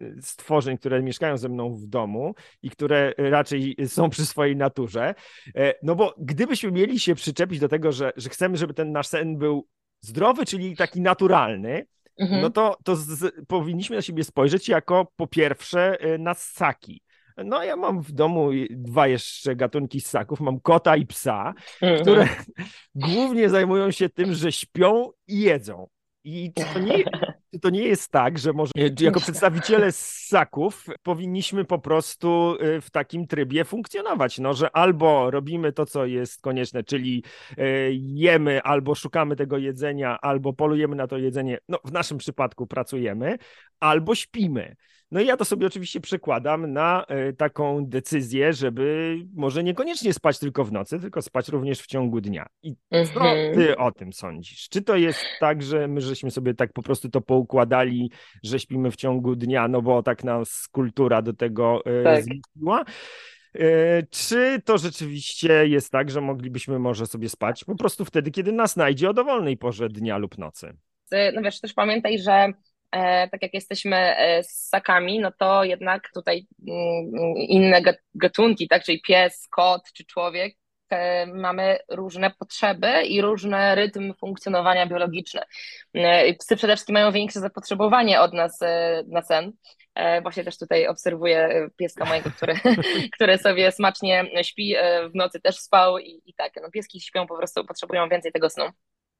y, 0.00 0.16
stworzeń, 0.20 0.78
które 0.78 1.02
mieszkają 1.02 1.36
ze 1.36 1.48
mną 1.48 1.74
w 1.74 1.86
domu 1.86 2.34
i 2.62 2.70
które 2.70 3.14
raczej 3.18 3.76
są 3.86 4.10
przy 4.10 4.26
swojej 4.26 4.56
naturze. 4.56 5.14
E, 5.56 5.74
no 5.82 5.94
bo 5.94 6.14
gdybyśmy 6.18 6.72
mieli 6.72 7.00
się 7.00 7.14
przyczepić 7.14 7.58
do 7.58 7.68
tego, 7.68 7.92
że, 7.92 8.12
że 8.16 8.30
chcemy, 8.30 8.56
żeby 8.56 8.74
ten 8.74 8.92
nasz 8.92 9.06
sen 9.06 9.38
był 9.38 9.66
zdrowy, 10.00 10.46
czyli 10.46 10.76
taki 10.76 11.00
naturalny, 11.00 11.86
mhm. 12.18 12.42
no 12.42 12.50
to, 12.50 12.76
to 12.84 12.96
z, 12.96 13.34
powinniśmy 13.48 13.96
na 13.96 14.02
siebie 14.02 14.24
spojrzeć 14.24 14.68
jako 14.68 15.12
po 15.16 15.26
pierwsze 15.26 16.04
y, 16.14 16.18
na 16.18 16.34
ssaki. 16.34 17.02
No, 17.36 17.64
ja 17.64 17.76
mam 17.76 18.00
w 18.00 18.12
domu 18.12 18.50
dwa 18.70 19.06
jeszcze 19.06 19.56
gatunki 19.56 20.00
ssaków. 20.00 20.40
Mam 20.40 20.60
kota 20.60 20.96
i 20.96 21.06
psa, 21.06 21.54
mhm. 21.82 22.02
które 22.02 22.28
głównie 22.94 23.48
zajmują 23.48 23.90
się 23.90 24.08
tym, 24.08 24.34
że 24.34 24.52
śpią 24.52 25.10
i 25.26 25.40
jedzą. 25.40 25.88
I 26.24 26.52
czy 26.56 26.64
to 26.74 26.78
nie, 26.78 27.04
czy 27.54 27.60
to 27.60 27.70
nie 27.70 27.82
jest 27.82 28.10
tak, 28.10 28.38
że 28.38 28.52
może 28.52 28.72
jako 29.00 29.20
przedstawiciele 29.20 29.92
ssaków 29.92 30.86
powinniśmy 31.02 31.64
po 31.64 31.78
prostu 31.78 32.56
y, 32.62 32.80
w 32.80 32.90
takim 32.90 33.26
trybie 33.26 33.64
funkcjonować, 33.64 34.38
no, 34.38 34.54
że 34.54 34.76
albo 34.76 35.30
robimy 35.30 35.72
to, 35.72 35.86
co 35.86 36.06
jest 36.06 36.40
konieczne, 36.40 36.84
czyli 36.84 37.24
y, 37.58 37.90
jemy, 37.94 38.62
albo 38.62 38.94
szukamy 38.94 39.36
tego 39.36 39.58
jedzenia, 39.58 40.18
albo 40.20 40.52
polujemy 40.52 40.96
na 40.96 41.06
to 41.06 41.18
jedzenie, 41.18 41.58
no 41.68 41.78
w 41.84 41.92
naszym 41.92 42.18
przypadku 42.18 42.66
pracujemy, 42.66 43.38
albo 43.80 44.14
śpimy. 44.14 44.76
No 45.12 45.20
i 45.20 45.26
ja 45.26 45.36
to 45.36 45.44
sobie 45.44 45.66
oczywiście 45.66 46.00
przekładam 46.00 46.72
na 46.72 47.04
e, 47.08 47.32
taką 47.32 47.86
decyzję, 47.86 48.52
żeby 48.52 49.16
może 49.34 49.64
niekoniecznie 49.64 50.12
spać 50.12 50.38
tylko 50.38 50.64
w 50.64 50.72
nocy, 50.72 51.00
tylko 51.00 51.22
spać 51.22 51.48
również 51.48 51.80
w 51.80 51.86
ciągu 51.86 52.20
dnia. 52.20 52.46
I 52.62 52.74
co 52.90 53.20
Mhm. 53.20 53.54
ty 53.54 53.76
o 53.76 53.92
tym 53.92 54.12
sądzisz? 54.12 54.68
Czy 54.68 54.82
to 54.82 54.96
jest 54.96 55.24
tak, 55.40 55.62
że 55.62 55.88
my 55.88 56.00
żeśmy 56.00 56.30
sobie 56.30 56.54
tak 56.54 56.72
po 56.72 56.82
prostu 56.82 57.08
to 57.08 57.20
poukładali, 57.20 58.10
że 58.42 58.58
śpimy 58.58 58.90
w 58.90 58.96
ciągu 58.96 59.36
dnia, 59.36 59.68
no 59.68 59.82
bo 59.82 60.02
tak 60.02 60.24
nas 60.24 60.68
kultura 60.68 61.22
do 61.22 61.32
tego 61.32 61.82
e, 61.84 62.04
Tak. 62.04 62.24
zmusiła? 62.24 62.84
E, 63.54 64.02
Czy 64.10 64.62
to 64.64 64.78
rzeczywiście 64.78 65.68
jest 65.68 65.90
tak, 65.90 66.10
że 66.10 66.20
moglibyśmy 66.20 66.78
może 66.78 67.06
sobie 67.06 67.28
spać 67.28 67.64
po 67.64 67.76
prostu 67.76 68.04
wtedy, 68.04 68.30
kiedy 68.30 68.52
nas 68.52 68.72
znajdzie 68.72 69.10
o 69.10 69.14
dowolnej 69.14 69.56
porze 69.56 69.88
dnia 69.88 70.18
lub 70.18 70.38
nocy? 70.38 70.76
no 71.34 71.42
wiesz, 71.42 71.60
też 71.60 71.72
pamiętaj, 71.74 72.18
że 72.18 72.52
tak 73.30 73.42
jak 73.42 73.54
jesteśmy 73.54 73.96
e, 73.96 74.42
ssakami, 74.42 75.20
no 75.20 75.32
to 75.38 75.64
jednak 75.64 76.10
tutaj 76.14 76.46
mm, 76.68 77.36
inne 77.36 77.82
gat- 77.82 78.02
gatunki, 78.14 78.68
tak, 78.68 78.84
czyli 78.84 79.00
pies, 79.00 79.48
kot 79.48 79.82
czy 79.92 80.04
człowiek, 80.04 80.56
e, 80.90 81.26
mamy 81.26 81.78
różne 81.90 82.30
potrzeby 82.30 83.02
i 83.02 83.20
różne 83.20 83.74
rytmy 83.74 84.14
funkcjonowania 84.14 84.86
biologiczne. 84.86 85.42
E, 85.94 86.34
Psy 86.34 86.56
przede 86.56 86.76
wszystkim 86.76 86.94
mają 86.94 87.12
większe 87.12 87.40
zapotrzebowanie 87.40 88.20
od 88.20 88.32
nas 88.32 88.62
e, 88.62 89.02
na 89.08 89.22
sen. 89.22 89.52
E, 89.94 90.22
Właśnie 90.22 90.44
też 90.44 90.58
tutaj 90.58 90.86
obserwuję 90.86 91.38
e, 91.38 91.70
pieska 91.76 92.04
mojego, 92.04 92.30
który, 92.30 92.54
który 93.14 93.38
sobie 93.38 93.72
smacznie 93.72 94.24
śpi, 94.42 94.74
e, 94.76 95.08
w 95.08 95.14
nocy 95.14 95.40
też 95.40 95.56
spał 95.56 95.98
i, 95.98 96.22
i 96.26 96.34
tak, 96.34 96.52
no 96.62 96.70
pieski 96.70 97.00
śpią 97.00 97.26
po 97.26 97.36
prostu, 97.36 97.64
potrzebują 97.64 98.08
więcej 98.08 98.32
tego 98.32 98.50
snu. 98.50 98.64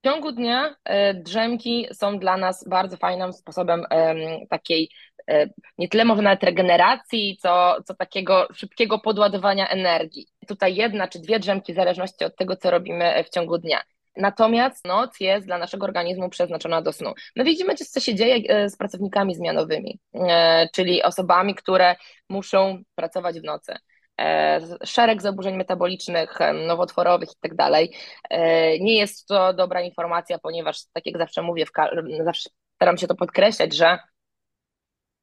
W 0.03 0.05
ciągu 0.05 0.33
dnia 0.33 0.77
e, 0.85 1.15
drzemki 1.15 1.87
są 1.93 2.19
dla 2.19 2.37
nas 2.37 2.69
bardzo 2.69 2.97
fajnym 2.97 3.33
sposobem 3.33 3.85
em, 3.91 4.17
takiej 4.51 4.91
e, 5.29 5.47
nie 5.79 5.89
tyle 5.89 6.05
może 6.05 6.23
nawet 6.23 6.43
regeneracji, 6.45 7.39
co, 7.43 7.77
co 7.87 7.95
takiego 7.95 8.49
szybkiego 8.55 8.99
podładowania 8.99 9.69
energii. 9.69 10.27
Tutaj 10.49 10.75
jedna 10.75 11.09
czy 11.09 11.19
dwie 11.19 11.39
drzemki 11.39 11.73
w 11.73 11.77
zależności 11.77 12.25
od 12.25 12.37
tego, 12.37 12.57
co 12.57 12.71
robimy 12.71 13.25
w 13.25 13.31
ciągu 13.31 13.59
dnia. 13.59 13.83
Natomiast 14.17 14.85
noc 14.85 15.21
jest 15.21 15.47
dla 15.47 15.59
naszego 15.59 15.85
organizmu 15.85 16.29
przeznaczona 16.29 16.83
do 16.83 16.93
snu. 16.93 17.13
My 17.37 17.45
widzimy, 17.45 17.75
co 17.75 18.01
się 18.01 18.15
dzieje 18.15 18.37
e, 18.49 18.69
z 18.69 18.77
pracownikami 18.77 19.35
zmianowymi, 19.35 20.01
e, 20.15 20.69
czyli 20.75 21.03
osobami, 21.03 21.55
które 21.55 21.97
muszą 22.29 22.83
pracować 22.95 23.41
w 23.41 23.45
nocy. 23.45 23.75
E, 24.21 24.61
Szereg 24.85 25.23
zaburzeń 25.23 25.57
metabolicznych, 25.57 26.39
nowotworowych 26.67 27.29
i 27.31 27.37
tak. 27.41 27.89
E, 28.31 28.79
Nie 28.79 28.99
jest 28.99 29.27
to 29.27 29.53
dobra 29.53 29.81
informacja, 29.81 30.39
ponieważ, 30.39 30.79
tak 30.93 31.07
jak 31.07 31.19
zawsze 31.19 31.43
mówię, 31.43 31.65
zawsze 32.25 32.51
staram 32.75 32.99
się 32.99 33.07
to 33.07 33.15
podkreślać, 33.15 33.77
że 33.77 33.99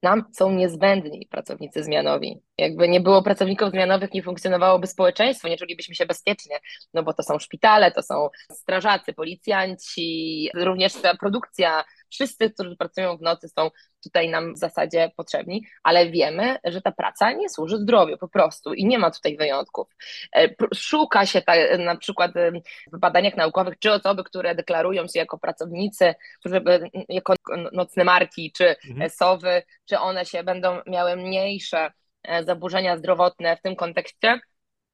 nam 0.03 0.23
są 0.37 0.51
niezbędni 0.51 1.27
pracownicy 1.31 1.83
zmianowi. 1.83 2.41
Jakby 2.57 2.87
nie 2.87 2.99
było 3.01 3.23
pracowników 3.23 3.69
zmianowych, 3.69 4.13
nie 4.13 4.23
funkcjonowałoby 4.23 4.87
społeczeństwo, 4.87 5.47
nie 5.47 5.57
czulibyśmy 5.57 5.95
się 5.95 6.05
bezpiecznie, 6.05 6.59
no 6.93 7.03
bo 7.03 7.13
to 7.13 7.23
są 7.23 7.39
szpitale, 7.39 7.91
to 7.91 8.03
są 8.03 8.29
strażacy, 8.51 9.13
policjanci, 9.13 10.49
również 10.55 10.93
ta 10.93 11.17
produkcja, 11.17 11.83
wszyscy, 12.09 12.49
którzy 12.49 12.75
pracują 12.75 13.17
w 13.17 13.21
nocy 13.21 13.49
są 13.49 13.69
tutaj 14.03 14.29
nam 14.29 14.53
w 14.53 14.57
zasadzie 14.57 15.11
potrzebni, 15.17 15.65
ale 15.83 16.09
wiemy, 16.09 16.57
że 16.63 16.81
ta 16.81 16.91
praca 16.91 17.31
nie 17.31 17.49
służy 17.49 17.77
zdrowiu 17.77 18.17
po 18.17 18.27
prostu 18.27 18.73
i 18.73 18.85
nie 18.85 18.99
ma 18.99 19.11
tutaj 19.11 19.37
wyjątków. 19.37 19.87
E, 20.35 20.49
Szuka 20.75 21.25
się 21.25 21.41
ta, 21.41 21.53
na 21.77 21.95
przykład 21.97 22.37
e, 22.37 22.51
w 22.93 22.99
badaniach 22.99 23.35
naukowych, 23.35 23.79
czy 23.79 23.91
osoby, 23.93 24.23
które 24.23 24.55
deklarują 24.55 25.03
się 25.07 25.19
jako 25.19 25.37
pracownicy, 25.37 26.15
którzy 26.39 26.63
jako 27.09 27.33
nocne 27.71 28.03
marki, 28.03 28.51
czy 28.51 28.75
Mhm. 28.89 29.09
sowy, 29.09 29.63
czy 29.85 29.99
one 29.99 30.25
się 30.25 30.43
będą 30.43 30.81
miały 30.87 31.15
mniejsze 31.15 31.91
e, 32.23 32.43
zaburzenia 32.43 32.97
zdrowotne 32.97 33.57
w 33.57 33.61
tym 33.61 33.75
kontekście. 33.75 34.39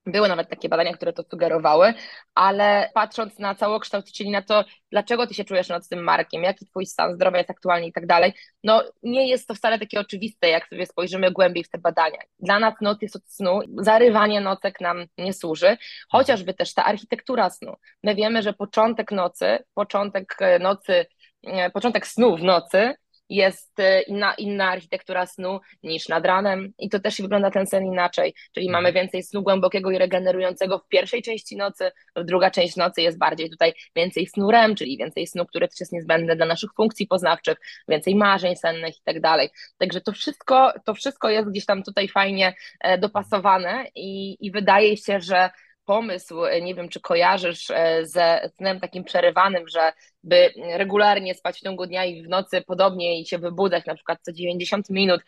Były 0.05 0.27
nawet 0.27 0.49
takie 0.49 0.69
badania, 0.69 0.93
które 0.93 1.13
to 1.13 1.23
sugerowały, 1.23 1.93
ale 2.35 2.89
patrząc 2.93 3.39
na 3.39 3.55
całokształt, 3.55 4.11
czyli 4.11 4.31
na 4.31 4.41
to, 4.41 4.65
dlaczego 4.91 5.27
ty 5.27 5.33
się 5.33 5.43
czujesz 5.43 5.69
nocnym 5.69 6.03
markiem, 6.03 6.43
jaki 6.43 6.65
twój 6.65 6.85
stan 6.85 7.15
zdrowia 7.15 7.37
jest 7.37 7.49
aktualny 7.49 7.87
i 7.87 7.93
tak 7.93 8.07
dalej, 8.07 8.33
no 8.63 8.83
nie 9.03 9.27
jest 9.27 9.47
to 9.47 9.55
wcale 9.55 9.79
takie 9.79 9.99
oczywiste, 9.99 10.49
jak 10.49 10.67
sobie 10.67 10.85
spojrzymy 10.85 11.31
głębiej 11.31 11.63
w 11.63 11.69
te 11.69 11.77
badania. 11.77 12.19
Dla 12.39 12.59
nas 12.59 12.73
noc 12.81 13.01
jest 13.01 13.15
od 13.15 13.29
snu, 13.29 13.59
zarywanie 13.77 14.41
nocek 14.41 14.81
nam 14.81 15.05
nie 15.17 15.33
służy, 15.33 15.77
chociażby 16.09 16.53
też 16.53 16.73
ta 16.73 16.85
architektura 16.85 17.49
snu. 17.49 17.75
My 18.03 18.15
wiemy, 18.15 18.41
że 18.41 18.53
początek 18.53 19.11
nocy, 19.11 19.59
początek 19.73 20.35
e, 20.39 20.59
nocy, 20.59 21.05
e, 21.43 21.69
początek 21.69 22.07
snu 22.07 22.37
w 22.37 22.43
nocy 22.43 22.95
jest 23.29 23.79
e, 23.79 24.01
inna, 24.01 24.33
inna 24.33 24.69
architektura 24.69 25.25
snu 25.25 25.59
niż 25.83 26.09
nad 26.09 26.25
ranem 26.25 26.73
i 26.79 26.89
to 26.89 26.99
też 26.99 27.21
wygląda 27.21 27.51
ten 27.51 27.67
sen 27.67 27.85
inaczej, 27.85 28.33
czyli 28.53 28.69
mamy 28.69 28.93
więcej 28.93 29.23
snu 29.23 29.43
głębokiego 29.43 29.91
i 29.91 29.97
regenerującego 29.97 30.79
w 30.79 30.87
pierwszej 30.87 31.21
części 31.21 31.57
nocy, 31.57 31.91
druga 32.15 32.51
część 32.51 32.75
nocy 32.75 33.01
jest 33.01 33.17
bardziej 33.17 33.49
tutaj 33.49 33.73
więcej 33.95 34.27
snu 34.27 34.51
REM, 34.51 34.75
czyli 34.75 34.97
więcej 34.97 35.27
snu, 35.27 35.45
który 35.45 35.67
też 35.67 35.79
jest 35.79 35.91
niezbędny 35.91 36.35
dla 36.35 36.45
naszych 36.45 36.69
funkcji 36.77 37.07
poznawczych, 37.07 37.57
więcej 37.87 38.15
marzeń 38.15 38.55
sennych 38.55 38.97
i 38.97 39.01
tak 39.03 39.21
dalej. 39.21 39.49
Także 39.77 40.01
to 40.01 40.11
wszystko, 40.11 40.73
to 40.85 40.93
wszystko 40.93 41.29
jest 41.29 41.49
gdzieś 41.49 41.65
tam 41.65 41.83
tutaj 41.83 42.07
fajnie 42.07 42.53
e, 42.81 42.97
dopasowane 42.97 43.85
i, 43.95 44.37
i 44.45 44.51
wydaje 44.51 44.97
się, 44.97 45.19
że 45.19 45.49
pomysł, 45.85 46.45
e, 46.45 46.61
nie 46.61 46.75
wiem, 46.75 46.89
czy 46.89 47.01
kojarzysz 47.01 47.71
e, 47.71 48.05
ze 48.05 48.49
snem 48.57 48.79
takim 48.79 49.03
przerywanym, 49.03 49.67
że 49.67 49.93
by 50.23 50.53
regularnie 50.77 51.35
spać 51.35 51.57
w 51.57 51.63
ciągu 51.63 51.85
dnia 51.85 52.05
i 52.05 52.23
w 52.23 52.29
nocy 52.29 52.61
podobnie 52.61 53.21
i 53.21 53.25
się 53.25 53.37
wybudzać 53.37 53.85
na 53.85 53.95
przykład 53.95 54.19
co 54.21 54.31
90 54.33 54.89
minut, 54.89 55.21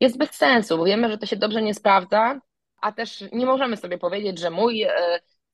jest 0.00 0.18
bez 0.18 0.30
sensu, 0.30 0.78
bo 0.78 0.84
wiemy, 0.84 1.10
że 1.10 1.18
to 1.18 1.26
się 1.26 1.36
dobrze 1.36 1.62
nie 1.62 1.74
sprawdza, 1.74 2.40
a 2.80 2.92
też 2.92 3.24
nie 3.32 3.46
możemy 3.46 3.76
sobie 3.76 3.98
powiedzieć, 3.98 4.38
że 4.38 4.50
mój 4.50 4.82
e, 4.82 4.90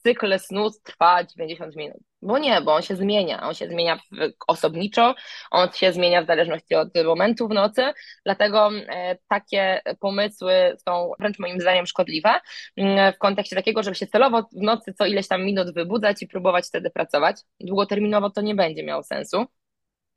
cykl 0.06 0.38
snu 0.38 0.70
trwa 0.84 1.24
90 1.24 1.76
minut. 1.76 1.98
Bo 2.22 2.38
nie, 2.38 2.60
bo 2.60 2.74
on 2.74 2.82
się 2.82 2.96
zmienia. 2.96 3.42
On 3.42 3.54
się 3.54 3.68
zmienia 3.68 3.98
osobniczo, 4.46 5.14
on 5.50 5.72
się 5.72 5.92
zmienia 5.92 6.22
w 6.22 6.26
zależności 6.26 6.74
od 6.74 6.88
momentu 7.04 7.48
w 7.48 7.50
nocy, 7.50 7.82
dlatego 8.24 8.70
e, 8.88 9.18
takie 9.28 9.80
pomysły 10.00 10.76
są 10.88 11.12
wręcz 11.18 11.38
moim 11.38 11.60
zdaniem 11.60 11.86
szkodliwe 11.86 12.30
mm, 12.76 13.12
w 13.12 13.18
kontekście 13.18 13.56
takiego, 13.56 13.82
żeby 13.82 13.96
się 13.96 14.06
celowo 14.06 14.42
w 14.42 14.62
nocy 14.62 14.94
co 14.98 15.06
ileś 15.06 15.28
tam 15.28 15.44
minut 15.44 15.74
wybudzać 15.74 16.22
i 16.22 16.28
próbować 16.28 16.66
wtedy 16.66 16.90
pracować. 16.90 17.36
Długoterminowo 17.60 18.30
to 18.30 18.40
nie 18.40 18.54
będzie 18.54 18.82
miało 18.82 19.02
sensu. 19.02 19.46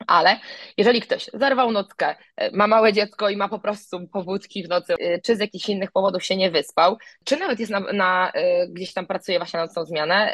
Ale 0.08 0.40
jeżeli 0.78 1.02
ktoś 1.02 1.30
zarwał 1.34 1.72
nockę, 1.72 2.16
e, 2.38 2.52
ma 2.52 2.68
małe 2.68 2.94
dziecko 2.94 3.30
i 3.30 3.38
ma 3.38 3.50
po 3.50 3.60
prostu 3.60 4.08
powódki 4.08 4.64
w 4.64 4.70
nocy, 4.70 4.94
e, 5.00 5.22
czy 5.22 5.36
z 5.36 5.40
jakichś 5.40 5.70
innych 5.70 5.92
powodów 5.92 6.26
się 6.26 6.36
nie 6.38 6.52
wyspał, 6.52 6.98
czy 7.26 7.38
nawet 7.38 7.60
jest 7.60 7.72
na, 7.72 7.80
na 7.80 8.32
e, 8.34 8.68
gdzieś 8.68 8.94
tam 8.94 9.06
pracuje 9.06 9.40
właśnie 9.40 9.60
na 9.60 9.66
nocną 9.66 9.86
zmianę, 9.86 10.34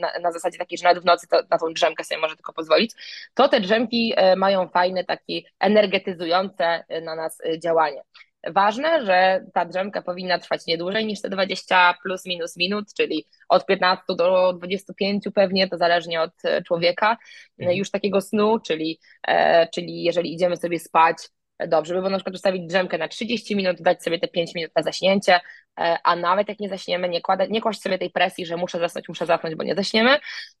na, 0.00 0.12
na 0.22 0.32
zasadzie 0.32 0.58
takiej, 0.58 0.78
że 0.78 0.84
nawet 0.84 1.02
w 1.02 1.06
nocy 1.06 1.26
to, 1.28 1.42
na 1.50 1.58
tą 1.58 1.72
drzemkę 1.72 2.04
sobie 2.04 2.20
może 2.20 2.36
tylko 2.36 2.52
pozwolić, 2.52 2.92
to 3.34 3.48
te 3.48 3.60
drzemki 3.60 4.14
mają 4.36 4.68
fajne, 4.68 5.04
takie 5.04 5.40
energetyzujące 5.60 6.84
na 7.02 7.14
nas 7.14 7.38
działanie. 7.62 8.02
Ważne, 8.50 9.06
że 9.06 9.44
ta 9.54 9.64
drzemka 9.64 10.02
powinna 10.02 10.38
trwać 10.38 10.66
nie 10.66 10.78
dłużej 10.78 11.06
niż 11.06 11.20
te 11.20 11.28
20 11.30 11.94
plus 12.02 12.26
minus 12.26 12.56
minut, 12.56 12.84
czyli 12.96 13.26
od 13.48 13.66
15 13.66 14.04
do 14.08 14.52
25 14.52 15.24
pewnie, 15.34 15.68
to 15.68 15.76
zależnie 15.78 16.20
od 16.20 16.30
e, 16.44 16.62
człowieka, 16.62 17.16
Mhm. 17.58 17.78
już 17.78 17.90
takiego 17.90 18.20
snu, 18.20 18.58
czyli, 18.60 18.98
e, 19.28 19.68
czyli 19.74 20.02
jeżeli 20.02 20.34
idziemy 20.34 20.56
sobie 20.56 20.78
spać, 20.78 21.16
e, 21.58 21.68
dobrze 21.68 21.94
by 21.94 22.00
było 22.00 22.10
na 22.10 22.16
przykład 22.16 22.34
ustawić 22.34 22.62
drzemkę 22.66 22.98
na 22.98 23.08
30 23.08 23.56
minut, 23.56 23.76
dać 23.82 24.02
sobie 24.02 24.18
te 24.18 24.28
5 24.28 24.54
minut 24.54 24.70
na 24.76 24.82
zaśnięcie, 24.82 25.40
e, 25.80 25.96
a 26.04 26.16
nawet 26.16 26.48
jak 26.48 26.60
nie 26.60 26.68
zaśniemy, 26.68 27.08
nie, 27.08 27.20
kłada, 27.20 27.46
nie 27.46 27.60
kłaść 27.60 27.82
sobie 27.82 27.98
tej 27.98 28.10
presji, 28.10 28.46
że 28.46 28.56
muszę 28.56 28.78
zasnąć, 28.78 29.08
muszę 29.08 29.26
zasnąć, 29.26 29.54
bo 29.54 29.62
nie 29.64 29.74
zaśniemy, 29.74 30.10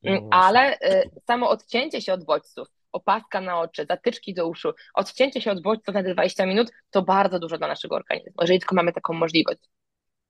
No 0.02 0.10
Mm, 0.10 0.20
właśnie. 0.20 0.38
ale 0.46 0.78
e, 0.80 1.02
samo 1.26 1.48
odcięcie 1.50 2.00
się 2.00 2.12
od 2.12 2.24
bodźców, 2.24 2.68
opaska 2.92 3.40
na 3.40 3.60
oczy, 3.60 3.86
zatyczki 3.88 4.34
do 4.34 4.48
uszu, 4.48 4.72
odcięcie 4.94 5.40
się 5.40 5.50
od 5.50 5.62
bodźców 5.62 5.94
na 5.94 6.02
te 6.02 6.14
20 6.14 6.46
minut, 6.46 6.70
to 6.90 7.02
bardzo 7.02 7.38
dużo 7.38 7.58
dla 7.58 7.68
naszego 7.68 7.96
organizmu, 7.96 8.32
jeżeli 8.40 8.58
tylko 8.58 8.74
mamy 8.74 8.92
taką 8.92 9.12
możliwość. 9.12 9.60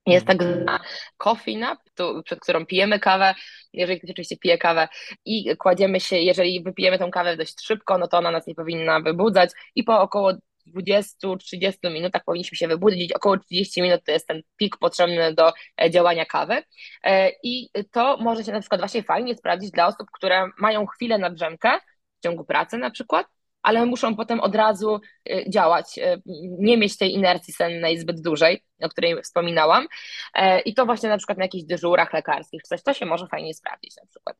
Jest 0.05 0.25
tak 0.25 0.43
zwana 0.43 0.79
coffee 1.17 1.57
nap, 1.57 1.79
tu, 1.95 2.21
przed 2.25 2.39
którą 2.39 2.65
pijemy 2.65 2.99
kawę, 2.99 3.35
jeżeli 3.73 3.99
ktoś 3.99 4.11
oczywiście 4.11 4.37
pije 4.37 4.57
kawę 4.57 4.87
i 5.25 5.57
kładziemy 5.57 5.99
się, 5.99 6.17
jeżeli 6.17 6.63
wypijemy 6.63 6.99
tą 6.99 7.11
kawę 7.11 7.37
dość 7.37 7.61
szybko, 7.65 7.97
no 7.97 8.07
to 8.07 8.17
ona 8.17 8.31
nas 8.31 8.47
nie 8.47 8.55
powinna 8.55 8.99
wybudzać 8.99 9.49
i 9.75 9.83
po 9.83 10.01
około 10.01 10.33
20-30 10.67 11.91
minutach 11.91 12.23
powinniśmy 12.25 12.57
się 12.57 12.67
wybudzić, 12.67 13.13
około 13.13 13.37
30 13.37 13.81
minut 13.81 14.01
to 14.05 14.11
jest 14.11 14.27
ten 14.27 14.41
pik 14.57 14.77
potrzebny 14.77 15.33
do 15.33 15.53
e, 15.81 15.91
działania 15.91 16.25
kawy. 16.25 16.63
E, 17.03 17.31
i 17.43 17.69
to 17.91 18.17
może 18.17 18.43
się 18.43 18.51
na 18.51 18.59
przykład 18.59 18.81
właśnie 18.81 19.03
fajnie 19.03 19.35
sprawdzić 19.35 19.71
dla 19.71 19.87
osób, 19.87 20.07
które 20.13 20.49
mają 20.59 20.85
chwilę 20.85 21.17
na 21.17 21.29
drzemkę 21.29 21.79
ciągu 22.23 22.45
pracy 22.45 22.77
na 22.77 22.91
przykład, 22.91 23.27
ale 23.63 23.85
muszą 23.85 24.15
potem 24.15 24.39
od 24.39 24.55
razu 24.55 25.01
e, 25.29 25.49
działać, 25.49 25.99
e, 25.99 26.17
nie 26.59 26.77
mieć 26.77 26.97
tej 26.97 27.13
inercji 27.13 27.53
sennej 27.53 27.99
zbyt 27.99 28.21
dużej, 28.21 28.63
o 28.81 28.89
której 28.89 29.21
wspominałam. 29.21 29.87
E, 30.33 30.59
I 30.59 30.73
to 30.73 30.85
właśnie 30.85 31.09
na 31.09 31.17
przykład 31.17 31.37
na 31.37 31.43
jakichś 31.43 31.63
dyżurach 31.63 32.13
lekarskich, 32.13 32.61
coś 32.61 32.83
to 32.83 32.93
się 32.93 33.05
może 33.05 33.27
fajnie 33.27 33.53
sprawdzić 33.53 33.95
na 33.97 34.05
przykład. 34.07 34.37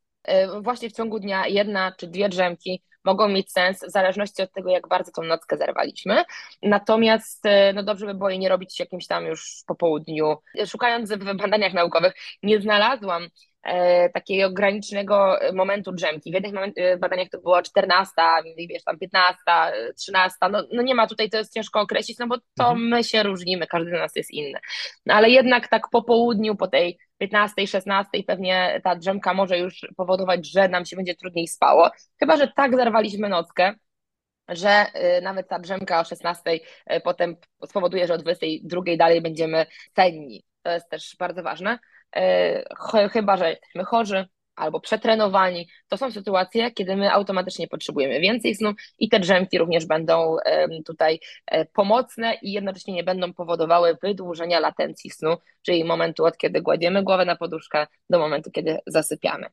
Właśnie 0.62 0.90
w 0.90 0.94
ciągu 0.94 1.20
dnia 1.20 1.48
jedna 1.48 1.92
czy 1.98 2.08
dwie 2.08 2.30
drzemki 2.30 2.84
mogą 3.04 3.28
mieć 3.28 3.52
sens 3.52 3.86
w 3.88 3.92
zależności 3.92 4.42
od 4.42 4.52
tego, 4.52 4.70
jak 4.70 4.88
bardzo 4.88 5.12
tą 5.12 5.24
nockę 5.24 5.58
zerwaliśmy. 5.58 6.24
Natomiast 6.62 7.44
no 7.74 7.84
dobrze 7.84 8.06
by 8.06 8.14
było 8.14 8.30
jej 8.30 8.40
nie 8.40 8.50
robić 8.50 8.80
jakimś 8.80 9.08
tam 9.08 9.26
już 9.26 9.64
po 9.68 9.76
południu. 9.76 10.38
Szukając 10.68 11.12
w 11.12 11.36
badaniach 11.38 11.74
naukowych, 11.74 12.14
nie 12.44 12.62
znalazłam 12.62 13.28
takiego 14.14 14.52
granicznego 14.52 15.40
momentu 15.54 15.92
drzemki. 15.92 16.32
W 16.32 16.34
jednych 16.34 16.54
e, 16.76 16.98
badaniach 16.98 17.30
to 17.30 17.42
było 17.42 17.62
14, 17.62 18.12
wiesz, 18.70 18.84
tam 18.84 19.00
15, 19.00 19.38
13, 19.98 20.38
no, 20.52 20.64
no 20.74 20.82
nie 20.82 20.96
ma 20.96 21.08
tutaj, 21.08 21.30
to 21.30 21.38
jest 21.38 21.54
ciężko 21.54 21.82
określić, 21.82 22.20
no 22.20 22.28
bo 22.28 22.38
to 22.38 22.64
mhm. 22.64 22.88
my 22.88 23.04
się 23.04 23.24
różnimy, 23.24 23.68
każdy 23.68 23.90
z 23.90 23.94
nas 23.94 24.16
jest 24.16 24.32
inny. 24.32 24.60
No 25.06 25.14
ale 25.14 25.30
jednak 25.30 25.68
tak 25.68 25.90
po 25.92 26.04
południu, 26.04 26.56
po 26.56 26.68
tej 26.68 26.98
15, 27.18 27.68
16 27.68 28.10
pewnie 28.28 28.82
ta 28.84 28.96
drzemka 28.96 29.34
może 29.34 29.58
już 29.58 29.88
powodować, 29.98 30.52
że 30.52 30.68
nam 30.68 30.86
się 30.86 30.96
będzie 30.96 31.16
trudniej 31.16 31.48
spało. 31.48 31.90
Chyba, 32.20 32.38
że 32.38 32.48
tak 32.48 32.76
zerwaliśmy 32.76 33.30
nockę, 33.30 33.74
że 34.50 34.86
nawet 35.22 35.48
ta 35.48 35.60
drzemka 35.60 36.00
o 36.00 36.04
16 36.04 36.52
y, 36.52 36.62
potem 37.04 37.36
spowoduje, 37.66 38.08
że 38.08 38.14
o 38.14 38.18
22 38.18 38.82
dalej 38.98 39.22
będziemy 39.22 39.66
senni. 39.96 40.44
To 40.62 40.72
jest 40.72 40.90
też 40.90 41.16
bardzo 41.20 41.44
ważne. 41.44 41.80
Y, 42.18 43.10
chyba, 43.10 43.38
że 43.38 43.50
jesteśmy 43.50 43.84
chorzy 43.84 44.26
albo 44.56 44.80
przetrenowani, 44.80 45.68
to 45.88 45.98
są 45.98 46.12
sytuacje, 46.12 46.72
kiedy 46.72 46.96
my 46.96 47.12
automatycznie 47.12 47.68
potrzebujemy 47.68 48.20
więcej 48.20 48.56
snu 48.56 48.74
i 49.00 49.10
te 49.10 49.20
drzemki 49.20 49.58
również 49.58 49.86
będą 49.86 50.36
tutaj 50.86 51.20
e, 51.46 51.66
pomocne 51.66 52.38
i 52.42 52.52
jednocześnie 52.52 52.94
nie 52.94 53.04
będą 53.04 53.34
powodowały 53.34 53.98
wydłużenia 54.02 54.60
latencji 54.60 55.10
snu, 55.10 55.38
czyli 55.62 55.84
momentu 55.84 56.26
od 56.26 56.38
kiedy 56.38 56.62
kładziemy 56.62 57.04
głowę 57.04 57.26
na 57.26 57.36
poduszkę 57.36 57.88
do 58.10 58.20
momentu, 58.20 58.52
kiedy 58.52 58.78
zasypiamy. 58.88 59.46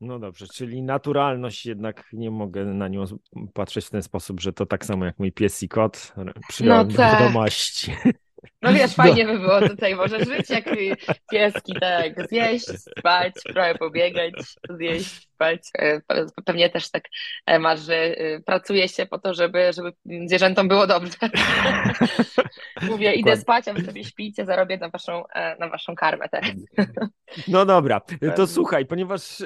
No 0.00 0.18
dobrze, 0.18 0.46
czyli 0.54 0.82
naturalność 0.82 1.66
jednak 1.66 2.08
nie 2.12 2.30
mogę 2.30 2.64
na 2.64 2.88
nią 2.88 3.04
patrzeć 3.54 3.86
w 3.86 3.90
ten 3.90 4.02
sposób, 4.02 4.40
że 4.40 4.52
to 4.52 4.66
tak 4.66 4.84
samo 4.84 5.04
jak 5.04 5.18
mój 5.18 5.32
pies 5.32 5.62
i 5.62 5.68
kot, 5.68 6.14
przyjąłem 6.48 6.88
no 6.88 6.94
tak. 6.94 7.12
do 7.12 7.18
wiadomości. 7.18 7.92
No 8.62 8.72
wiesz, 8.72 8.94
fajnie 8.94 9.24
no. 9.24 9.32
by 9.32 9.38
było 9.38 9.68
tutaj 9.68 9.94
może 9.94 10.24
żyć 10.24 10.50
jak 10.50 10.64
pieski, 11.30 11.72
tak, 11.80 12.28
zjeść, 12.28 12.66
spać, 12.98 13.32
trochę 13.46 13.74
pobiegać, 13.74 14.32
zjeść, 14.70 15.29
E, 15.44 16.00
pewnie 16.44 16.70
też 16.70 16.90
tak 16.90 17.04
e, 17.46 17.58
masz, 17.58 17.80
że 17.80 17.94
e, 17.94 18.40
pracuje 18.40 18.88
się 18.88 19.06
po 19.06 19.18
to, 19.18 19.34
żeby, 19.34 19.72
żeby 19.72 19.92
zwierzętom 20.26 20.68
było 20.68 20.86
dobrze. 20.86 21.16
Mówię, 22.90 23.12
idę 23.12 23.36
spać, 23.36 23.68
a 23.68 23.72
wy 23.72 23.84
sobie 23.84 24.04
śpijcie, 24.04 24.44
zarobię 24.44 24.78
na 24.78 24.88
waszą, 24.88 25.24
na 25.58 25.68
waszą 25.68 25.94
karmę 25.94 26.28
teraz. 26.28 26.50
No 27.48 27.66
dobra, 27.66 28.00
to 28.36 28.46
słuchaj, 28.46 28.86
ponieważ 28.86 29.42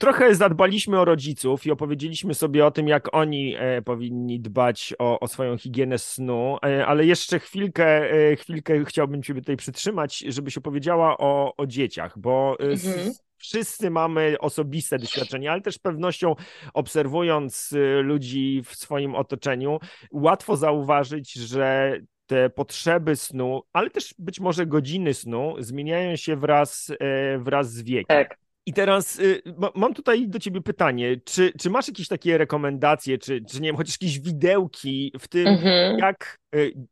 trochę 0.00 0.34
zadbaliśmy 0.34 1.00
o 1.00 1.04
rodziców 1.04 1.66
i 1.66 1.70
opowiedzieliśmy 1.70 2.34
sobie 2.34 2.66
o 2.66 2.70
tym, 2.70 2.88
jak 2.88 3.14
oni 3.14 3.56
powinni 3.84 4.40
dbać 4.40 4.94
o, 4.98 5.20
o 5.20 5.28
swoją 5.28 5.58
higienę 5.58 5.98
snu, 5.98 6.58
ale 6.86 7.06
jeszcze 7.06 7.38
chwilkę, 7.38 8.08
chwilkę 8.36 8.84
chciałbym 8.84 9.22
Ciebie 9.22 9.40
tutaj 9.40 9.56
przytrzymać, 9.56 10.18
żebyś 10.18 10.58
opowiedziała 10.58 11.18
o, 11.18 11.54
o 11.56 11.66
dzieciach, 11.66 12.18
bo 12.18 12.56
mhm 12.60 13.14
wszyscy 13.44 13.90
mamy 13.90 14.36
osobiste 14.40 14.98
doświadczenia, 14.98 15.52
ale 15.52 15.60
też 15.60 15.78
pewnością 15.78 16.34
obserwując 16.74 17.72
y, 17.72 18.02
ludzi 18.02 18.62
w 18.64 18.74
swoim 18.76 19.14
otoczeniu, 19.14 19.78
łatwo 20.12 20.56
zauważyć, 20.56 21.32
że 21.32 21.98
te 22.26 22.50
potrzeby 22.50 23.16
snu, 23.16 23.62
ale 23.72 23.90
też 23.90 24.14
być 24.18 24.40
może 24.40 24.66
godziny 24.66 25.14
snu 25.14 25.54
zmieniają 25.58 26.16
się 26.16 26.36
wraz, 26.36 26.92
e, 27.00 27.38
wraz 27.38 27.72
z 27.72 27.82
wiekiem. 27.82 28.16
Tak. 28.16 28.38
I 28.66 28.72
teraz 28.72 29.18
y, 29.18 29.42
mam 29.74 29.94
tutaj 29.94 30.28
do 30.28 30.38
ciebie 30.38 30.60
pytanie, 30.60 31.16
czy, 31.24 31.52
czy 31.60 31.70
masz 31.70 31.88
jakieś 31.88 32.08
takie 32.08 32.38
rekomendacje, 32.38 33.18
czy, 33.18 33.40
czy 33.50 33.60
nie 33.60 33.68
wiem, 33.68 33.76
chociaż 33.76 33.94
jakieś 34.00 34.20
widełki 34.20 35.12
w 35.20 35.28
tym, 35.28 35.46
mhm. 35.46 35.98
jak 35.98 36.38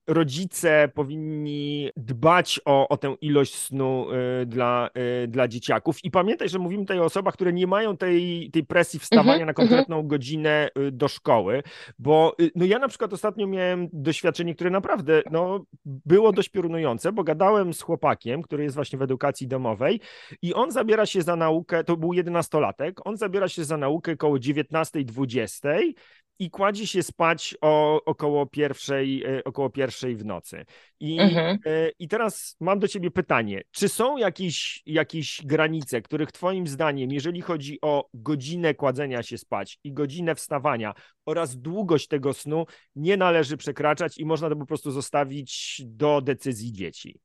rodzice 0.06 0.90
powinni 0.94 1.90
dbać 1.96 2.60
o, 2.64 2.88
o 2.88 2.96
tę 2.96 3.14
ilość 3.20 3.54
snu 3.54 4.06
y, 4.42 4.46
dla, 4.46 4.90
y, 5.24 5.28
dla 5.28 5.48
dzieciaków. 5.48 6.04
I 6.04 6.10
pamiętaj, 6.10 6.48
że 6.48 6.58
mówimy 6.58 6.82
tutaj 6.82 6.98
o 6.98 7.04
osobach, 7.04 7.34
które 7.34 7.52
nie 7.52 7.66
mają 7.66 7.96
tej, 7.96 8.50
tej 8.50 8.64
presji 8.64 9.00
wstawania 9.00 9.34
mm 9.34 9.44
-hmm, 9.44 9.46
na 9.46 9.54
konkretną 9.54 9.96
mm 9.96 10.06
-hmm. 10.06 10.10
godzinę 10.10 10.68
do 10.92 11.08
szkoły, 11.08 11.62
bo 11.98 12.36
no 12.54 12.64
ja 12.64 12.78
na 12.78 12.88
przykład 12.88 13.12
ostatnio 13.12 13.46
miałem 13.46 13.88
doświadczenie, 13.92 14.54
które 14.54 14.70
naprawdę 14.70 15.22
no, 15.30 15.64
było 15.84 16.32
dość 16.32 16.48
piorunujące, 16.48 17.12
bo 17.12 17.24
gadałem 17.24 17.74
z 17.74 17.82
chłopakiem, 17.82 18.42
który 18.42 18.62
jest 18.62 18.74
właśnie 18.74 18.98
w 18.98 19.02
edukacji 19.02 19.48
domowej 19.48 20.00
i 20.42 20.54
on 20.54 20.70
zabiera 20.70 21.06
się 21.06 21.22
za 21.22 21.36
naukę, 21.36 21.84
to 21.84 21.96
był 21.96 22.12
jedenastolatek, 22.12 23.06
on 23.06 23.16
zabiera 23.16 23.48
się 23.48 23.64
za 23.64 23.76
naukę 23.76 24.16
koło 24.16 24.36
19-20 24.36 25.92
i 26.38 26.50
kładzie 26.50 26.86
się 26.86 27.02
spać 27.02 27.54
o, 27.60 28.04
około, 28.04 28.46
pierwszej, 28.46 29.24
e, 29.24 29.44
około 29.44 29.70
pierwszej 29.70 30.16
w 30.16 30.24
nocy. 30.24 30.64
I, 31.00 31.20
mhm. 31.20 31.58
E, 31.66 31.90
I 31.98 32.08
teraz 32.08 32.56
mam 32.60 32.78
do 32.78 32.88
ciebie 32.88 33.10
pytanie, 33.10 33.62
czy 33.70 33.88
są 33.88 34.16
jakieś, 34.16 34.82
jakieś 34.86 35.40
granice, 35.44 36.02
których 36.02 36.32
twoim 36.32 36.66
zdaniem, 36.66 37.12
jeżeli 37.12 37.40
chodzi 37.40 37.78
o 37.82 38.08
godzinę 38.14 38.74
kładzenia 38.74 39.22
się 39.22 39.38
spać 39.38 39.78
i 39.84 39.92
godzinę 39.92 40.34
wstawania 40.34 40.94
oraz 41.26 41.56
długość 41.56 42.08
tego 42.08 42.32
snu, 42.32 42.66
nie 42.96 43.16
należy 43.16 43.56
przekraczać 43.56 44.18
i 44.18 44.24
można 44.24 44.48
to 44.48 44.56
po 44.56 44.66
prostu 44.66 44.90
zostawić 44.90 45.82
do 45.84 46.20
decyzji 46.20 46.72
dzieci? 46.72 47.20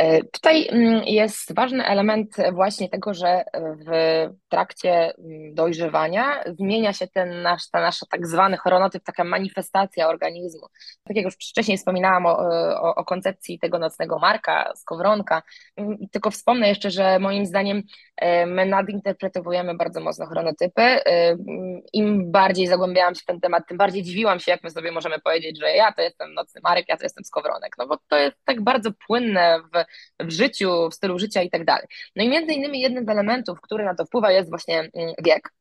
E, 0.00 0.22
tutaj 0.24 0.68
mm, 0.68 1.02
jest 1.04 1.54
ważny 1.54 1.86
element 1.86 2.36
właśnie 2.52 2.88
tego, 2.88 3.14
że 3.14 3.44
w 3.86 3.90
trakcie 4.48 4.90
mm, 5.18 5.54
dojrzewania 5.54 6.44
zmienia 6.58 6.92
się 6.92 7.06
ten 7.08 7.42
nasz, 7.42 7.70
ta 7.70 7.80
nasza 7.80 8.06
tak 8.10 8.26
zwany 8.26 8.56
chronotyp, 8.56 9.04
taka 9.04 9.24
manifestacja 9.24 10.08
organizmu. 10.08 10.66
Tak 11.04 11.16
jak 11.16 11.24
już 11.24 11.34
wcześniej 11.34 11.78
wspominałam 11.78 12.26
o, 12.26 12.38
o, 12.38 12.94
o 12.94 13.04
koncepcji 13.04 13.58
tego 13.58 13.78
nocnego 13.78 14.18
marka, 14.18 14.72
skowronka, 14.76 15.42
mm, 15.76 15.98
tylko 16.12 16.30
wspomnę 16.30 16.68
jeszcze, 16.68 16.90
że 16.90 17.18
moim 17.18 17.46
zdaniem 17.46 17.82
e, 18.16 18.46
my 18.46 18.66
nadinterpretowujemy 18.66 19.74
bardzo 19.74 20.00
mocno 20.00 20.26
chronotypy. 20.26 20.82
E, 20.82 21.36
Im 21.92 22.32
bardziej 22.32 22.66
zagłębiałam 22.66 23.14
się 23.14 23.20
w 23.22 23.26
ten 23.26 23.40
temat, 23.40 23.64
tym 23.68 23.76
bardziej 23.76 24.02
dziwiłam 24.02 24.40
się, 24.40 24.50
jak 24.50 24.62
my 24.64 24.70
sobie 24.70 24.92
możemy 24.92 25.18
powiedzieć, 25.18 25.60
że 25.60 25.70
ja 25.70 25.92
to 25.92 26.02
jestem 26.02 26.34
nocny 26.34 26.60
marek, 26.64 26.88
ja 26.88 26.96
to 26.96 27.02
jestem 27.02 27.24
skowronek, 27.24 27.72
no 27.78 27.86
bo 27.86 27.96
to 28.08 28.16
jest 28.16 28.36
tak 28.44 28.60
bardzo 28.60 28.90
płynne 29.06 29.60
w 29.74 29.89
w 30.20 30.30
życiu, 30.30 30.88
w 30.90 30.94
stylu 30.94 31.18
życia 31.18 31.42
i 31.42 31.50
tak 31.50 31.64
dalej. 31.64 31.86
No 32.16 32.24
i 32.24 32.28
między 32.28 32.54
innymi 32.54 32.80
jednym 32.80 33.04
z 33.04 33.08
elementów, 33.08 33.60
który 33.60 33.84
na 33.84 33.94
to 33.94 34.04
wpływa, 34.04 34.32
jest 34.32 34.50
właśnie 34.50 34.78
mm, 34.80 35.14
wiek. 35.24 35.52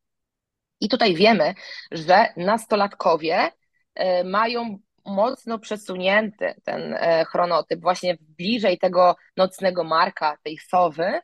I 0.82 0.90
tutaj 0.90 1.16
wiemy, 1.16 1.54
że 1.92 2.28
nastolatkowie 2.38 3.52
e, 3.96 4.24
mają 4.24 4.80
mocno 5.06 5.60
przesunięty 5.60 6.54
ten 6.64 6.94
e, 6.94 7.26
chronotyp, 7.26 7.82
właśnie 7.82 8.18
bliżej 8.22 8.78
tego 8.78 9.16
nocnego 9.38 9.84
marka, 9.84 10.38
tej 10.44 10.58
sowy, 10.58 11.20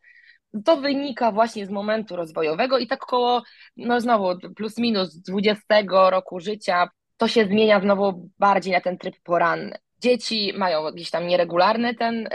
to 0.65 0.77
wynika 0.77 1.31
właśnie 1.31 1.65
z 1.65 1.69
momentu 1.69 2.15
rozwojowego 2.15 2.77
i 2.77 2.87
tak 2.87 2.99
koło, 2.99 3.43
no 3.77 4.01
znowu 4.01 4.39
plus 4.55 4.77
minus 4.77 5.15
20 5.15 5.63
roku 5.87 6.39
życia, 6.39 6.89
to 7.17 7.27
się 7.27 7.45
zmienia 7.45 7.81
znowu 7.81 8.29
bardziej 8.39 8.73
na 8.73 8.81
ten 8.81 8.97
tryb 8.97 9.15
poranny. 9.23 9.77
Dzieci 10.05 10.53
mają 10.57 10.85
jakiś 10.85 11.09
tam 11.09 11.27
nieregularny 11.27 11.95
ten, 11.95 12.29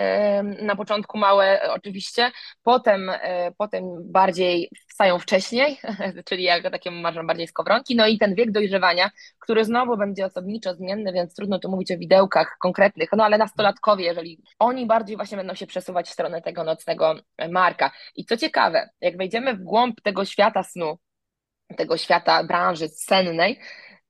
na 0.62 0.76
początku 0.76 1.18
małe 1.18 1.60
oczywiście, 1.72 2.30
potem, 2.62 3.10
e, 3.10 3.52
potem 3.58 3.84
bardziej 4.04 4.70
wstają 4.88 5.18
wcześniej, 5.18 5.80
czyli 6.28 6.42
jak 6.42 6.70
takie 6.70 6.90
marzą 6.90 7.26
bardziej 7.26 7.46
skowronki, 7.46 7.96
no 7.96 8.06
i 8.06 8.18
ten 8.18 8.34
wiek 8.34 8.50
dojrzewania, 8.50 9.10
który 9.38 9.64
znowu 9.64 9.96
będzie 9.96 10.26
osobniczo 10.26 10.74
zmienny, 10.74 11.12
więc 11.12 11.34
trudno 11.34 11.58
tu 11.58 11.70
mówić 11.70 11.92
o 11.92 11.98
widełkach 11.98 12.56
konkretnych, 12.60 13.08
no 13.16 13.24
ale 13.24 13.38
nastolatkowie, 13.38 14.04
jeżeli 14.04 14.42
oni 14.58 14.86
bardziej 14.86 15.16
właśnie 15.16 15.36
będą 15.36 15.54
się 15.54 15.66
przesuwać 15.66 16.08
w 16.08 16.12
stronę 16.12 16.42
tego 16.42 16.64
nocnego 16.64 17.14
marka. 17.50 17.90
I 18.16 18.24
co 18.24 18.36
ciekawe, 18.36 18.90
jak 19.00 19.16
wejdziemy 19.16 19.54
w 19.54 19.62
głąb 19.62 20.00
tego 20.00 20.24
świata 20.24 20.62
snu, 20.62 20.98
tego 21.76 21.96
świata 21.96 22.44
branży 22.44 22.88
sennej, 22.88 23.60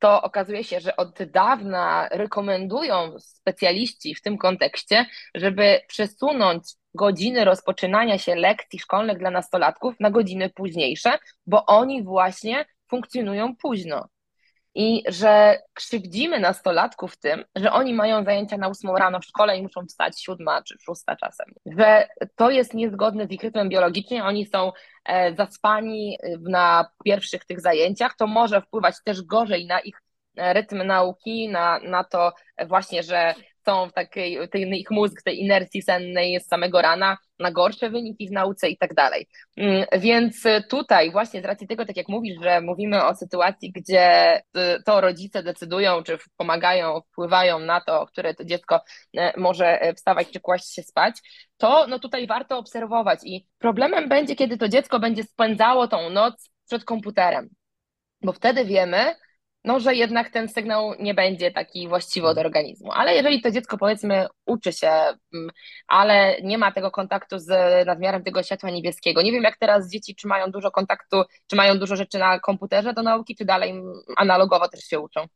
to 0.01 0.23
okazuje 0.23 0.65
się, 0.65 0.81
że 0.81 0.97
od 0.97 1.23
dawna 1.23 2.09
rekomendują 2.11 3.19
specjaliści 3.21 4.15
w 4.15 4.23
tym 4.23 4.39
kontekście, 4.39 5.07
żeby 5.35 5.81
przesunąć 5.87 6.63
godziny 6.95 7.45
rozpoczynania 7.45 8.19
się 8.19 8.35
lekcji 8.35 8.79
szkolnych 8.79 9.19
dla 9.19 9.31
nastolatków 9.31 9.95
na 10.01 10.11
godziny 10.11 10.51
późniejsze, 10.51 11.19
bo 11.47 11.67
oni 11.67 12.03
właśnie 12.03 12.65
funkcjonują 12.89 13.57
późno 13.57 14.09
i 14.75 15.03
że 15.09 15.59
krzywdzimy 15.75 16.41
nastolatków 16.41 17.17
tym, 17.17 17.45
że 17.57 17.73
oni 17.73 17.95
mają 17.95 18.25
zajęcia 18.25 18.57
na 18.57 18.69
ósmą 18.69 18.97
rano 18.97 19.21
w 19.21 19.25
szkole 19.25 19.59
i 19.59 19.63
muszą 19.63 19.87
wstać 19.87 20.23
siódma 20.23 20.63
czy 20.63 20.75
szósta 20.85 21.17
czasem. 21.17 21.47
Że 21.67 22.09
to 22.37 22.51
jest 22.51 22.75
niezgodne 22.75 23.27
z 23.27 23.31
ich 23.31 23.43
rytmem 23.43 23.69
biologicznym, 23.69 24.23
oni 24.23 24.47
są 24.47 24.73
e, 25.05 25.35
zaspani 25.35 26.19
na 26.41 26.91
pierwszych 27.05 27.45
tych 27.45 27.61
zajęciach, 27.61 28.17
to 28.17 28.27
może 28.27 28.63
wpływać 28.63 28.95
też 29.05 29.23
gorzej 29.23 29.67
na 29.67 29.81
ich 29.81 30.03
rytm 30.37 30.87
nauki, 30.87 31.49
na, 31.49 31.79
na 31.79 32.05
to 32.05 32.33
właśnie, 32.67 33.03
że 33.03 33.35
są 33.65 33.89
w 33.89 33.93
takiej, 33.93 34.49
tej, 34.49 34.81
ich 34.81 34.91
mózg, 34.91 35.23
tej 35.23 35.41
inercji 35.41 35.83
sennej 35.83 36.41
z 36.41 36.47
samego 36.47 36.83
rana, 36.83 37.19
na 37.39 37.51
gorsze 37.51 37.91
wyniki 37.91 38.29
w 38.29 38.33
nauce 38.33 38.69
i 38.69 38.79
tak 38.79 38.95
dalej. 38.95 39.27
Mm, 39.57 39.85
więc 39.99 40.45
tutaj 40.69 41.11
właśnie 41.11 41.43
z 41.43 41.45
racji 41.45 41.67
tego, 41.67 41.87
tak 41.87 41.97
jak 41.97 42.09
mówisz, 42.09 42.37
że 42.43 42.61
mówimy 42.61 43.05
o 43.05 43.15
sytuacji, 43.15 43.73
gdzie 43.73 44.37
y, 44.39 44.43
to 44.87 45.01
rodzice 45.01 45.43
decydują, 45.43 46.03
czy 46.03 46.19
pomagają, 46.37 47.01
wpływają 47.01 47.59
na 47.59 47.81
to, 47.81 48.07
które 48.07 48.35
to 48.35 48.45
dziecko 48.45 48.81
e, 49.17 49.41
może 49.41 49.81
e, 49.81 49.95
wstawać 49.95 50.31
czy 50.31 50.41
kłaść 50.41 50.75
się 50.75 50.83
spać, 50.83 51.15
to 51.57 51.87
no 51.87 51.99
tutaj 51.99 52.27
warto 52.27 52.59
obserwować 52.59 53.21
i 53.25 53.47
problemem 53.59 54.09
będzie, 54.09 54.37
kiedy 54.37 54.59
to 54.59 54.69
dziecko 54.69 55.01
będzie 55.01 55.25
spędzało 55.25 55.89
tą 55.89 56.11
noc 56.11 56.51
przed 56.67 56.85
komputerem, 56.85 57.49
bo 58.23 58.33
wtedy 58.33 58.65
wiemy, 58.65 59.15
no, 59.65 59.81
że 59.81 59.95
jednak 59.95 60.31
ten 60.31 60.49
sygnał 60.49 60.95
nie 60.99 61.15
będzie 61.15 61.51
taki 61.51 61.89
właściwy 61.89 62.27
od 62.27 62.39
organizmu. 62.39 62.93
Ale 62.93 63.15
jeżeli 63.15 63.43
to 63.43 63.51
dziecko 63.51 63.79
powiedzmy 63.79 64.27
uczy 64.47 64.73
się, 64.73 64.91
mm, 65.35 65.51
ale 65.89 66.41
nie 66.43 66.59
ma 66.59 66.73
tego 66.73 66.91
kontaktu 66.91 67.39
z 67.39 67.49
nadmiarem 67.87 68.25
tego 68.25 68.43
światła 68.43 68.71
niebieskiego, 68.71 69.23
nie 69.23 69.33
wiem 69.33 69.43
jak 69.43 69.59
teraz 69.59 69.91
dzieci, 69.91 70.15
czy 70.15 70.29
mają 70.29 70.51
dużo 70.51 70.71
kontaktu, 70.71 71.23
czy 71.47 71.57
mają 71.57 71.79
dużo 71.79 71.97
rzeczy 71.97 72.19
na 72.19 72.41
komputerze 72.41 72.93
do 72.95 73.03
nauki, 73.03 73.37
czy 73.37 73.45
dalej 73.45 73.75
analogowo 74.17 74.69
też 74.69 74.81
się 74.85 75.01
uczą. 75.01 75.27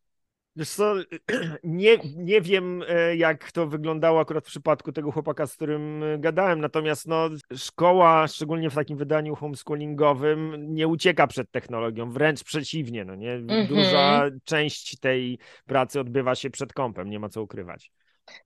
Wiesz 0.57 0.71
co, 0.71 0.95
nie, 1.65 1.99
nie 2.17 2.41
wiem 2.41 2.83
e, 2.89 3.17
jak 3.17 3.53
to 3.53 3.67
wyglądało 3.67 4.21
akurat 4.21 4.45
w 4.45 4.49
przypadku 4.49 4.93
tego 4.93 5.13
chłopaka, 5.13 5.47
z 5.47 5.55
którym 5.55 6.03
e, 6.03 6.19
gadałem, 6.19 6.61
natomiast 6.61 7.07
no, 7.07 7.29
szkoła, 7.57 8.27
szczególnie 8.29 8.71
w 8.71 8.75
takim 8.75 8.97
wydaniu 8.97 9.35
homeschoolingowym, 9.35 10.75
nie 10.75 10.89
ucieka 10.89 11.27
przed 11.27 11.51
technologią, 11.51 12.11
wręcz 12.11 12.45
przeciwnie, 12.45 13.05
no 13.05 13.15
nie? 13.15 13.39
Duża 13.69 14.25
mm 14.25 14.31
-hmm. 14.31 14.39
część 14.45 14.99
tej 14.99 15.39
pracy 15.67 16.01
odbywa 16.01 16.35
się 16.35 16.51
przed 16.51 16.73
kąpem, 16.73 17.11
nie 17.11 17.19
ma 17.19 17.29
co 17.29 17.43
ukrywać. 17.43 17.91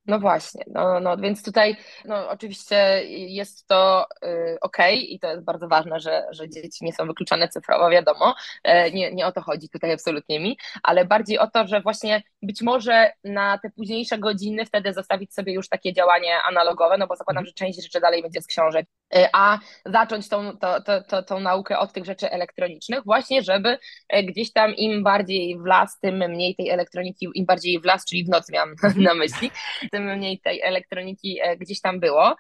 No 0.07 0.19
właśnie, 0.19 0.65
no, 0.67 1.01
no 1.01 1.17
więc 1.17 1.43
tutaj 1.43 1.77
no, 2.05 2.29
oczywiście 2.29 2.77
jest 3.07 3.67
to 3.67 4.07
y, 4.25 4.59
ok 4.61 4.77
i 4.93 5.21
to 5.21 5.31
jest 5.31 5.45
bardzo 5.45 5.69
ważne, 5.69 6.01
że, 6.01 6.27
że 6.31 6.49
dzieci 6.49 6.85
nie 6.85 6.93
są 6.93 7.07
wykluczane 7.07 7.49
cyfrowo, 7.49 7.91
wiadomo, 7.91 8.35
y, 8.69 8.93
nie, 8.93 9.15
nie 9.15 9.27
o 9.27 9.33
to 9.33 9.41
chodzi 9.41 9.69
tutaj 9.69 9.93
absolutnie 9.93 10.41
mi, 10.41 10.59
ale 10.83 11.05
bardziej 11.05 11.39
o 11.39 11.47
to, 11.47 11.67
że 11.67 11.81
właśnie 11.81 12.23
być 12.43 12.63
może 12.63 13.13
na 13.25 13.59
te 13.59 13.71
późniejsze 13.71 14.19
godziny 14.19 14.67
wtedy 14.67 14.93
zostawić 14.93 15.35
sobie 15.35 15.53
już 15.53 15.69
takie 15.69 15.93
działanie 15.93 16.43
analogowe, 16.43 16.99
no 16.99 17.07
bo 17.07 17.17
zakładam, 17.17 17.47
że 17.47 17.53
część 17.53 17.83
rzeczy 17.83 18.01
dalej 18.01 18.23
będzie 18.23 18.43
z 18.43 18.47
książek, 18.47 18.87
a 19.33 19.59
zacząć 19.87 20.29
tą, 20.29 20.57
to, 20.57 20.83
to, 20.83 21.03
to, 21.03 21.23
tą 21.23 21.41
naukę 21.41 21.79
od 21.79 21.93
tych 21.93 22.05
rzeczy 22.05 22.31
elektronicznych, 22.31 23.05
właśnie 23.05 23.43
żeby 23.43 23.79
y, 24.17 24.23
gdzieś 24.23 24.53
tam 24.53 24.75
im 24.75 25.03
bardziej 25.03 25.59
w 25.59 25.65
las, 25.65 25.99
tym 26.01 26.17
mniej 26.31 26.57
tej 26.57 26.69
elektroniki, 26.69 27.29
im 27.35 27.47
bardziej 27.47 27.81
w 27.81 27.85
las, 27.85 28.05
czyli 28.05 28.25
w 28.25 28.29
noc 28.29 28.51
miałam 28.51 28.75
na 28.97 29.15
myśli, 29.15 29.51
tym 29.91 30.17
mniej 30.17 30.41
tej 30.41 30.63
elektroniki 30.63 31.39
e, 31.43 31.57
gdzieś 31.57 31.81
tam 31.81 32.01
było. 32.01 32.37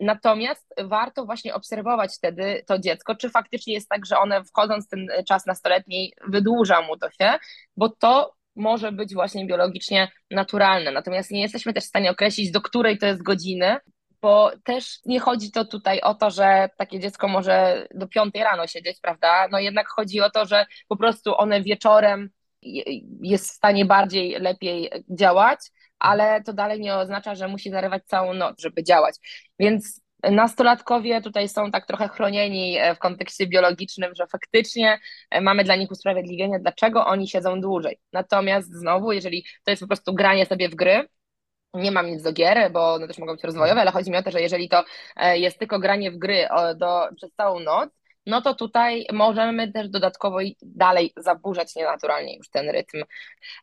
Natomiast 0.00 0.74
warto 0.78 1.24
właśnie 1.24 1.54
obserwować 1.54 2.16
wtedy 2.16 2.64
to 2.66 2.78
dziecko, 2.78 3.14
czy 3.14 3.30
faktycznie 3.30 3.74
jest 3.74 3.88
tak, 3.88 4.06
że 4.06 4.18
one 4.18 4.44
wchodząc 4.44 4.88
ten 4.88 5.08
czas 5.28 5.46
nastoletni 5.46 6.12
wydłuża 6.28 6.82
mu 6.82 6.96
to 6.96 7.10
się, 7.10 7.34
bo 7.76 7.88
to 7.88 8.34
może 8.56 8.92
być 8.92 9.14
właśnie 9.14 9.46
biologicznie 9.46 10.10
naturalne. 10.30 10.92
Natomiast 10.92 11.30
nie 11.30 11.42
jesteśmy 11.42 11.72
też 11.72 11.84
w 11.84 11.88
stanie 11.88 12.10
określić, 12.10 12.50
do 12.50 12.60
której 12.60 12.98
to 12.98 13.06
jest 13.06 13.22
godziny, 13.22 13.76
bo 14.22 14.50
też 14.64 14.98
nie 15.04 15.20
chodzi 15.20 15.52
to 15.52 15.64
tutaj 15.64 16.00
o 16.00 16.14
to, 16.14 16.30
że 16.30 16.68
takie 16.78 17.00
dziecko 17.00 17.28
może 17.28 17.86
do 17.94 18.08
piątej 18.08 18.44
rano 18.44 18.66
siedzieć, 18.66 19.00
prawda? 19.00 19.48
No 19.48 19.58
jednak 19.58 19.88
chodzi 19.88 20.20
o 20.20 20.30
to, 20.30 20.46
że 20.46 20.66
po 20.88 20.96
prostu 20.96 21.38
one 21.38 21.62
wieczorem 21.62 22.30
jest 23.22 23.50
w 23.50 23.54
stanie 23.54 23.84
bardziej, 23.84 24.40
lepiej 24.40 24.90
działać, 25.10 25.58
ale 25.98 26.42
to 26.42 26.52
dalej 26.52 26.80
nie 26.80 26.94
oznacza, 26.94 27.34
że 27.34 27.48
musi 27.48 27.70
zarywać 27.70 28.04
całą 28.06 28.34
noc, 28.34 28.60
żeby 28.60 28.84
działać. 28.84 29.16
Więc 29.58 30.00
nastolatkowie 30.22 31.22
tutaj 31.22 31.48
są 31.48 31.70
tak 31.70 31.86
trochę 31.86 32.08
chronieni 32.08 32.78
e, 32.78 32.94
w 32.94 32.98
kontekście 32.98 33.46
biologicznym, 33.46 34.14
że 34.14 34.26
faktycznie 34.26 34.98
e, 35.30 35.40
mamy 35.40 35.64
dla 35.64 35.76
nich 35.76 35.90
usprawiedliwienie, 35.90 36.58
dlaczego 36.60 37.06
oni 37.06 37.28
siedzą 37.28 37.60
dłużej. 37.60 37.98
Natomiast 38.12 38.72
znowu, 38.72 39.12
jeżeli 39.12 39.44
to 39.64 39.70
jest 39.70 39.82
po 39.82 39.86
prostu 39.86 40.14
granie 40.14 40.46
sobie 40.46 40.68
w 40.68 40.74
gry, 40.74 41.08
nie 41.76 41.90
mam 41.90 42.06
nic 42.06 42.22
do 42.22 42.32
gier, 42.32 42.72
bo 42.72 42.94
one 42.94 43.06
też 43.06 43.18
mogą 43.18 43.32
być 43.32 43.44
rozwojowe, 43.44 43.80
ale 43.80 43.90
chodzi 43.90 44.10
mi 44.10 44.16
o 44.16 44.22
to, 44.22 44.30
że 44.30 44.40
jeżeli 44.40 44.68
to 44.68 44.84
e, 45.16 45.38
jest 45.38 45.58
tylko 45.58 45.78
granie 45.78 46.10
w 46.10 46.18
gry 46.18 46.48
do, 46.76 47.08
przez 47.16 47.32
całą 47.32 47.60
noc, 47.60 47.90
no 48.26 48.42
to 48.42 48.54
tutaj 48.54 49.06
możemy 49.12 49.72
też 49.72 49.88
dodatkowo 49.88 50.38
dalej 50.62 51.12
zaburzać 51.16 51.76
nienaturalnie 51.76 52.36
już 52.36 52.48
ten 52.50 52.70
rytm. 52.70 53.02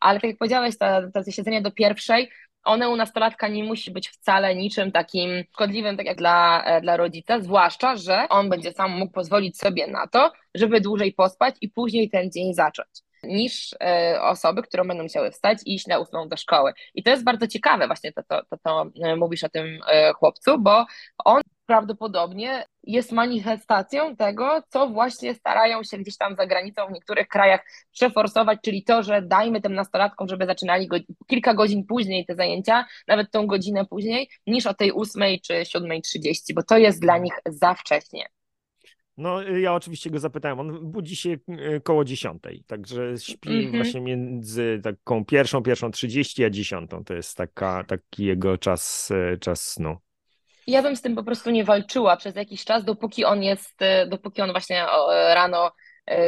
Ale 0.00 0.20
tak 0.20 0.30
jak 0.30 0.38
powiedziałeś, 0.38 0.78
to, 0.78 0.86
to 1.14 1.30
siedzenie 1.30 1.62
do 1.62 1.70
pierwszej, 1.70 2.30
one 2.64 2.88
u 2.88 2.96
nastolatka 2.96 3.48
nie 3.48 3.64
musi 3.64 3.90
być 3.90 4.08
wcale 4.08 4.54
niczym 4.54 4.92
takim 4.92 5.44
szkodliwym, 5.52 5.96
tak 5.96 6.06
jak 6.06 6.18
dla, 6.18 6.64
e, 6.64 6.80
dla 6.80 6.96
rodzica, 6.96 7.40
zwłaszcza, 7.40 7.96
że 7.96 8.28
on 8.28 8.48
będzie 8.48 8.72
sam 8.72 8.90
mógł 8.90 9.12
pozwolić 9.12 9.58
sobie 9.58 9.86
na 9.86 10.06
to, 10.06 10.32
żeby 10.54 10.80
dłużej 10.80 11.12
pospać 11.12 11.54
i 11.60 11.68
później 11.68 12.10
ten 12.10 12.30
dzień 12.30 12.54
zacząć 12.54 12.88
niż 13.26 13.74
e, 13.80 14.22
osoby, 14.22 14.62
które 14.62 14.84
będą 14.84 15.02
musiały 15.02 15.30
wstać 15.30 15.58
i 15.66 15.74
iść 15.74 15.86
na 15.86 15.98
ósmą 15.98 16.28
do 16.28 16.36
szkoły. 16.36 16.72
I 16.94 17.02
to 17.02 17.10
jest 17.10 17.24
bardzo 17.24 17.46
ciekawe 17.46 17.86
właśnie 17.86 18.12
to, 18.12 18.22
to, 18.22 18.42
to, 18.50 18.56
to 18.58 18.90
e, 19.02 19.16
mówisz 19.16 19.44
o 19.44 19.48
tym 19.48 19.78
chłopcu, 20.14 20.58
bo 20.58 20.86
on 21.24 21.42
prawdopodobnie 21.66 22.66
jest 22.82 23.12
manifestacją 23.12 24.16
tego, 24.16 24.62
co 24.68 24.88
właśnie 24.88 25.34
starają 25.34 25.82
się 25.82 25.98
gdzieś 25.98 26.16
tam 26.16 26.36
za 26.36 26.46
granicą 26.46 26.86
w 26.86 26.92
niektórych 26.92 27.28
krajach 27.28 27.60
przeforsować, 27.92 28.58
czyli 28.64 28.84
to, 28.84 29.02
że 29.02 29.22
dajmy 29.22 29.60
tym 29.60 29.74
nastolatkom, 29.74 30.28
żeby 30.28 30.46
zaczynali 30.46 30.86
go, 30.86 30.96
kilka 31.26 31.54
godzin 31.54 31.86
później 31.86 32.26
te 32.26 32.34
zajęcia, 32.34 32.86
nawet 33.08 33.30
tą 33.30 33.46
godzinę 33.46 33.84
później, 33.86 34.30
niż 34.46 34.66
o 34.66 34.74
tej 34.74 34.92
ósmej 34.92 35.40
czy 35.40 35.64
siódmej 35.64 36.02
trzydzieści, 36.02 36.54
bo 36.54 36.62
to 36.62 36.78
jest 36.78 37.00
dla 37.00 37.18
nich 37.18 37.34
za 37.46 37.74
wcześnie. 37.74 38.26
No, 39.16 39.42
ja 39.42 39.74
oczywiście 39.74 40.10
go 40.10 40.18
zapytałem. 40.18 40.60
On 40.60 40.92
budzi 40.92 41.16
się 41.16 41.36
e, 41.48 41.80
koło 41.80 42.04
dziesiątej, 42.04 42.64
także 42.66 43.18
śpi 43.18 43.48
mm 43.48 43.72
-hmm. 43.72 43.76
właśnie 43.76 44.00
między 44.00 44.80
taką 44.82 45.24
pierwszą, 45.24 45.62
pierwszą 45.62 45.90
trzydzieści, 45.90 46.44
a 46.44 46.50
dziesiątą. 46.50 47.04
To 47.04 47.14
jest 47.14 47.36
taka, 47.36 47.84
taki 47.84 48.24
jego 48.24 48.58
czas, 48.58 49.10
e, 49.10 49.38
czas 49.38 49.70
snu. 49.70 49.96
Ja 50.66 50.82
bym 50.82 50.96
z 50.96 51.02
tym 51.02 51.14
po 51.14 51.24
prostu 51.24 51.50
nie 51.50 51.64
walczyła 51.64 52.16
przez 52.16 52.36
jakiś 52.36 52.64
czas, 52.64 52.84
dopóki 52.84 53.24
on 53.24 53.42
jest, 53.42 53.80
dopóki 54.08 54.42
on 54.42 54.50
właśnie 54.50 54.86
rano 55.34 55.70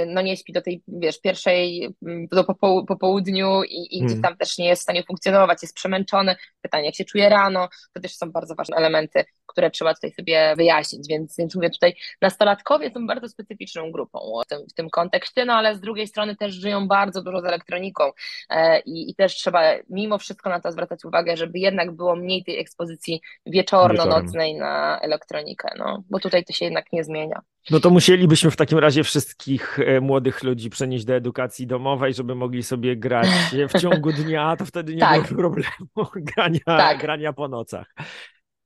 no 0.07 0.23
nie 0.23 0.37
śpi 0.37 0.53
do 0.53 0.63
tej, 0.63 0.83
wiesz, 0.89 1.21
pierwszej, 1.21 1.89
mm, 2.07 2.27
do 2.27 2.45
po 2.89 2.97
południu 2.97 3.63
i, 3.63 3.97
i 3.97 3.99
gdzieś 3.99 4.13
hmm. 4.13 4.23
tam 4.23 4.37
też 4.37 4.59
nie 4.59 4.69
jest 4.69 4.81
w 4.81 4.83
stanie 4.83 5.05
funkcjonować, 5.05 5.63
jest 5.63 5.75
przemęczony. 5.75 6.37
Pytanie, 6.61 6.87
jak 6.87 6.95
się 6.95 7.05
czuje 7.05 7.29
rano, 7.29 7.69
to 7.93 8.01
też 8.01 8.17
są 8.17 8.33
bardzo 8.33 8.55
ważne 8.55 8.77
elementy, 8.77 9.25
które 9.47 9.71
trzeba 9.71 9.95
tutaj 9.95 10.13
sobie 10.13 10.55
wyjaśnić, 10.57 11.09
więc, 11.09 11.37
więc 11.39 11.55
mówię 11.55 11.71
tutaj, 11.71 11.95
nastolatkowie 12.23 12.91
są 12.91 13.07
bardzo 13.07 13.29
specyficzną 13.29 13.93
grupą 13.93 14.19
w 14.45 14.49
tym, 14.49 14.59
w 14.71 14.75
tym 14.75 14.91
kontekście, 14.91 15.45
no 15.45 15.53
ale 15.53 15.75
z 15.75 15.81
drugiej 15.81 16.07
strony 16.07 16.37
też 16.37 16.55
żyją 16.55 16.89
bardzo 16.89 17.23
dużo 17.23 17.41
z 17.41 17.45
elektroniką 17.45 18.05
e, 18.51 18.81
i, 18.81 19.11
i 19.11 19.15
też 19.15 19.35
trzeba 19.35 19.61
mimo 19.91 20.19
wszystko 20.19 20.51
na 20.51 20.61
to 20.61 20.73
zwracać 20.73 21.05
uwagę, 21.05 21.37
żeby 21.37 21.59
jednak 21.59 21.93
było 21.93 22.17
mniej 22.17 22.45
tej 22.45 22.59
ekspozycji 22.59 23.21
wieczorno-nocnej 23.47 24.55
na 24.55 25.01
elektronikę, 25.01 25.69
no, 25.79 26.03
bo 26.11 26.21
tutaj 26.21 26.45
to 26.45 26.53
się 26.53 26.65
jednak 26.65 26.93
nie 26.93 27.05
zmienia. 27.05 27.41
No 27.71 27.81
to 27.81 27.91
musielibyśmy 27.91 28.51
w 28.51 28.57
takim 28.57 28.79
razie 28.79 29.05
wszystkich 29.05 29.79
e, 29.79 30.01
młodych 30.01 30.43
ludzi 30.43 30.71
przenieść 30.71 31.05
do 31.05 31.15
edukacji 31.15 31.67
domowej, 31.67 32.15
żeby 32.15 32.35
mogli 32.35 32.63
sobie 32.63 32.97
grać 32.97 33.29
w 33.69 33.81
ciągu 33.81 34.13
dnia, 34.23 34.57
to 34.57 34.65
wtedy 34.65 34.95
nie 34.95 35.01
tak. 35.01 35.23
było 35.23 35.39
problemu 35.39 36.11
grania, 36.35 36.61
tak. 36.65 36.99
grania 36.99 37.33
po 37.33 37.49
nocach. 37.49 37.95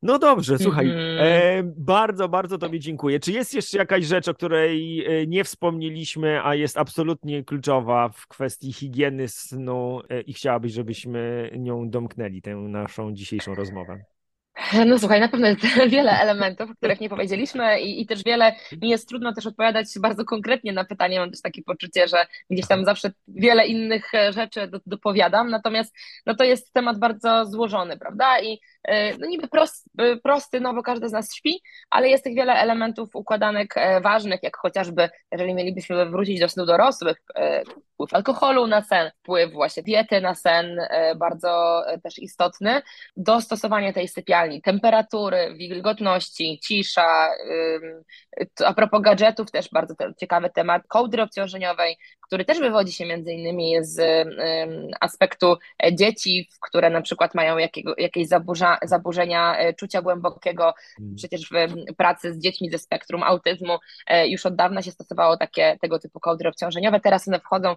No 0.02 0.18
dobrze, 0.18 0.58
słuchaj, 0.58 0.86
mm-hmm. 0.86 1.20
e, 1.20 1.62
bardzo, 1.76 2.28
bardzo 2.28 2.58
Tobie 2.58 2.80
dziękuję. 2.80 3.20
Czy 3.20 3.32
jest 3.32 3.54
jeszcze 3.54 3.78
jakaś 3.78 4.04
rzecz, 4.04 4.28
o 4.28 4.34
której 4.34 5.04
e, 5.06 5.26
nie 5.26 5.44
wspomnieliśmy, 5.44 6.44
a 6.44 6.54
jest 6.54 6.78
absolutnie 6.78 7.44
kluczowa 7.44 8.08
w 8.08 8.26
kwestii 8.26 8.72
higieny 8.72 9.28
snu 9.28 10.00
e, 10.08 10.20
i 10.20 10.32
chciałabyś, 10.32 10.72
żebyśmy 10.72 11.50
nią 11.58 11.90
domknęli 11.90 12.42
tę 12.42 12.54
naszą 12.54 13.14
dzisiejszą 13.14 13.54
rozmowę? 13.54 14.04
No 14.86 14.98
słuchaj, 14.98 15.20
na 15.20 15.28
pewno 15.28 15.46
jest 15.46 15.60
wiele 15.88 16.10
elementów, 16.10 16.70
o 16.70 16.74
których 16.74 17.00
nie 17.00 17.08
powiedzieliśmy 17.08 17.80
i, 17.80 18.02
i 18.02 18.06
też 18.06 18.24
wiele, 18.24 18.52
mi 18.82 18.90
jest 18.90 19.08
trudno 19.08 19.32
też 19.32 19.46
odpowiadać 19.46 19.86
bardzo 20.00 20.24
konkretnie 20.24 20.72
na 20.72 20.84
pytanie, 20.84 21.20
mam 21.20 21.30
też 21.30 21.40
takie 21.40 21.62
poczucie, 21.62 22.08
że 22.08 22.26
gdzieś 22.50 22.66
tam 22.66 22.84
zawsze 22.84 23.12
wiele 23.28 23.66
innych 23.66 24.12
rzeczy 24.30 24.66
do, 24.68 24.80
dopowiadam, 24.86 25.50
natomiast 25.50 25.94
no 26.26 26.34
to 26.34 26.44
jest 26.44 26.72
temat 26.72 26.98
bardzo 26.98 27.46
złożony, 27.46 27.98
prawda? 27.98 28.40
I 28.40 28.60
no 29.18 29.26
niby 29.26 29.48
prosty, 29.48 29.90
prosty, 30.22 30.60
no 30.60 30.74
bo 30.74 30.82
każdy 30.82 31.08
z 31.08 31.12
nas 31.12 31.34
śpi, 31.34 31.62
ale 31.90 32.08
jest 32.08 32.24
tych 32.24 32.34
wiele 32.34 32.52
elementów 32.52 33.16
układanek 33.16 33.74
ważnych, 34.02 34.42
jak 34.42 34.56
chociażby, 34.56 35.10
jeżeli 35.32 35.54
mielibyśmy 35.54 36.10
wrócić 36.10 36.40
do 36.40 36.48
snu 36.48 36.66
dorosłych, 36.66 37.22
wpływ 37.94 38.14
alkoholu 38.14 38.66
na 38.66 38.82
sen, 38.82 39.10
wpływ 39.18 39.52
właśnie 39.52 39.82
diety 39.82 40.20
na 40.20 40.34
sen, 40.34 40.80
bardzo 41.16 41.84
też 42.02 42.18
istotny, 42.18 42.82
dostosowanie 43.16 43.92
tej 43.92 44.08
sypialni, 44.08 44.62
temperatury, 44.62 45.54
wilgotności, 45.56 46.60
cisza, 46.62 47.28
a 48.64 48.74
propos 48.74 49.02
gadżetów 49.02 49.50
też 49.50 49.68
bardzo 49.72 49.94
ciekawy 50.20 50.50
temat 50.50 50.82
kołdry 50.88 51.22
obciążeniowej, 51.22 51.96
który 52.20 52.44
też 52.44 52.58
wywodzi 52.58 52.92
się 52.92 53.06
między 53.06 53.32
innymi 53.32 53.74
z 53.80 54.28
aspektu 55.00 55.56
dzieci, 55.92 56.48
które 56.60 56.90
na 56.90 57.00
przykład 57.00 57.34
mają 57.34 57.58
jakiego, 57.58 57.94
jakieś 57.98 58.28
zaburza, 58.28 58.69
zaburzenia 58.82 59.58
e, 59.58 59.74
czucia 59.74 60.02
głębokiego, 60.02 60.74
mm. 61.00 61.14
przecież 61.16 61.50
w 61.50 61.94
pracy 61.96 62.34
z 62.34 62.38
dziećmi 62.38 62.70
ze 62.70 62.78
spektrum 62.78 63.22
autyzmu 63.22 63.78
e, 64.06 64.28
już 64.28 64.46
od 64.46 64.56
dawna 64.56 64.82
się 64.82 64.90
stosowało 64.90 65.36
takie 65.36 65.78
tego 65.80 65.98
typu 65.98 66.20
kołdry 66.20 66.48
obciążeniowe, 66.48 67.00
teraz 67.00 67.28
one 67.28 67.40
wchodzą 67.40 67.74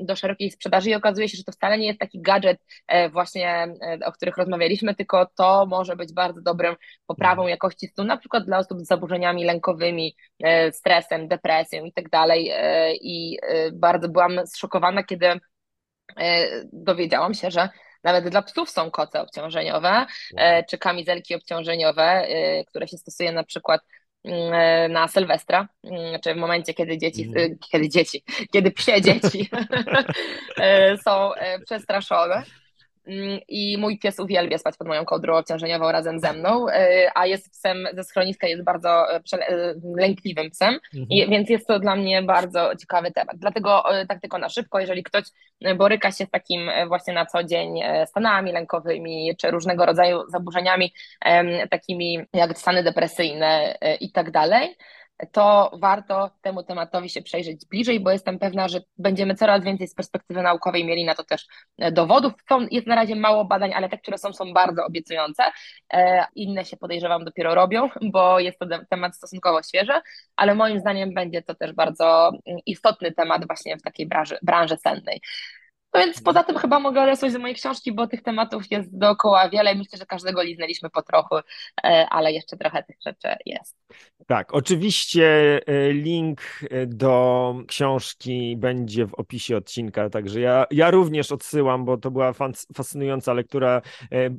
do 0.00 0.16
szerokiej 0.16 0.50
sprzedaży 0.50 0.90
i 0.90 0.94
okazuje 0.94 1.28
się, 1.28 1.36
że 1.36 1.44
to 1.44 1.52
wcale 1.52 1.78
nie 1.78 1.86
jest 1.86 2.00
taki 2.00 2.20
gadżet 2.20 2.58
e, 2.86 3.10
właśnie, 3.10 3.74
o 4.04 4.12
których 4.12 4.36
rozmawialiśmy, 4.36 4.94
tylko 4.94 5.26
to 5.36 5.66
może 5.66 5.96
być 5.96 6.12
bardzo 6.12 6.40
dobrym 6.40 6.76
poprawą 7.06 7.42
mm. 7.42 7.50
jakości 7.50 7.88
snu, 7.88 8.04
na 8.04 8.16
przykład 8.16 8.44
dla 8.44 8.58
osób 8.58 8.80
z 8.80 8.86
zaburzeniami 8.86 9.44
lękowymi, 9.44 10.16
stresem, 10.72 11.28
depresją 11.28 11.84
i 11.84 11.92
tak 11.92 12.08
dalej 12.08 12.52
i 13.00 13.38
bardzo 13.72 14.08
byłam 14.08 14.46
zszokowana, 14.46 15.02
kiedy 15.02 15.26
e, 15.26 15.40
dowiedziałam 16.72 17.34
się, 17.34 17.50
że 17.50 17.68
nawet 18.04 18.28
dla 18.28 18.42
psów 18.42 18.70
są 18.70 18.90
koce 18.90 19.20
obciążeniowe 19.20 19.88
wow. 19.88 20.62
czy 20.70 20.78
kamizelki 20.78 21.34
obciążeniowe, 21.34 22.02
e, 22.02 22.64
które 22.64 22.88
się 22.88 22.98
stosuje 22.98 23.32
na 23.32 23.44
przykład 23.44 23.80
mm, 24.24 24.92
na 24.92 25.08
Sylwestra, 25.08 25.68
mm, 25.84 26.20
czy 26.20 26.34
w 26.34 26.36
momencie, 26.36 26.74
kiedy 26.74 26.98
dzieci, 26.98 27.22
mm. 27.22 27.58
kiedy 27.72 27.88
dzieci, 27.88 28.24
kiedy 28.52 28.70
psie 28.70 29.02
dzieci 29.02 29.50
są 31.04 31.30
przestraszone. 31.66 32.42
Mm, 33.08 33.40
i 33.48 33.78
mój 33.78 33.98
pies 33.98 34.20
uwielbia 34.20 34.58
spać 34.58 34.76
pod 34.76 34.86
moją 34.86 35.04
kołdrą 35.04 35.36
obciążeniową 35.36 35.92
razem 35.92 36.20
ze 36.20 36.32
mną, 36.32 36.68
e, 36.68 37.10
a 37.14 37.26
jest 37.26 37.50
psem 37.50 37.88
ze 37.92 38.04
schroniska, 38.04 38.46
jest 38.46 38.64
bardzo 38.64 39.14
e, 39.14 39.20
e, 39.32 39.74
lękliwym 39.96 40.50
psem, 40.50 40.74
mhm. 40.74 41.06
I, 41.10 41.28
więc 41.30 41.50
jest 41.50 41.66
to 41.66 41.78
dla 41.78 41.96
mnie 41.96 42.22
bardzo 42.22 42.76
ciekawy 42.76 43.10
temat. 43.10 43.36
Dlatego 43.36 43.84
tak 44.08 44.20
tylko 44.20 44.38
na 44.38 44.48
szybko, 44.48 44.80
jeżeli 44.80 45.02
ktoś 45.02 45.24
boryka 45.76 46.12
się 46.12 46.26
z 46.26 46.30
takim 46.30 46.70
właśnie 46.88 47.14
na 47.14 47.26
co 47.26 47.44
dzień 47.44 47.80
stanami 48.06 48.52
lękowymi, 48.52 49.36
czy 49.36 49.50
różnego 49.50 49.86
rodzaju 49.86 50.20
zaburzeniami, 50.28 50.92
takimi 51.70 52.18
jak 52.32 52.58
stany 52.58 52.82
depresyjne 52.82 53.78
i 54.00 54.12
tak 54.12 54.30
dalej, 54.30 54.76
to 55.32 55.70
warto 55.80 56.30
temu 56.42 56.62
tematowi 56.62 57.08
się 57.08 57.22
przejrzeć 57.22 57.66
bliżej, 57.66 58.00
bo 58.00 58.10
jestem 58.10 58.38
pewna, 58.38 58.68
że 58.68 58.80
będziemy 58.98 59.34
coraz 59.34 59.64
więcej 59.64 59.88
z 59.88 59.94
perspektywy 59.94 60.42
naukowej 60.42 60.84
mieli 60.84 61.04
na 61.04 61.14
to 61.14 61.24
też 61.24 61.46
e, 61.78 61.92
dowodów. 61.92 62.32
Są, 62.48 62.66
jest 62.70 62.86
na 62.86 62.94
razie 62.94 63.16
mało 63.16 63.44
badań, 63.44 63.74
ale 63.74 63.88
te, 63.88 63.98
które 63.98 64.18
są, 64.18 64.32
są 64.32 64.52
bardzo 64.52 64.84
obiecujące. 64.86 65.42
E, 65.92 66.24
inne 66.34 66.64
się 66.64 66.76
podejrzewam 66.76 67.24
dopiero 67.24 67.54
robią, 67.54 67.88
bo 68.02 68.40
jest 68.40 68.58
to 68.58 68.66
temat 68.90 69.16
stosunkowo 69.16 69.62
świeży, 69.62 69.92
ale 70.36 70.54
moim 70.54 70.80
zdaniem 70.80 71.14
będzie 71.14 71.42
to 71.42 71.54
też 71.54 71.72
bardzo 71.72 72.30
mm, 72.46 72.60
istotny 72.66 73.12
temat 73.12 73.46
właśnie 73.46 73.76
w 73.76 73.82
takiej 73.82 74.06
branży, 74.06 74.38
branży 74.42 74.76
sennej. 74.76 75.20
No 75.94 76.00
więc 76.00 76.22
poza 76.22 76.44
tym 76.44 76.58
chyba 76.58 76.80
mogę 76.80 77.02
odesłać 77.02 77.32
do 77.32 77.38
mojej 77.38 77.56
książki, 77.56 77.92
bo 77.92 78.06
tych 78.06 78.22
tematów 78.22 78.70
jest 78.70 78.98
dookoła 78.98 79.48
wiele 79.48 79.74
myślę, 79.74 79.98
że 79.98 80.06
każdego 80.06 80.42
liznęliśmy 80.42 80.90
po 80.90 81.02
trochu, 81.02 81.36
e, 81.84 82.06
ale 82.10 82.32
jeszcze 82.32 82.56
trochę 82.56 82.82
tych 82.82 82.96
rzeczy 83.06 83.28
jest. 83.46 83.76
Tak, 84.26 84.54
oczywiście 84.54 85.60
e, 85.66 85.92
link 85.92 86.40
e, 86.70 86.86
do 86.86 87.54
książki 87.68 88.56
będzie 88.56 89.06
w 89.06 89.14
opisie 89.14 89.56
odcinka, 89.56 90.10
także 90.10 90.40
ja, 90.40 90.66
ja 90.70 90.90
również 90.90 91.32
odsyłam, 91.32 91.84
bo 91.84 91.96
to 91.96 92.10
była 92.10 92.32
fascynująca 92.76 93.32
lektura. 93.32 93.82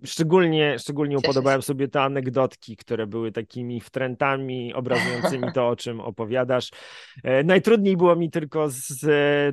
Szczególnie, 0.06 0.80
szczególnie 0.80 1.18
upodobałem 1.18 1.62
sobie 1.62 1.88
te 1.88 2.02
anegdotki, 2.02 2.78
które 2.78 3.08
były 3.08 3.32
takimi 3.32 3.82
wtrętami 3.82 4.74
obrazującymi 4.74 5.54
to, 5.54 5.68
o 5.68 5.76
czym 5.76 6.02
opowiadasz. 6.02 6.70
Najtrudniej 7.44 7.98
było 7.98 8.16
mi 8.16 8.32
tylko 8.32 8.66
z 8.70 9.06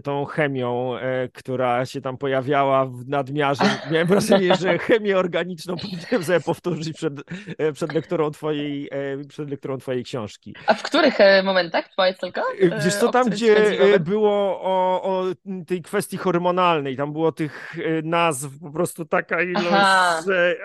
tą 0.05 0.25
chemią, 0.25 0.93
która 1.33 1.86
się 1.87 2.01
tam 2.01 2.19
pojawiała 2.19 2.87
w 2.87 3.09
nadmiarze. 3.09 3.65
Miałem 3.91 4.07
wrażenie, 4.07 4.55
że 4.55 4.79
chemię 4.79 5.19
organiczną 5.19 5.77
powinienem 5.77 6.25
sobie 6.25 6.41
powtórzyć 6.41 6.97
przed, 6.97 7.13
e, 7.59 7.73
przed, 7.73 7.93
lekturą 7.93 8.31
twojej, 8.31 8.89
e, 8.93 9.25
przed 9.29 9.51
lekturą 9.51 9.79
twojej 9.79 10.05
książki. 10.05 10.55
A 10.67 10.75
w 10.75 10.83
których 10.83 11.21
e, 11.21 11.43
momentach, 11.43 11.85
powiedz 11.97 12.19
tylko? 12.19 12.43
Wiesz 12.85 12.95
co, 12.95 13.09
tam 13.09 13.31
gdzie 13.31 13.57
było 14.01 14.61
o, 14.63 15.03
o 15.03 15.25
tej 15.67 15.83
kwestii 15.83 16.17
hormonalnej, 16.17 16.97
tam 16.97 17.13
było 17.13 17.33
tych 17.33 17.77
nazw 18.03 18.49
po 18.63 18.71
prostu 18.71 19.05
taka 19.05 19.43
ilość, 19.43 19.67
Aha. 19.71 20.23
że... 20.27 20.57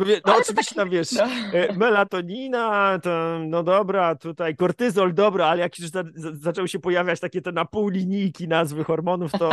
Mówię, 0.00 0.20
no 0.26 0.36
oczywiście 0.36 0.74
tam 0.74 0.90
wiesz, 0.90 1.12
no. 1.12 1.24
E, 1.52 1.72
melatonina, 1.76 2.98
to 3.02 3.38
no 3.46 3.62
dobra, 3.62 4.14
tutaj 4.14 4.56
kortyzol, 4.56 5.14
dobra, 5.14 5.46
ale 5.46 5.60
jak 5.60 5.78
już 5.78 5.88
za, 5.88 6.04
za, 6.14 6.32
zaczęły 6.32 6.68
się 6.68 6.78
pojawiać 6.78 7.20
takie 7.20 7.42
te 7.42 7.52
na 7.52 7.64
pół 7.64 7.88
linijki 7.88 8.48
nazwy 8.48 8.84
hormonów, 8.84 9.32
to, 9.32 9.50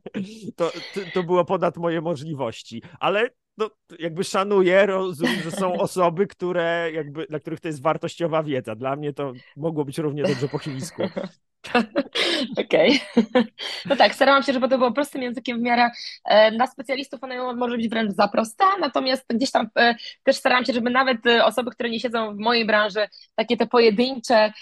to, 0.56 0.72
to 1.14 1.22
było 1.22 1.44
ponad 1.44 1.76
moje 1.76 2.00
możliwości. 2.00 2.82
Ale 3.00 3.30
no, 3.58 3.70
jakby 3.98 4.24
szanuję, 4.24 4.86
rozumiem, 4.86 5.40
że 5.40 5.50
są 5.50 5.72
osoby, 5.80 6.26
które 6.26 6.90
jakby, 6.92 7.26
dla 7.26 7.40
których 7.40 7.60
to 7.60 7.68
jest 7.68 7.82
wartościowa 7.82 8.42
wiedza. 8.42 8.74
Dla 8.74 8.96
mnie 8.96 9.12
to 9.12 9.32
mogło 9.56 9.84
być 9.84 9.98
równie 9.98 10.22
dobrze 10.22 10.48
po 10.48 10.58
chińsku. 10.58 11.02
Okej. 12.56 13.00
Okay. 13.16 13.44
No 13.86 13.96
tak, 13.96 14.14
starałam 14.14 14.42
się, 14.42 14.52
żeby 14.52 14.68
to 14.68 14.78
było 14.78 14.92
prostym 14.92 15.22
językiem 15.22 15.58
w 15.58 15.62
miarę 15.62 15.90
e, 16.24 16.52
dla 16.52 16.66
specjalistów 16.66 17.22
ona 17.22 17.52
może 17.52 17.76
być 17.76 17.88
wręcz 17.88 18.12
za 18.12 18.28
prosta, 18.28 18.64
natomiast 18.80 19.24
gdzieś 19.28 19.50
tam 19.50 19.68
e, 19.78 19.94
też 20.22 20.36
starałam 20.36 20.64
się, 20.64 20.72
żeby 20.72 20.90
nawet 20.90 21.26
e, 21.26 21.44
osoby, 21.44 21.70
które 21.70 21.90
nie 21.90 22.00
siedzą 22.00 22.34
w 22.34 22.38
mojej 22.38 22.66
branży, 22.66 23.08
takie 23.34 23.56
te 23.56 23.66
pojedyncze 23.66 24.52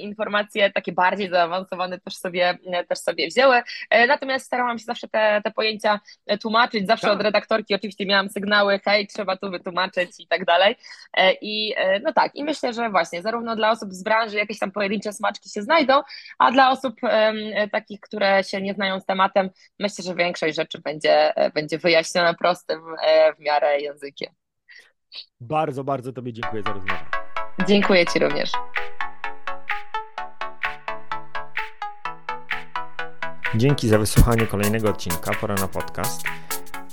informacje, 0.00 0.72
takie 0.72 0.92
bardziej 0.92 1.30
zaawansowane 1.30 2.00
też 2.00 2.16
sobie, 2.16 2.58
też 2.88 2.98
sobie 2.98 3.28
wzięły. 3.28 3.62
Natomiast 4.08 4.46
starałam 4.46 4.78
się 4.78 4.84
zawsze 4.84 5.08
te, 5.08 5.40
te 5.44 5.50
pojęcia 5.50 6.00
tłumaczyć, 6.40 6.86
zawsze 6.86 7.06
tak. 7.06 7.16
od 7.16 7.22
redaktorki 7.22 7.74
oczywiście 7.74 8.06
miałam 8.06 8.25
sygnały, 8.28 8.80
hej, 8.84 9.06
trzeba 9.06 9.36
tu 9.36 9.50
wytłumaczyć 9.50 10.10
i 10.20 10.26
tak 10.26 10.44
dalej. 10.44 10.76
I 11.40 11.74
no 12.02 12.12
tak, 12.12 12.34
i 12.34 12.44
myślę, 12.44 12.72
że 12.72 12.90
właśnie 12.90 13.22
zarówno 13.22 13.56
dla 13.56 13.70
osób 13.70 13.92
z 13.92 14.02
branży 14.02 14.36
jakieś 14.36 14.58
tam 14.58 14.72
pojedyncze 14.72 15.12
smaczki 15.12 15.50
się 15.50 15.62
znajdą, 15.62 16.02
a 16.38 16.52
dla 16.52 16.70
osób 16.70 16.94
takich, 17.72 18.00
które 18.00 18.44
się 18.44 18.62
nie 18.62 18.74
znają 18.74 19.00
z 19.00 19.06
tematem, 19.06 19.50
myślę, 19.78 20.04
że 20.04 20.14
większość 20.14 20.56
rzeczy 20.56 20.80
będzie, 20.80 21.36
e, 21.36 21.50
będzie 21.50 21.78
wyjaśniona 21.78 22.34
prostym 22.34 22.80
e, 23.02 23.34
w 23.34 23.38
miarę 23.38 23.80
językiem. 23.80 24.32
Bardzo, 25.40 25.84
bardzo 25.84 26.12
Tobie 26.12 26.32
dziękuję 26.32 26.62
za 26.62 26.72
rozmowę. 26.72 27.04
Dziękuję 27.68 28.06
Ci 28.06 28.18
również. 28.18 28.50
Dzięki 33.54 33.88
za 33.88 33.98
wysłuchanie 33.98 34.46
kolejnego 34.46 34.88
odcinka 34.90 35.30
Pora 35.40 35.54
na 35.54 35.68
podcast. 35.68 36.45